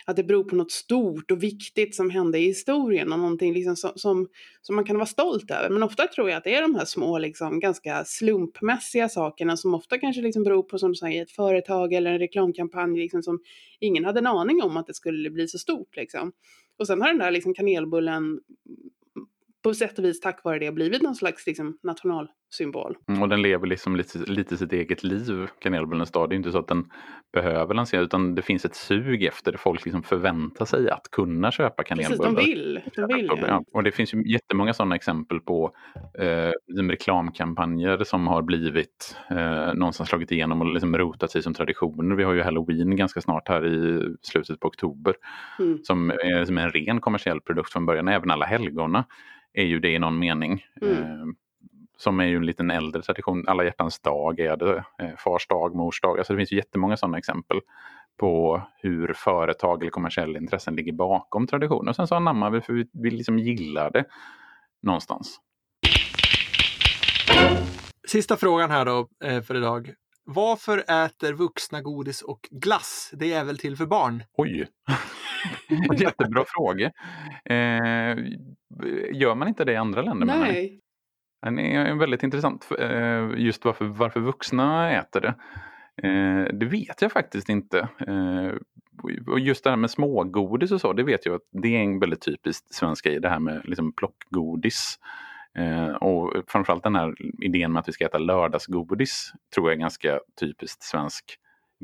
att 0.07 0.17
det 0.17 0.25
beror 0.25 0.45
på 0.45 0.57
något 0.57 0.73
stort 0.73 1.31
och 1.31 1.43
viktigt 1.43 1.95
som 1.95 2.11
hände 2.11 2.39
i 2.39 2.47
historien 2.47 3.13
och 3.13 3.19
någonting 3.19 3.55
liksom 3.55 3.77
som, 3.77 3.93
som, 3.97 4.29
som 4.63 4.77
man 4.77 4.85
kan 4.85 4.97
vara 4.97 5.07
stolt 5.07 5.51
över. 5.51 5.71
Men 5.71 5.83
ofta 5.83 6.07
tror 6.07 6.31
jag 6.31 6.37
att 6.37 6.45
det 6.45 6.55
är 6.55 6.63
de 6.63 6.75
här 6.75 6.85
små, 6.85 7.19
liksom, 7.19 7.61
ganska 7.61 8.05
slumpmässiga 8.05 9.09
sakerna 9.09 9.57
som 9.57 9.75
ofta 9.75 9.99
kanske 9.99 10.23
liksom 10.23 10.43
beror 10.43 10.63
på, 10.63 10.79
som 10.79 10.91
du 10.91 10.95
säger, 10.95 11.23
ett 11.23 11.31
företag 11.31 11.93
eller 11.93 12.13
en 12.13 12.19
reklamkampanj 12.19 12.99
liksom, 12.99 13.23
som 13.23 13.41
ingen 13.81 14.05
hade 14.05 14.19
en 14.19 14.27
aning 14.27 14.63
om 14.63 14.77
att 14.77 14.87
det 14.87 14.95
skulle 14.95 15.31
bli 15.31 15.49
så 15.49 15.59
stort. 15.59 15.97
Liksom. 15.97 16.33
Och 16.79 16.87
sen 16.87 17.01
har 17.01 17.09
den 17.09 17.19
där 17.19 17.31
liksom 17.31 17.55
kanelbullen 17.55 18.41
på 19.63 19.75
sätt 19.75 19.99
och 19.99 20.05
vis 20.05 20.21
tack 20.21 20.45
vare 20.45 20.59
det 20.59 20.73
blivit 20.73 21.03
någon 21.03 21.15
slags 21.15 21.47
liksom, 21.47 21.79
nationalsymbol. 21.83 22.97
Mm, 23.09 23.23
och 23.23 23.29
den 23.29 23.43
lever 23.43 23.67
liksom 23.67 23.97
lite, 23.97 24.19
lite 24.19 24.57
sitt 24.57 24.73
eget 24.73 25.05
liv, 25.05 25.47
kanelbullens 25.59 26.11
dag. 26.11 26.29
Det 26.29 26.35
är 26.35 26.37
inte 26.37 26.53
så 26.53 26.59
att 26.59 26.69
den 26.69 26.85
behöver 27.33 27.75
lanseras 27.75 28.05
utan 28.05 28.35
det 28.35 28.43
finns 28.43 28.65
ett 28.65 28.75
sug 28.75 29.25
efter 29.25 29.53
det. 29.53 29.59
Folk 29.59 29.85
liksom 29.85 30.03
förväntar 30.03 30.65
sig 30.65 30.91
att 30.91 31.11
kunna 31.11 31.51
köpa 31.51 31.83
kanelbullar. 31.83 32.35
Precis, 32.35 32.47
de 32.47 32.53
vill. 32.53 32.81
De 32.97 33.15
vill 33.15 33.31
ja. 33.47 33.65
Och 33.73 33.83
det 33.83 33.93
finns 33.93 34.15
ju 34.15 34.33
jättemånga 34.33 34.75
sådana 34.75 34.95
exempel 34.95 35.41
på 35.41 35.77
eh, 36.19 36.81
reklamkampanjer 36.91 38.05
som 38.05 38.27
har 38.27 38.43
blivit 38.43 39.17
eh, 39.31 39.75
någonstans 39.75 40.09
slagit 40.09 40.33
igenom 40.33 40.61
och 40.61 40.73
liksom 40.73 40.99
rotat 40.99 41.31
sig 41.31 41.43
som 41.43 41.55
traditioner. 41.55 42.17
Vi 42.17 42.25
har 42.25 42.33
ju 42.33 42.43
halloween 42.43 42.97
ganska 42.97 43.21
snart 43.21 43.49
här 43.49 43.67
i 43.67 44.03
slutet 44.23 44.61
på 44.61 44.69
oktober 44.69 45.15
mm. 45.59 45.79
som 45.83 46.11
är 46.11 46.45
som 46.45 46.59
en 46.59 46.71
ren 46.71 47.01
kommersiell 47.01 47.41
produkt 47.41 47.73
från 47.73 47.87
början. 47.87 48.09
Även 48.09 48.31
alla 48.31 48.47
helgona 48.47 49.05
är 49.53 49.65
ju 49.65 49.81
det 49.81 49.91
i 49.91 49.99
någon 49.99 50.19
mening. 50.19 50.65
Mm. 50.83 51.03
Eh, 51.03 51.27
som 51.97 52.21
är 52.21 52.25
ju 52.25 52.37
en 52.37 52.47
liten 52.47 52.71
äldre 52.71 53.03
tradition. 53.03 53.49
Alla 53.49 53.65
hjärtans 53.65 54.01
dag 54.01 54.41
är 54.41 54.57
det, 54.57 54.85
eh, 54.99 55.17
fars 55.19 55.47
dag, 55.47 55.75
mors 55.75 56.01
dag. 56.01 56.19
Alltså 56.19 56.33
det 56.33 56.37
finns 56.37 56.53
ju 56.53 56.57
jättemånga 56.57 56.97
sådana 56.97 57.19
exempel 57.19 57.61
på 58.19 58.63
hur 58.77 59.13
företag 59.13 59.83
eller 59.83 59.91
kommersiella 59.91 60.39
intressen 60.39 60.77
ligger 60.77 60.93
bakom 60.93 61.47
traditioner. 61.47 61.91
Och 61.91 61.97
sen 61.97 62.07
så 62.07 62.15
anammar 62.15 62.51
vi 62.51 62.61
för 62.61 62.73
vi, 62.73 62.89
vi 62.93 63.11
liksom 63.11 63.39
gillar 63.39 63.91
det 63.91 64.05
någonstans. 64.83 65.41
Sista 68.09 68.37
frågan 68.37 68.71
här 68.71 68.85
då 68.85 69.09
eh, 69.25 69.43
för 69.43 69.55
idag. 69.55 69.93
Varför 70.25 70.79
äter 70.79 71.33
vuxna 71.33 71.81
godis 71.83 72.23
och 72.23 72.49
glass? 72.51 73.11
Det 73.15 73.33
är 73.33 73.45
väl 73.45 73.59
till 73.59 73.77
för 73.77 73.87
barn? 73.87 74.23
Oj! 74.37 74.69
Jättebra 75.97 76.45
fråga. 76.47 76.87
Eh, 77.45 78.17
gör 79.13 79.35
man 79.35 79.49
inte 79.49 79.65
det 79.65 79.73
i 79.73 79.77
andra 79.77 80.03
länder? 80.03 80.27
Nej. 80.27 80.83
Den 81.43 81.59
är 81.59 81.95
väldigt 81.95 82.23
intressant. 82.23 82.69
Eh, 82.79 83.31
just 83.37 83.65
varför, 83.65 83.85
varför 83.85 84.21
vuxna 84.21 84.93
äter 84.93 85.21
det. 85.21 85.35
Eh, 86.09 86.45
det 86.53 86.67
vet 86.67 87.03
jag 87.03 87.13
faktiskt 87.13 87.49
inte. 87.49 87.79
Eh, 87.79 88.53
och 89.27 89.41
just 89.41 89.65
det 89.65 89.71
här 89.71 89.77
med 89.77 89.91
smågodis 89.91 90.73
och 90.73 90.81
så, 90.81 90.93
det 90.93 91.03
vet 91.03 91.27
jag 91.27 91.35
att 91.35 91.49
det 91.63 91.77
är 91.77 91.81
en 91.81 91.99
väldigt 91.99 92.23
typiskt 92.23 92.75
svensk 92.75 93.05
grej. 93.05 93.21
Det 93.21 93.29
här 93.29 93.39
med 93.39 93.63
liksom 93.65 93.93
plockgodis. 93.93 94.99
Och 96.01 96.33
framförallt 96.49 96.83
den 96.83 96.95
här 96.95 97.15
idén 97.45 97.73
med 97.73 97.81
att 97.81 97.89
vi 97.89 97.93
ska 97.93 98.07
äta 98.07 98.19
lördagsgodis 98.19 99.33
tror 99.55 99.69
jag 99.69 99.77
är 99.77 99.81
ganska 99.81 100.21
typiskt 100.41 100.83
svensk 100.83 101.25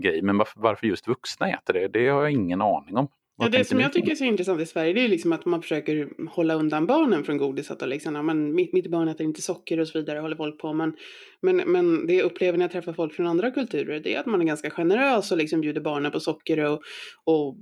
grej. 0.02 0.22
Men 0.22 0.38
varför, 0.38 0.60
varför 0.60 0.86
just 0.86 1.08
vuxna 1.08 1.48
äter 1.48 1.74
det, 1.74 1.88
det 1.88 2.08
har 2.08 2.22
jag 2.22 2.30
ingen 2.30 2.62
aning 2.62 2.96
om. 2.96 3.08
Ja, 3.40 3.48
det 3.48 3.64
som 3.64 3.80
jag 3.80 3.92
tycker 3.92 4.10
är 4.10 4.14
så 4.14 4.24
intressant 4.24 4.60
i 4.60 4.66
Sverige 4.66 4.92
det 4.92 5.04
är 5.04 5.08
liksom 5.08 5.32
att 5.32 5.44
man 5.44 5.62
försöker 5.62 6.08
hålla 6.30 6.54
undan 6.54 6.86
barnen 6.86 7.24
från 7.24 7.38
godiset. 7.38 7.82
Och 7.82 7.88
liksom, 7.88 8.14
ja, 8.14 8.22
men 8.22 8.54
mitt, 8.54 8.72
mitt 8.72 8.90
barn 8.90 9.08
äter 9.08 9.26
inte 9.26 9.42
socker 9.42 9.80
och 9.80 9.88
så 9.88 9.98
vidare, 9.98 10.18
håller 10.18 10.36
folk 10.36 10.58
på. 10.58 10.72
Men, 10.72 10.96
men, 11.42 11.56
men 11.56 12.06
det 12.06 12.14
jag 12.14 12.24
upplever 12.24 12.58
när 12.58 12.64
jag 12.64 12.72
träffar 12.72 12.92
folk 12.92 13.14
från 13.14 13.26
andra 13.26 13.50
kulturer 13.50 14.00
det 14.00 14.14
är 14.14 14.20
att 14.20 14.26
man 14.26 14.40
är 14.40 14.44
ganska 14.44 14.70
generös 14.70 15.32
och 15.32 15.38
liksom 15.38 15.60
bjuder 15.60 15.80
barnen 15.80 16.12
på 16.12 16.20
socker 16.20 16.58
och, 16.58 16.82
och 17.24 17.56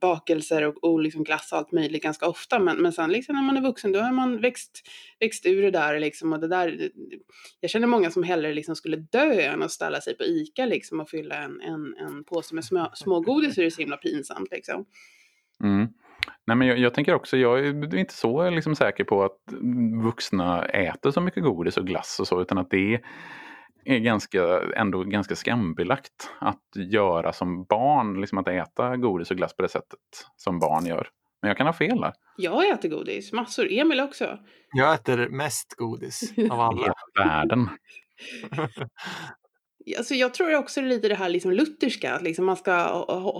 bakelser 0.00 0.62
och, 0.62 0.84
och 0.84 1.00
liksom 1.00 1.24
glass 1.24 1.52
och 1.52 1.58
allt 1.58 1.72
möjligt 1.72 2.02
ganska 2.02 2.28
ofta. 2.28 2.58
Men, 2.58 2.76
men 2.76 2.92
sen 2.92 3.12
liksom 3.12 3.36
när 3.36 3.42
man 3.42 3.56
är 3.56 3.60
vuxen 3.60 3.92
då 3.92 4.00
har 4.00 4.12
man 4.12 4.40
växt, 4.40 4.88
växt 5.20 5.46
ur 5.46 5.62
det 5.62 5.70
där. 5.70 6.00
Liksom, 6.00 6.32
och 6.32 6.40
det 6.40 6.48
där 6.48 6.90
jag 7.60 7.70
känner 7.70 7.86
många 7.86 8.10
som 8.10 8.22
hellre 8.22 8.54
liksom 8.54 8.76
skulle 8.76 8.96
dö 8.96 9.40
än 9.40 9.62
att 9.62 9.72
ställa 9.72 10.00
sig 10.00 10.16
på 10.16 10.24
ICA 10.24 10.66
liksom, 10.66 11.00
och 11.00 11.10
fylla 11.10 11.34
en, 11.34 11.60
en, 11.60 11.94
en 11.96 12.24
påse 12.24 12.54
med 12.54 12.64
små, 12.64 12.90
smågodis 12.94 13.54
så 13.54 13.60
är 13.60 13.64
det 13.64 13.70
så 13.70 13.80
himla 13.80 13.96
pinsamt. 13.96 14.50
Liksom. 14.50 14.84
Mm. 15.64 15.88
Nej, 16.50 16.56
men 16.56 16.68
jag, 16.68 16.78
jag, 16.78 16.94
tänker 16.94 17.14
också, 17.14 17.36
jag 17.36 17.58
är 17.58 17.94
inte 17.94 18.14
så 18.14 18.50
liksom 18.50 18.74
säker 18.74 19.04
på 19.04 19.24
att 19.24 19.38
vuxna 20.02 20.64
äter 20.64 21.10
så 21.10 21.20
mycket 21.20 21.42
godis 21.42 21.76
och 21.76 21.86
glass 21.86 22.20
och 22.20 22.28
så, 22.28 22.42
utan 22.42 22.58
att 22.58 22.70
det 22.70 23.00
är 23.84 23.98
ganska, 23.98 24.60
ändå 24.76 25.04
ganska 25.04 25.36
skambelagt 25.36 26.30
att 26.38 26.76
göra 26.76 27.32
som 27.32 27.64
barn, 27.64 28.20
liksom 28.20 28.38
att 28.38 28.48
äta 28.48 28.96
godis 28.96 29.30
och 29.30 29.36
glass 29.36 29.56
på 29.56 29.62
det 29.62 29.68
sättet 29.68 30.00
som 30.36 30.58
barn 30.58 30.86
gör. 30.86 31.08
Men 31.42 31.48
jag 31.48 31.56
kan 31.56 31.66
ha 31.66 31.72
fel 31.72 32.00
där. 32.00 32.12
Jag 32.36 32.68
äter 32.68 32.88
godis, 32.88 33.32
massor. 33.32 33.66
Emil 33.70 34.00
också. 34.00 34.38
Jag 34.72 34.94
äter 34.94 35.28
mest 35.28 35.74
godis 35.76 36.34
av 36.50 36.60
alla. 36.60 36.86
I 37.18 37.18
världen. 37.18 37.68
Alltså 39.98 40.14
jag 40.14 40.34
tror 40.34 40.56
också 40.56 40.80
lite 40.80 41.08
det 41.08 41.14
här 41.14 41.28
liksom 41.28 41.52
lutherska, 41.52 42.14
att 42.14 42.22
liksom 42.22 42.46
man 42.46 42.56
ska 42.56 42.72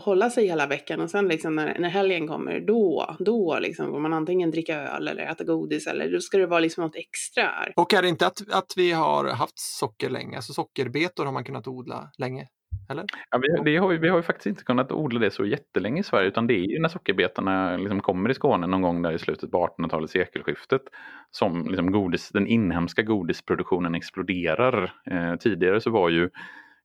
hålla 0.05 0.31
sig 0.31 0.47
hela 0.47 0.67
veckan 0.67 1.01
och 1.01 1.11
sen 1.11 1.29
liksom 1.29 1.57
när, 1.57 1.79
när 1.79 1.89
helgen 1.89 2.29
kommer, 2.29 2.61
då, 2.61 3.17
då 3.19 3.59
liksom 3.59 3.87
får 3.87 4.01
man 4.01 4.13
antingen 4.13 4.51
dricka 4.51 4.77
öl 4.77 5.09
eller 5.09 5.23
äta 5.23 5.45
godis 5.45 5.87
eller 5.87 6.13
då 6.13 6.21
ska 6.21 6.39
det 6.39 6.47
vara 6.47 6.61
liksom 6.61 6.85
något 6.85 6.97
extra. 6.97 7.51
Och 7.77 7.95
är 7.95 8.03
det 8.03 8.09
inte 8.09 8.27
att, 8.27 8.41
att 8.51 8.73
vi 8.77 8.93
har 8.93 9.25
haft 9.29 9.59
socker 9.59 10.11
länge, 10.11 10.37
alltså 10.37 10.53
sockerbetor 10.53 11.25
har 11.25 11.33
man 11.33 11.45
kunnat 11.45 11.67
odla 11.67 12.11
länge? 12.19 12.49
Eller? 12.91 13.05
Ja, 13.31 13.41
vi, 13.65 13.77
har, 13.77 13.89
vi 13.89 14.09
har 14.09 14.17
ju 14.17 14.23
faktiskt 14.23 14.47
inte 14.47 14.65
kunnat 14.65 14.93
odla 14.93 15.21
det 15.21 15.31
så 15.31 15.45
jättelänge 15.45 16.01
i 16.01 16.03
Sverige 16.03 16.29
utan 16.29 16.47
det 16.47 16.55
är 16.55 16.71
ju 16.71 16.79
när 16.79 16.89
sockerbetorna 16.89 17.77
liksom 17.77 18.01
kommer 18.01 18.31
i 18.31 18.35
Skåne 18.35 18.67
någon 18.67 18.83
gång 18.83 19.03
där 19.03 19.13
i 19.13 19.19
slutet 19.19 19.51
på 19.51 19.67
1800-talet, 19.67 20.11
sekelskiftet, 20.11 20.83
som 21.31 21.67
liksom 21.69 21.93
godis, 21.93 22.29
den 22.29 22.47
inhemska 22.47 23.03
godisproduktionen 23.03 23.95
exploderar. 23.95 24.93
Eh, 25.11 25.37
tidigare 25.37 25.81
så 25.81 25.91
var 25.91 26.09
ju 26.09 26.31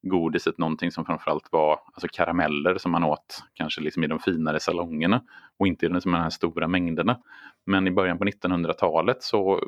godiset 0.01 0.57
någonting 0.57 0.91
som 0.91 1.05
framförallt 1.05 1.51
var 1.51 1.79
alltså 1.93 2.07
karameller 2.11 2.77
som 2.77 2.91
man 2.91 3.03
åt 3.03 3.43
kanske 3.53 3.81
liksom 3.81 4.03
i 4.03 4.07
de 4.07 4.19
finare 4.19 4.59
salongerna 4.59 5.21
och 5.59 5.67
inte 5.67 5.85
i 5.85 5.89
de 5.89 6.13
här 6.13 6.29
stora 6.29 6.67
mängderna. 6.67 7.19
Men 7.65 7.87
i 7.87 7.91
början 7.91 8.17
på 8.17 8.25
1900-talet 8.25 9.23
så 9.23 9.61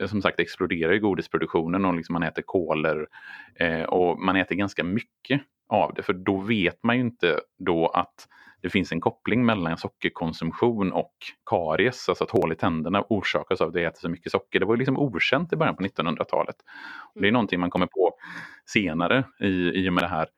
eh, 0.00 0.06
som 0.06 0.22
sagt 0.22 0.40
exploderar 0.40 0.96
godisproduktionen 0.96 1.84
och 1.84 1.94
liksom 1.94 2.12
man 2.12 2.22
äter 2.22 2.42
koler 2.42 3.06
eh, 3.54 3.82
och 3.82 4.18
man 4.18 4.36
äter 4.36 4.54
ganska 4.54 4.84
mycket 4.84 5.40
av 5.68 5.94
det 5.94 6.02
för 6.02 6.12
då 6.12 6.36
vet 6.36 6.82
man 6.82 6.96
ju 6.96 7.02
inte 7.02 7.40
då 7.58 7.88
att 7.88 8.28
det 8.64 8.70
finns 8.70 8.92
en 8.92 9.00
koppling 9.00 9.46
mellan 9.46 9.76
sockerkonsumtion 9.76 10.92
och 10.92 11.14
karies, 11.50 12.08
alltså 12.08 12.24
att 12.24 12.30
hål 12.30 12.52
i 12.52 12.56
tänderna 12.56 13.04
orsakas 13.08 13.60
av 13.60 13.68
att 13.68 13.74
vi 13.74 13.84
äter 13.84 14.00
så 14.00 14.08
mycket 14.08 14.32
socker. 14.32 14.60
Det 14.60 14.66
var 14.66 14.76
liksom 14.76 14.98
okänt 14.98 15.52
i 15.52 15.56
början 15.56 15.76
på 15.76 15.82
1900-talet. 15.82 16.56
Det 17.14 17.20
är 17.20 17.22
mm. 17.22 17.32
någonting 17.32 17.60
man 17.60 17.70
kommer 17.70 17.86
på 17.86 18.12
senare 18.66 19.24
i, 19.40 19.84
i 19.84 19.88
och 19.88 19.92
med 19.92 20.04
det 20.04 20.08
här 20.08 20.28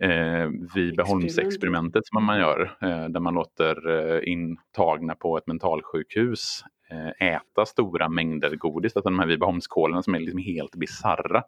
eh, 0.00 0.50
Vibeholmsexperimentet 0.74 2.06
som 2.06 2.24
man 2.24 2.38
gör, 2.38 2.76
eh, 2.82 3.08
där 3.08 3.20
man 3.20 3.34
låter 3.34 3.90
eh, 3.90 4.32
intagna 4.32 5.14
på 5.14 5.38
ett 5.38 5.46
mentalsjukhus 5.46 6.64
eh, 6.90 7.28
äta 7.28 7.66
stora 7.66 8.08
mängder 8.08 8.56
godis, 8.56 8.96
alltså 8.96 9.10
de 9.10 9.18
här 9.18 9.26
Vibeholmskolerna 9.26 10.02
som 10.02 10.14
är 10.14 10.20
liksom 10.20 10.40
helt 10.40 10.74
bisarra. 10.74 11.42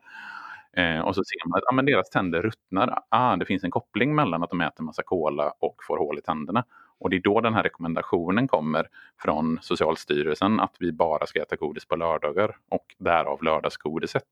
Eh, 0.76 1.00
och 1.00 1.14
så 1.14 1.22
ser 1.24 1.48
man 1.48 1.58
att 1.58 1.64
ah, 1.70 1.74
men 1.74 1.86
deras 1.86 2.10
tänder 2.10 2.42
ruttnar. 2.42 2.98
Ah, 3.08 3.36
det 3.36 3.44
finns 3.44 3.64
en 3.64 3.70
koppling 3.70 4.14
mellan 4.14 4.42
att 4.42 4.50
de 4.50 4.60
äter 4.60 4.84
massa 4.84 5.02
kola 5.02 5.52
och 5.58 5.76
får 5.86 5.98
hål 5.98 6.18
i 6.18 6.22
tänderna. 6.22 6.64
Och 6.98 7.10
det 7.10 7.16
är 7.16 7.20
då 7.20 7.40
den 7.40 7.54
här 7.54 7.62
rekommendationen 7.62 8.48
kommer 8.48 8.88
från 9.22 9.58
Socialstyrelsen 9.62 10.60
att 10.60 10.76
vi 10.78 10.92
bara 10.92 11.26
ska 11.26 11.42
äta 11.42 11.56
godis 11.56 11.86
på 11.86 11.96
lördagar 11.96 12.56
och 12.70 12.84
därav 12.98 13.42
lördagsgodiset. 13.42 14.26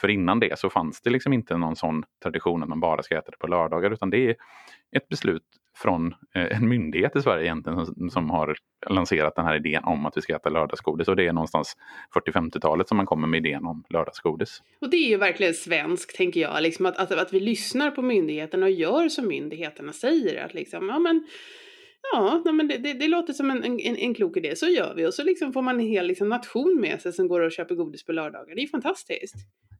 För 0.00 0.08
innan 0.08 0.40
det 0.40 0.58
så 0.58 0.70
fanns 0.70 1.00
det 1.00 1.10
liksom 1.10 1.32
inte 1.32 1.56
någon 1.56 1.76
sån 1.76 2.04
tradition 2.22 2.62
att 2.62 2.68
man 2.68 2.80
bara 2.80 3.02
ska 3.02 3.18
äta 3.18 3.30
det 3.30 3.38
på 3.38 3.46
lördagar 3.46 3.90
utan 3.90 4.10
det 4.10 4.30
är 4.30 4.36
ett 4.96 5.08
beslut 5.08 5.42
från 5.74 6.14
eh, 6.34 6.56
en 6.56 6.68
myndighet 6.68 7.16
i 7.16 7.22
Sverige 7.22 7.44
egentligen 7.44 7.86
som, 7.86 8.10
som 8.10 8.30
har 8.30 8.56
lanserat 8.90 9.36
den 9.36 9.44
här 9.44 9.56
idén 9.56 9.84
om 9.84 10.06
att 10.06 10.16
vi 10.16 10.20
ska 10.20 10.36
äta 10.36 10.50
lördagsgodis 10.50 11.08
och 11.08 11.16
det 11.16 11.26
är 11.26 11.32
någonstans 11.32 11.76
40-50-talet 12.14 12.88
som 12.88 12.96
man 12.96 13.06
kommer 13.06 13.28
med 13.28 13.46
idén 13.46 13.66
om 13.66 13.84
lördagsgodis. 13.90 14.62
Och 14.80 14.90
det 14.90 14.96
är 14.96 15.08
ju 15.08 15.16
verkligen 15.16 15.54
svenskt 15.54 16.16
tänker 16.16 16.40
jag, 16.40 16.62
liksom 16.62 16.86
att, 16.86 16.96
att, 16.96 17.12
att 17.12 17.32
vi 17.32 17.40
lyssnar 17.40 17.90
på 17.90 18.02
myndigheterna 18.02 18.66
och 18.66 18.72
gör 18.72 19.08
som 19.08 19.28
myndigheterna 19.28 19.92
säger. 19.92 20.44
Att 20.44 20.54
liksom, 20.54 20.88
ja 20.88 20.98
men 20.98 21.26
Ja, 22.12 22.42
nej, 22.44 22.54
men 22.54 22.68
det, 22.68 22.78
det, 22.78 22.92
det, 22.92 23.08
låter 23.08 23.32
som 23.32 23.50
en, 23.50 23.64
en, 23.64 23.96
en 23.96 24.14
klok 24.14 24.36
idé, 24.36 24.56
så 24.56 24.66
gör 24.66 24.94
vi. 24.94 25.06
Och 25.06 25.14
så 25.14 25.24
liksom 25.24 25.52
får 25.52 25.62
man 25.62 25.80
en 25.80 25.86
hel 25.86 26.06
liksom, 26.06 26.28
nation 26.28 26.80
med 26.80 27.00
sig 27.00 27.12
som 27.12 27.28
går 27.28 27.40
och 27.40 27.52
köper 27.52 27.74
godis 27.74 28.04
på 28.04 28.12
lördagar. 28.12 28.54
Det 28.54 28.62
är 28.62 28.66
fantastiskt. 28.66 29.34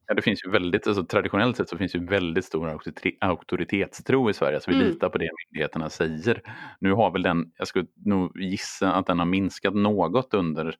Ja, 0.06 0.14
det 0.14 0.22
finns 0.22 0.44
ju 0.44 0.50
väldigt, 0.50 0.86
alltså, 0.86 1.04
traditionellt 1.04 1.56
sett 1.56 1.68
så 1.68 1.78
finns 1.78 1.94
ju 1.94 2.06
väldigt 2.06 2.44
stor 2.44 2.78
auktoritetstro 3.20 4.30
i 4.30 4.32
Sverige. 4.32 4.56
Alltså 4.56 4.70
vi 4.70 4.76
mm. 4.76 4.88
litar 4.88 5.08
på 5.08 5.18
det 5.18 5.30
myndigheterna 5.46 5.90
säger. 5.90 6.42
Nu 6.80 6.92
har 6.92 7.10
väl 7.10 7.22
den, 7.22 7.52
jag 7.58 7.68
skulle 7.68 7.86
nog 8.04 8.40
gissa 8.40 8.92
att 8.92 9.06
den 9.06 9.18
har 9.18 9.26
minskat 9.26 9.74
något 9.74 10.34
under 10.34 10.76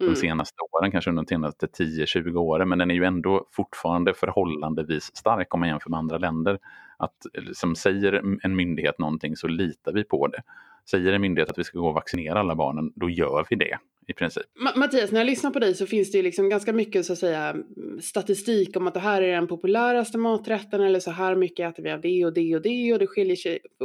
mm. 0.00 0.14
de 0.14 0.20
senaste 0.20 0.56
åren, 0.72 0.90
kanske 0.90 1.10
under 1.10 1.22
de 1.22 1.28
senaste 1.28 1.66
10-20 1.66 2.36
åren, 2.36 2.68
men 2.68 2.78
den 2.78 2.90
är 2.90 2.94
ju 2.94 3.04
ändå 3.04 3.48
fortfarande 3.50 4.14
förhållandevis 4.14 5.16
stark 5.16 5.54
om 5.54 5.60
man 5.60 5.68
jämför 5.68 5.90
med 5.90 5.98
andra 5.98 6.18
länder. 6.18 6.58
Att 6.96 7.16
som 7.52 7.76
säger 7.76 8.12
en 8.42 8.56
myndighet 8.56 8.98
någonting 8.98 9.36
så 9.36 9.48
litar 9.48 9.92
vi 9.92 10.04
på 10.04 10.26
det. 10.26 10.42
Säger 10.90 11.12
en 11.12 11.20
myndighet 11.20 11.50
att 11.50 11.58
vi 11.58 11.64
ska 11.64 11.78
gå 11.78 11.88
och 11.88 11.94
vaccinera 11.94 12.40
alla 12.40 12.54
barnen, 12.54 12.92
då 12.94 13.10
gör 13.10 13.46
vi 13.50 13.56
det 13.56 13.78
i 14.06 14.12
princip. 14.12 14.42
Mattias, 14.76 15.12
när 15.12 15.20
jag 15.20 15.26
lyssnar 15.26 15.50
på 15.50 15.58
dig 15.58 15.74
så 15.74 15.86
finns 15.86 16.12
det 16.12 16.18
ju 16.18 16.22
liksom 16.22 16.48
ganska 16.48 16.72
mycket 16.72 17.06
så 17.06 17.12
att 17.12 17.18
säga 17.18 17.56
statistik 18.00 18.76
om 18.76 18.86
att 18.86 18.94
det 18.94 19.00
här 19.00 19.22
är 19.22 19.32
den 19.32 19.46
populäraste 19.46 20.18
maträtten 20.18 20.80
eller 20.80 21.00
så 21.00 21.10
här 21.10 21.36
mycket 21.36 21.72
äter 21.72 21.82
vi 21.82 21.90
av 21.92 22.00
det 22.00 22.24
och 22.24 22.32
det 22.32 22.56
och 22.56 22.62
det 22.62 22.92
och 22.92 22.98
det 22.98 23.06
skiljer 23.06 23.36
sig 23.36 23.58
på 23.78 23.84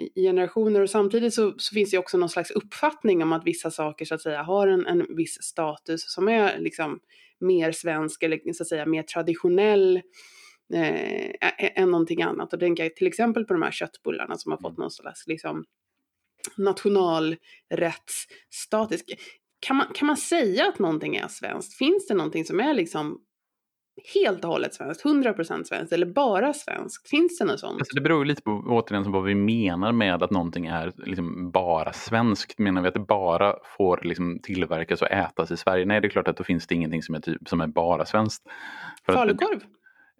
olika 0.00 0.20
generationer 0.20 0.80
och 0.80 0.90
samtidigt 0.90 1.34
så, 1.34 1.54
så, 1.58 1.74
finns 1.74 1.90
det 1.90 1.98
också 1.98 2.18
någon 2.18 2.28
slags 2.28 2.50
uppfattning 2.50 3.22
om 3.22 3.32
att 3.32 3.46
vissa 3.46 3.70
saker 3.70 4.04
så 4.04 4.14
att 4.14 4.22
säga 4.22 4.42
har 4.42 4.68
en, 4.68 4.86
en 4.86 5.16
viss 5.16 5.42
status 5.42 6.12
som 6.12 6.28
är 6.28 6.58
liksom 6.58 7.00
mer 7.40 7.72
svensk 7.72 8.22
eller 8.22 8.52
så 8.52 8.62
att 8.62 8.68
säga 8.68 8.86
mer 8.86 9.02
traditionell 9.02 9.96
eh, 10.74 11.30
än 11.74 11.90
någonting 11.90 12.22
annat. 12.22 12.52
Och 12.52 12.60
tänker 12.60 12.82
jag 12.82 12.96
till 12.96 13.06
exempel 13.06 13.44
på 13.44 13.52
de 13.52 13.62
här 13.62 13.70
köttbullarna 13.70 14.36
som 14.36 14.52
har 14.52 14.58
fått 14.58 14.70
mm. 14.70 14.80
någon 14.80 14.90
slags 14.90 15.26
liksom 15.26 15.64
nationalrättsstatus. 16.56 19.00
Kan 19.60 19.76
man, 19.76 19.86
kan 19.94 20.06
man 20.06 20.16
säga 20.16 20.68
att 20.68 20.78
någonting 20.78 21.16
är 21.16 21.28
svenskt? 21.28 21.74
Finns 21.74 22.06
det 22.06 22.14
någonting 22.14 22.44
som 22.44 22.60
är 22.60 22.74
liksom 22.74 23.20
helt 24.14 24.44
och 24.44 24.50
hållet 24.50 24.74
svenskt, 24.74 25.04
100% 25.04 25.64
svenskt 25.64 25.92
eller 25.92 26.06
bara 26.06 26.52
svenskt? 26.52 27.08
Finns 27.08 27.38
det 27.38 27.44
något 27.44 27.60
sånt? 27.60 27.80
Alltså 27.80 27.94
det 27.94 28.00
beror 28.00 28.24
lite 28.24 28.42
på 28.42 28.64
återigen 28.66 29.12
vad 29.12 29.24
vi 29.24 29.34
menar 29.34 29.92
med 29.92 30.22
att 30.22 30.30
någonting 30.30 30.66
är 30.66 30.92
liksom 30.96 31.50
bara 31.50 31.92
svenskt. 31.92 32.58
Menar 32.58 32.82
vi 32.82 32.88
att 32.88 32.94
det 32.94 33.00
bara 33.00 33.54
får 33.76 34.00
liksom 34.02 34.38
tillverkas 34.42 35.02
och 35.02 35.10
ätas 35.10 35.50
i 35.50 35.56
Sverige? 35.56 35.84
Nej, 35.84 36.00
det 36.00 36.06
är 36.06 36.10
klart 36.10 36.28
att 36.28 36.36
då 36.36 36.44
finns 36.44 36.66
det 36.66 36.74
ingenting 36.74 37.02
som 37.02 37.14
är, 37.14 37.20
typ, 37.20 37.48
som 37.48 37.60
är 37.60 37.66
bara 37.66 38.04
svenskt. 38.04 38.42
Falukorv? 39.06 39.60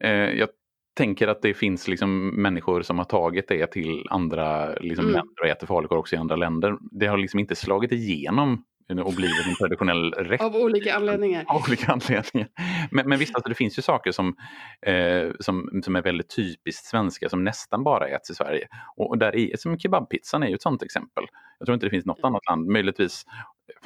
Eh, 0.01 0.11
jag 0.11 0.49
tänker 0.97 1.29
att 1.29 1.43
det 1.43 1.55
finns 1.55 1.89
liksom 1.89 2.29
människor 2.43 2.83
som 2.83 2.99
har 2.99 3.05
tagit 3.05 3.49
det 3.49 3.67
till 3.67 4.07
andra 4.11 4.75
liksom, 4.75 5.05
mm. 5.05 5.15
länder 5.15 5.43
och 5.43 5.49
äter 5.49 5.67
falukorv 5.67 5.99
också 5.99 6.17
i 6.17 6.19
andra 6.19 6.37
länder. 6.37 6.77
Det 6.91 7.07
har 7.07 7.19
liksom 7.19 7.41
inte 7.41 7.57
slagit 7.57 7.93
igenom 7.93 8.65
och 8.89 9.13
blivit 9.13 9.47
en 9.47 9.55
traditionell 9.55 10.13
rätt. 10.13 10.41
Av 10.41 10.57
olika 10.57 10.97
anledningar. 10.97 11.45
Av 11.49 11.63
olika 11.69 11.93
anledningar. 11.93 12.49
Men, 12.91 13.09
men 13.09 13.19
visst, 13.19 13.35
alltså, 13.35 13.49
det 13.49 13.55
finns 13.55 13.79
ju 13.79 13.83
saker 13.83 14.13
som, 14.13 14.37
eh, 14.83 15.31
som, 15.41 15.81
som 15.85 15.97
är 15.97 16.03
väldigt 16.03 16.37
typiskt 16.37 16.87
svenska 16.87 17.29
som 17.29 17.45
nästan 17.45 17.85
bara 17.85 18.09
äts 18.09 18.31
i 18.31 18.35
Sverige. 18.35 18.69
Och, 18.97 19.11
och 19.11 19.19
där 19.19 19.37
är, 19.37 19.57
som 19.57 19.79
kebabpizzan 19.79 20.43
är 20.43 20.49
ju 20.49 20.55
ett 20.55 20.63
sånt 20.63 20.83
exempel. 20.83 21.25
Jag 21.59 21.67
tror 21.67 21.75
inte 21.75 21.87
det 21.87 21.91
finns 21.91 22.07
något 22.07 22.21
annat 22.23 22.47
land, 22.47 22.67
möjligtvis 22.67 23.25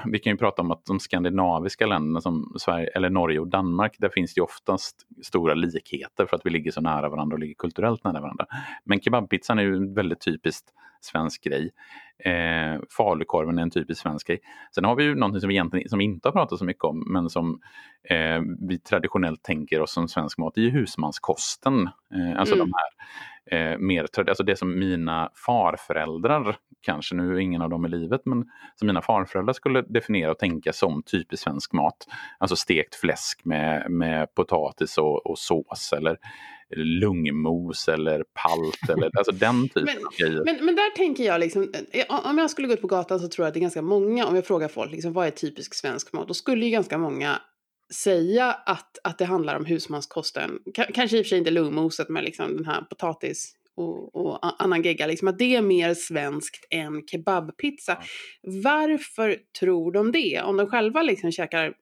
vi 0.05 0.19
kan 0.19 0.33
ju 0.33 0.37
prata 0.37 0.63
om 0.63 0.71
att 0.71 0.85
de 0.85 1.01
skandinaviska 1.01 1.87
länderna 1.87 2.21
som 2.21 2.55
Sverige, 2.59 2.87
eller 2.87 3.11
Norge 3.11 3.39
och 3.39 3.49
Danmark, 3.49 3.97
där 3.99 4.09
finns 4.09 4.35
det 4.35 4.41
oftast 4.41 5.07
stora 5.23 5.55
likheter 5.55 6.27
för 6.27 6.37
att 6.37 6.47
vi 6.47 6.51
ligger 6.51 6.71
så 6.71 6.81
nära 6.81 7.09
varandra 7.09 7.35
och 7.35 7.41
ligger 7.41 7.55
kulturellt 7.55 8.05
nära 8.05 8.21
varandra. 8.21 8.47
Men 8.85 9.01
kebabpizzan 9.01 9.59
är 9.59 9.63
ju 9.63 9.77
en 9.77 9.95
väldigt 9.95 10.21
typiskt 10.21 10.69
svensk 11.01 11.45
grej. 11.45 11.71
Eh, 12.25 12.81
falukorven 12.97 13.59
är 13.59 13.63
en 13.63 13.71
typisk 13.71 14.03
svensk 14.03 14.27
grej. 14.27 14.41
Sen 14.75 14.85
har 14.85 14.97
vi 14.97 15.05
ju 15.05 15.15
någonting 15.15 15.41
som 15.41 15.49
vi 15.49 15.55
egentligen 15.55 15.89
som 15.89 15.99
vi 15.99 16.05
inte 16.05 16.29
har 16.29 16.33
pratat 16.33 16.59
så 16.59 16.65
mycket 16.65 16.85
om, 16.85 17.05
men 17.13 17.31
som 17.31 17.61
eh, 18.11 18.41
vi 18.69 18.79
traditionellt 18.79 19.43
tänker 19.43 19.81
oss 19.81 19.93
som 19.93 20.09
svensk 20.09 20.39
mat, 20.39 20.55
det 20.55 20.61
är 20.61 20.65
ju 20.65 20.71
husmanskosten. 20.71 21.83
Eh, 22.15 22.39
alltså 22.41 22.55
mm. 22.55 22.67
de 22.67 22.73
här 22.75 23.73
eh, 23.73 23.79
mer, 23.79 24.07
alltså 24.29 24.43
det 24.43 24.57
som 24.57 24.79
mina 24.79 25.31
farföräldrar, 25.47 26.57
kanske 26.83 27.15
nu 27.15 27.35
är 27.35 27.39
ingen 27.39 27.63
av 27.63 27.71
dem 27.71 27.87
i 27.87 27.89
livet, 27.89 28.21
men 28.25 28.45
som 28.75 28.87
mina 28.87 29.03
farföräldrar 29.03 29.53
skulle 29.53 29.83
definiera 29.83 30.31
och 30.31 30.39
tänka 30.39 30.73
som 30.73 31.03
typisk 31.03 31.43
svensk 31.43 31.73
mat. 31.73 32.07
Alltså 32.39 32.57
stekt 32.57 32.95
fläsk 32.95 33.45
med, 33.45 33.91
med 33.91 34.35
potatis 34.35 34.99
och, 34.99 35.27
och 35.27 35.39
sås 35.39 35.93
eller 35.97 36.17
lungmos 36.77 37.89
eller 37.89 38.25
palt 38.35 38.91
eller 38.91 39.11
alltså 39.19 39.33
den 39.33 39.69
typen 39.69 39.85
men, 39.85 40.07
av 40.07 40.13
grejer. 40.19 40.45
Men, 40.45 40.65
men 40.65 40.77
där 40.77 40.97
tänker 40.97 41.25
jag 41.25 41.41
liksom, 41.41 41.73
eh, 41.93 42.31
om 42.31 42.39
jag 42.39 42.51
skulle 42.51 42.69
gå 42.69 42.75
ut 42.75 42.81
på 42.81 42.87
gatan 42.87 43.21
så 43.21 43.29
tror 43.29 43.45
jag 43.45 43.49
att 43.49 43.55
det 43.55 43.59
är 43.59 43.63
ganska 43.63 43.83
många, 43.83 44.27
om 44.27 44.35
jag 44.35 44.47
frågar 44.47 44.69
folk 44.69 44.93
liksom, 44.93 45.13
vad 45.13 45.27
är 45.27 45.31
typisk 45.31 45.75
svensk 45.75 46.13
mat, 46.13 46.29
då 46.29 46.35
skulle 46.35 46.65
ju 46.65 46.71
ganska 46.71 46.99
många 46.99 47.41
säga 47.95 48.53
att, 48.53 48.99
att 49.05 49.19
det 49.19 49.25
handlar 49.25 49.57
om 49.57 49.65
husmanskosten. 49.65 50.59
K 50.77 50.83
kanske 50.95 51.19
i 51.19 51.21
och 51.21 51.25
för 51.25 51.29
sig 51.29 51.39
inte 51.39 51.51
lungmoset 51.51 52.09
med 52.09 52.25
liksom 52.25 52.57
den 52.57 52.65
här 52.65 52.83
potatis 52.83 53.55
och, 53.75 54.17
och 54.17 54.63
annan 54.63 54.83
gegga, 54.83 55.07
liksom 55.07 55.29
att 55.29 55.39
det 55.39 55.57
är 55.57 55.63
mer 55.63 55.95
svenskt 55.95 56.67
än 56.71 57.07
kebabpizza. 57.07 57.99
Varför 58.43 59.37
tror 59.61 59.93
de 59.93 60.13
det? 60.13 60.43
Om 60.45 60.57
de 60.57 60.67
själva 60.67 61.03
liksom 61.03 61.33
käkar 61.33 61.75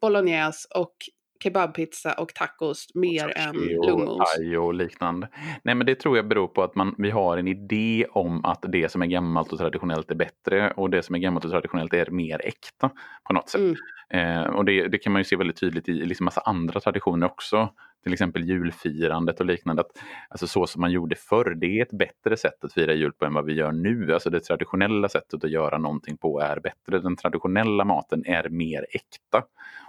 bolognese 0.00 0.68
och 0.74 0.94
kebabpizza 1.42 2.12
och 2.12 2.34
tacos 2.34 2.86
mer 2.94 3.26
och 3.26 3.36
än 3.36 3.56
lungmos. 3.56 4.18
Och, 4.56 4.64
och 4.64 4.74
liknande. 4.74 5.28
Nej 5.62 5.74
men 5.74 5.86
det 5.86 5.94
tror 5.94 6.16
jag 6.16 6.28
beror 6.28 6.48
på 6.48 6.62
att 6.62 6.74
man, 6.74 6.94
vi 6.98 7.10
har 7.10 7.38
en 7.38 7.48
idé 7.48 8.06
om 8.10 8.44
att 8.44 8.64
det 8.68 8.88
som 8.88 9.02
är 9.02 9.06
gammalt 9.06 9.52
och 9.52 9.58
traditionellt 9.58 10.10
är 10.10 10.14
bättre 10.14 10.70
och 10.70 10.90
det 10.90 11.02
som 11.02 11.14
är 11.14 11.18
gammalt 11.18 11.44
och 11.44 11.50
traditionellt 11.50 11.94
är 11.94 12.10
mer 12.10 12.46
äkta 12.46 12.90
på 13.24 13.32
något 13.32 13.48
sätt. 13.48 13.60
Mm. 13.60 13.76
Eh, 14.10 14.42
och 14.42 14.64
det, 14.64 14.88
det, 14.88 14.98
kan 14.98 15.12
man 15.12 15.20
ju 15.20 15.24
se 15.24 15.36
väldigt 15.36 15.60
tydligt 15.60 15.88
i 15.88 15.92
liksom 15.92 16.24
massa 16.24 16.40
andra 16.40 16.80
traditioner 16.80 17.26
också 17.26 17.68
till 18.02 18.12
exempel 18.12 18.44
julfirandet 18.44 19.40
och 19.40 19.46
liknande. 19.46 19.82
Att, 19.82 19.90
alltså 20.28 20.46
så 20.46 20.66
som 20.66 20.80
man 20.80 20.90
gjorde 20.90 21.16
förr, 21.16 21.54
det 21.54 21.66
är 21.66 21.82
ett 21.82 21.98
bättre 21.98 22.36
sätt 22.36 22.64
att 22.64 22.72
fira 22.72 22.94
jul 22.94 23.12
på 23.12 23.24
än 23.24 23.34
vad 23.34 23.44
vi 23.44 23.52
gör 23.52 23.72
nu. 23.72 24.14
Alltså 24.14 24.30
det 24.30 24.40
traditionella 24.40 25.08
sättet 25.08 25.44
att 25.44 25.50
göra 25.50 25.78
någonting 25.78 26.16
på 26.16 26.40
är 26.40 26.60
bättre. 26.60 26.98
Den 26.98 27.16
traditionella 27.16 27.84
maten 27.84 28.26
är 28.26 28.48
mer 28.48 28.86
äkta 28.90 29.42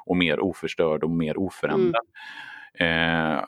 och 0.06 0.18
mer 0.18 0.40
oförstörd 0.40 1.04
och 1.04 1.10
mer 1.10 1.38
oförändrad. 1.38 2.06
Mm. 2.74 3.34
Eh, 3.34 3.44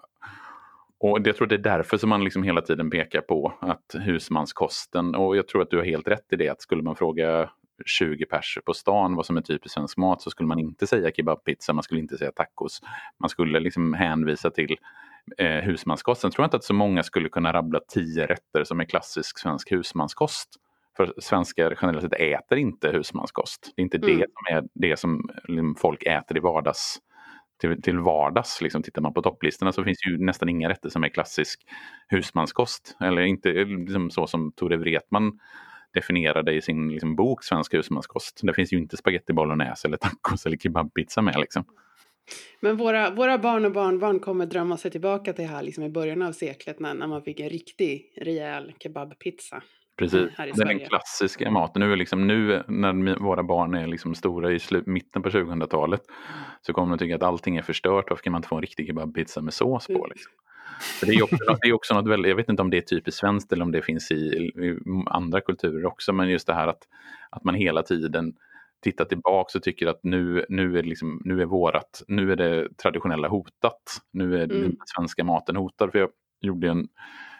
och 0.99 1.19
jag 1.23 1.35
tror 1.35 1.47
det 1.47 1.55
är 1.55 1.59
därför 1.59 1.97
som 1.97 2.09
man 2.09 2.23
liksom 2.23 2.43
hela 2.43 2.61
tiden 2.61 2.89
pekar 2.89 3.21
på 3.21 3.53
att 3.59 3.95
husmanskosten, 3.99 5.15
och 5.15 5.37
jag 5.37 5.47
tror 5.47 5.61
att 5.61 5.69
du 5.69 5.77
har 5.77 5.83
helt 5.85 6.07
rätt 6.07 6.33
i 6.33 6.35
det, 6.35 6.49
att 6.49 6.61
skulle 6.61 6.83
man 6.83 6.95
fråga 6.95 7.49
20 7.85 8.25
pers 8.25 8.57
på 8.65 8.73
stan 8.73 9.15
vad 9.15 9.25
som 9.25 9.37
är 9.37 9.41
typisk 9.41 9.73
svensk 9.73 9.97
mat 9.97 10.21
så 10.21 10.29
skulle 10.29 10.47
man 10.47 10.59
inte 10.59 10.87
säga 10.87 11.11
kebabpizza, 11.11 11.73
man 11.73 11.83
skulle 11.83 11.99
inte 11.99 12.17
säga 12.17 12.31
tacos. 12.31 12.81
Man 13.19 13.29
skulle 13.29 13.59
liksom 13.59 13.93
hänvisa 13.93 14.49
till 14.51 14.77
eh, 15.37 15.47
husmanskost. 15.47 16.21
Sen 16.21 16.31
tror 16.31 16.43
jag 16.43 16.47
inte 16.47 16.57
att 16.57 16.63
så 16.63 16.73
många 16.73 17.03
skulle 17.03 17.29
kunna 17.29 17.53
rabbla 17.53 17.79
tio 17.87 18.27
rätter 18.27 18.63
som 18.63 18.79
är 18.79 18.85
klassisk 18.85 19.39
svensk 19.39 19.71
husmanskost. 19.71 20.49
För 20.97 21.13
svenskar 21.17 21.77
generellt 21.81 22.03
sett 22.03 22.21
äter 22.21 22.57
inte 22.57 22.89
husmanskost. 22.89 23.73
Det 23.75 23.81
är 23.81 23.83
inte 23.83 23.97
Mm. 23.97 24.09
det 24.19 24.25
som 24.33 24.57
är 24.57 24.63
det 24.73 24.99
som 24.99 25.29
liksom, 25.47 25.75
folk 25.75 26.03
äter 26.03 26.37
i 26.37 26.39
vardags 26.39 26.99
till, 27.61 27.81
till 27.81 27.99
vardags. 27.99 28.61
Liksom, 28.61 28.83
tittar 28.83 29.01
man 29.01 29.13
på 29.13 29.21
topplistorna 29.21 29.71
så 29.71 29.83
finns 29.83 30.07
ju 30.07 30.17
nästan 30.17 30.49
inga 30.49 30.69
rätter 30.69 30.89
som 30.89 31.03
är 31.03 31.09
klassisk 31.09 31.61
husmanskost. 32.07 32.97
Eller 33.01 33.21
inte 33.21 33.49
liksom, 33.51 34.09
så 34.09 34.27
som 34.27 34.51
Tore 34.51 34.77
Wretman 34.77 35.39
definierade 35.93 36.53
i 36.53 36.61
sin 36.61 36.89
liksom, 36.89 37.15
bok 37.15 37.43
Svensk 37.43 37.73
husmanskost. 37.73 38.39
Det 38.43 38.53
finns 38.53 38.73
ju 38.73 38.77
inte 38.77 38.97
spaghetti 38.97 39.33
bolognese 39.33 39.87
eller 39.87 39.97
tacos 39.97 40.45
eller 40.45 40.57
kebabpizza 40.57 41.21
med. 41.21 41.39
Liksom. 41.39 41.63
Men 42.59 42.77
våra, 42.77 43.09
våra 43.09 43.37
barn 43.37 43.65
och 43.65 43.71
barnbarn 43.71 44.19
kommer 44.19 44.45
drömma 44.45 44.77
sig 44.77 44.91
tillbaka 44.91 45.33
till 45.33 45.47
här 45.47 45.63
liksom 45.63 45.83
i 45.83 45.89
början 45.89 46.21
av 46.21 46.31
seklet 46.31 46.79
när, 46.79 46.93
när 46.93 47.07
man 47.07 47.21
fick 47.21 47.39
en 47.39 47.49
riktig 47.49 48.13
rejäl 48.21 48.73
kebabpizza. 48.79 49.61
Precis, 49.97 50.29
det 50.37 50.43
är 50.43 50.65
den 50.65 50.79
klassiska 50.79 51.51
maten. 51.51 51.79
Nu, 51.79 51.95
liksom, 51.95 52.27
nu 52.27 52.63
när 52.67 53.19
våra 53.19 53.43
barn 53.43 53.73
är 53.73 53.87
liksom 53.87 54.15
stora 54.15 54.51
i 54.51 54.57
slu- 54.57 54.83
mitten 54.85 55.21
på 55.21 55.29
2000-talet 55.29 56.01
så 56.61 56.73
kommer 56.73 56.89
de 56.89 56.97
tycka 56.97 57.15
att 57.15 57.23
allting 57.23 57.57
är 57.57 57.61
förstört. 57.61 58.05
Varför 58.09 58.23
kan 58.23 58.31
man 58.31 58.39
inte 58.39 58.47
få 58.47 58.55
en 58.55 58.61
riktig 58.61 58.87
kebabpizza 58.87 59.41
med 59.41 59.53
sås 59.53 59.87
på? 59.87 59.93
Mm. 59.93 60.09
Liksom? 60.09 60.31
För 60.79 61.05
det 61.05 61.13
är 61.13 61.23
också, 61.23 61.37
det 61.61 61.67
är 61.67 61.73
också 61.73 61.93
något 61.93 62.07
väldigt, 62.07 62.29
jag 62.29 62.35
vet 62.35 62.49
inte 62.49 62.61
om 62.61 62.69
det 62.69 62.77
är 62.77 62.81
typiskt 62.81 63.19
svenskt 63.19 63.53
eller 63.53 63.63
om 63.63 63.71
det 63.71 63.81
finns 63.81 64.11
i, 64.11 64.15
i 64.15 64.79
andra 65.05 65.41
kulturer 65.41 65.85
också, 65.85 66.13
men 66.13 66.29
just 66.29 66.47
det 66.47 66.53
här 66.53 66.67
att, 66.67 66.87
att 67.29 67.43
man 67.43 67.55
hela 67.55 67.83
tiden 67.83 68.33
tittar 68.83 69.05
tillbaka 69.05 69.57
och 69.57 69.63
tycker 69.63 69.87
att 69.87 69.99
nu, 70.03 70.45
nu, 70.49 70.79
är 70.79 70.83
liksom, 70.83 71.21
nu, 71.25 71.41
är 71.41 71.45
vårat, 71.45 72.03
nu 72.07 72.31
är 72.31 72.35
det 72.35 72.77
traditionella 72.77 73.27
hotat. 73.27 73.81
Nu 74.11 74.35
är 74.35 74.43
Mm. 74.43 74.61
den 74.61 74.77
svenska 74.85 75.23
maten 75.23 75.55
hotad. 75.55 75.91
För 75.91 75.99
jag 75.99 76.09
gjorde 76.41 76.69
en, 76.69 76.87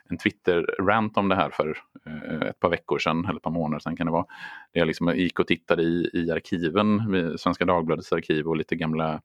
en 0.10 0.18
Twitter-rant 0.18 1.18
om 1.18 1.30
det 1.30 1.36
här 1.36 1.50
för 1.50 1.78
eh, 2.06 2.48
ett 2.48 2.60
par 2.60 2.70
veckor 2.70 3.00
sedan, 3.00 3.26
eller 3.26 3.36
ett 3.36 3.42
par 3.44 3.52
månader 3.52 3.80
sedan 3.80 3.96
kan 3.96 4.06
det 4.06 4.12
vara. 4.12 4.26
Där 4.74 4.80
jag 4.80 4.88
liksom 4.88 5.16
gick 5.16 5.40
och 5.40 5.48
tittade 5.48 5.84
i, 5.84 6.10
i 6.14 6.32
arkiven, 6.32 7.00
Svenska 7.38 7.66
Dagbladets 7.66 8.14
arkiv 8.14 8.48
och 8.48 8.58
lite 8.58 8.76
gamla, 8.76 9.22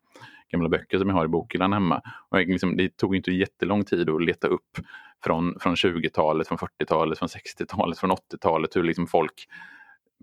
gamla 0.51 0.69
böcker 0.69 0.99
som 0.99 1.09
jag 1.09 1.17
har 1.17 1.25
i 1.25 1.29
bokhyllan 1.29 1.73
hemma. 1.73 2.03
Och 2.29 2.41
jag 2.41 2.49
liksom, 2.49 2.77
det 2.77 2.97
tog 2.97 3.17
inte 3.17 3.33
jättelång 3.33 3.85
tid 3.85 4.11
att 4.11 4.25
leta 4.25 4.49
upp 4.49 4.79
från, 5.25 5.57
från 5.61 5.75
20-talet, 5.75 6.49
från 6.49 6.59
40-talet, 6.59 7.19
från 7.19 7.29
60-talet, 7.29 7.99
från 7.99 8.11
80-talet 8.11 8.77
hur 8.77 8.83
liksom 8.83 9.07
folk 9.07 9.49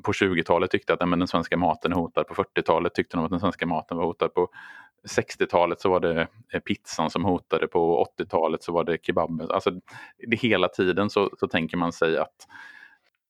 på 0.04 0.12
20-talet 0.12 0.72
tyckte 0.72 0.94
att 0.94 1.10
men 1.10 1.20
den 1.20 1.28
svenska 1.28 1.58
maten 1.58 1.92
är 1.92 1.96
hotad. 1.96 2.28
På 2.28 2.34
40-talet 2.34 2.94
tyckte 2.94 3.18
de 3.18 3.26
att 3.26 3.32
den 3.32 3.40
svenska 3.40 3.66
maten 3.66 3.98
var 3.98 4.06
hotad. 4.06 4.34
På 4.34 4.50
60-talet 5.18 5.82
så 5.82 5.90
var 5.90 6.00
det 6.00 6.28
eh, 6.54 6.60
pizzan 6.60 7.10
som 7.10 7.26
hotade. 7.26 7.68
På 7.68 8.06
80-talet 8.20 8.64
så 8.64 8.72
var 8.72 8.84
det 8.84 8.98
kebaben. 9.06 9.52
Alltså, 9.52 9.72
det, 10.28 10.36
hela 10.36 10.68
tiden 10.68 11.10
så, 11.10 11.30
så 11.40 11.48
tänker 11.48 11.78
man 11.78 11.94
sig 11.94 12.18
att 12.18 12.48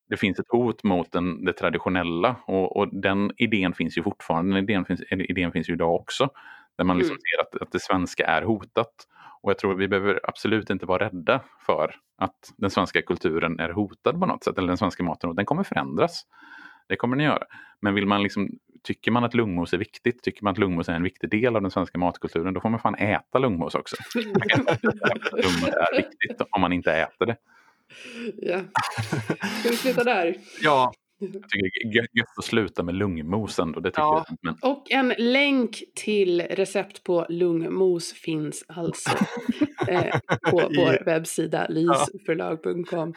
det 0.08 0.16
finns 0.16 0.38
ett 0.38 0.48
hot 0.48 0.84
mot 0.84 1.12
den, 1.12 1.44
det 1.44 1.52
traditionella 1.52 2.36
och, 2.46 2.76
och 2.76 2.88
den 3.00 3.30
idén 3.36 3.74
finns 3.74 3.98
ju 3.98 4.02
fortfarande. 4.02 4.54
Den 4.54 4.64
idén 4.64 4.84
finns, 4.84 5.00
idén 5.10 5.52
finns 5.52 5.68
ju 5.68 5.72
idag 5.72 5.94
också. 5.94 6.30
Där 6.76 6.84
man 6.84 6.98
liksom 6.98 7.12
Mm. 7.14 7.20
ser 7.20 7.42
att, 7.42 7.62
att 7.62 7.72
det 7.72 7.80
svenska 7.80 8.26
är 8.26 8.42
hotat. 8.42 8.92
Och 9.42 9.50
jag 9.50 9.58
tror 9.58 9.74
vi 9.74 9.88
behöver 9.88 10.20
absolut 10.22 10.70
inte 10.70 10.86
vara 10.86 11.04
rädda 11.04 11.40
för 11.66 11.94
att 12.18 12.52
den 12.56 12.70
svenska 12.70 13.02
kulturen 13.02 13.60
är 13.60 13.68
hotad 13.70 14.20
på 14.20 14.26
något 14.26 14.44
sätt. 14.44 14.58
Eller 14.58 14.68
den 14.68 14.76
svenska 14.76 15.02
maten. 15.02 15.30
Och 15.30 15.36
den 15.36 15.44
kommer 15.46 15.62
förändras. 15.62 16.22
Det 16.88 16.96
kommer 16.96 17.16
den 17.16 17.26
göra. 17.26 17.44
Men 17.80 17.94
vill 17.94 18.06
man 18.06 18.22
liksom, 18.22 18.48
tycker 18.82 19.10
man 19.10 19.24
att 19.24 19.34
lungmos 19.34 19.72
är 19.72 19.78
viktigt, 19.78 20.22
tycker 20.22 20.44
man 20.44 20.52
att 20.52 20.58
lungmos 20.58 20.88
är 20.88 20.92
en 20.92 21.02
viktig 21.02 21.30
del 21.30 21.56
av 21.56 21.62
den 21.62 21.70
svenska 21.70 21.98
matkulturen, 21.98 22.54
då 22.54 22.60
får 22.60 22.68
man 22.68 22.80
fan 22.80 22.94
äta 22.94 23.38
lungmos 23.38 23.74
också. 23.74 23.96
Lungmos 24.14 25.68
är 25.68 25.96
viktigt 25.96 26.40
om 26.50 26.60
man 26.60 26.72
inte 26.72 26.92
äter 26.92 27.26
det. 27.26 27.36
ja. 28.36 28.60
Ska 29.60 29.68
vi 29.70 29.76
sluta 29.76 30.04
där? 30.04 30.34
Ja, 30.62 30.92
Jag 31.18 31.32
tycker 31.32 31.90
det 31.92 31.98
är 31.98 32.16
gött- 32.16 32.38
att 32.38 32.44
sluta 32.44 32.82
med 32.82 32.94
lungmos 32.94 33.58
ändå. 33.58 33.80
Det 33.80 33.90
tycker 33.90 34.00
Ja. 34.02 34.24
jag. 34.28 34.38
Men 34.42 34.70
Och 34.72 34.90
en 34.90 35.14
länk 35.18 35.82
till 35.94 36.40
recept 36.40 37.04
på 37.04 37.26
lungmos 37.28 38.12
finns 38.12 38.64
alltså 38.68 39.10
eh, 39.88 40.18
på 40.50 40.56
vår 40.76 41.04
webbsida 41.04 41.66
lysförlag.com. 41.68 43.14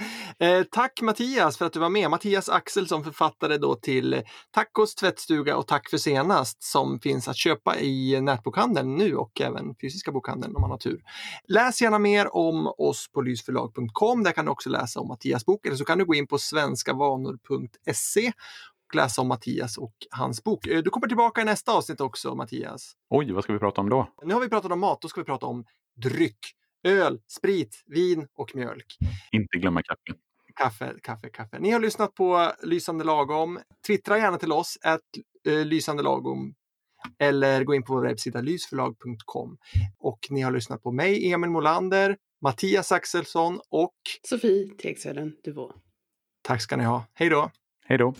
Eh, 0.38 0.62
tack 0.70 1.00
Mattias 1.02 1.58
för 1.58 1.66
att 1.66 1.72
du 1.72 1.78
var 1.80 1.88
med. 1.88 2.10
Mattias 2.10 2.48
Axelsson, 2.48 3.04
författare 3.04 3.56
då 3.58 3.74
till 3.74 4.22
Tacos 4.50 4.94
tvättstuga 4.94 5.56
och 5.56 5.66
Tack 5.66 5.90
för 5.90 5.96
senast 5.98 6.62
som 6.62 7.00
finns 7.00 7.28
att 7.28 7.36
köpa 7.36 7.78
i 7.80 8.20
nätbokhandeln 8.20 8.94
nu 8.96 9.16
och 9.16 9.40
även 9.40 9.74
fysiska 9.80 10.12
bokhandeln 10.12 10.56
om 10.56 10.60
man 10.62 10.70
har 10.70 10.78
tur. 10.78 11.00
Läs 11.48 11.82
gärna 11.82 11.98
mer 11.98 12.36
om 12.36 12.66
oss 12.78 13.08
på 13.12 13.20
lysförlag.com. 13.20 14.22
Där 14.22 14.32
kan 14.32 14.44
du 14.44 14.50
också 14.50 14.70
läsa 14.70 15.00
om 15.00 15.08
Mattias 15.08 15.44
bok 15.46 15.66
eller 15.66 15.76
så 15.76 15.84
kan 15.84 15.98
du 15.98 16.04
gå 16.04 16.14
in 16.14 16.26
på 16.26 16.38
svenskavanor.se 16.38 18.32
och 18.88 18.94
läsa 18.94 19.20
om 19.22 19.28
Mattias 19.28 19.78
och 19.78 19.94
hans 20.10 20.44
bok. 20.44 20.66
Eh, 20.66 20.78
Du 20.82 20.90
kommer 20.90 21.06
tillbaka 21.08 21.40
i 21.40 21.44
nästa 21.44 21.72
avsnitt 21.72 22.00
också 22.00 22.34
Mattias. 22.34 22.92
oj, 23.10 23.32
vad 23.32 23.44
ska 23.44 23.52
vi 23.52 23.58
prata 23.58 23.80
om 23.80 23.88
då? 23.88 24.08
Nu 24.24 24.34
har 24.34 24.40
vi 24.40 24.48
pratat 24.48 24.72
om 24.72 24.80
mat, 24.80 24.98
då 25.02 25.08
ska 25.08 25.20
vi 25.20 25.24
prata 25.24 25.46
om 25.46 25.64
dryck. 26.02 26.38
Öl, 26.82 27.20
sprit, 27.26 27.82
vin 27.86 28.28
och 28.34 28.56
mjölk. 28.56 28.96
Inte 29.32 29.58
glömma 29.58 29.82
kaffe. 29.82 30.20
Kaffe, 30.54 30.94
kaffe, 31.02 31.28
kaffe. 31.28 31.58
Ni 31.58 31.70
har 31.70 31.80
lyssnat 31.80 32.14
på 32.14 32.52
Lysande 32.62 33.04
lagom. 33.04 33.60
Twittra 33.86 34.18
gärna 34.18 34.38
till 34.38 34.52
oss, 34.52 34.78
att 34.82 35.00
eh, 35.46 35.64
Lysande 35.64 36.02
lagom. 36.02 36.54
Eller 37.18 37.64
gå 37.64 37.74
in 37.74 37.82
på 37.82 37.94
vår 37.94 38.02
webbsida 38.02 38.40
lysförlag.com. 38.40 39.58
Och 39.98 40.18
ni 40.30 40.40
har 40.40 40.50
lyssnat 40.52 40.82
på 40.82 40.92
mig, 40.92 41.32
Emil 41.32 41.50
Molander, 41.50 42.16
Mattias 42.42 42.92
Axelsson 42.92 43.60
och 43.70 43.94
Sofie 44.28 44.68
Tegsveden 44.82 45.36
Duvå. 45.44 45.72
tack 46.42 46.62
ska 46.62 46.76
ni 46.76 46.84
ha. 46.84 47.04
Hej 47.14 47.28
då! 47.28 47.50
Hej 47.86 47.98
då! 47.98 48.14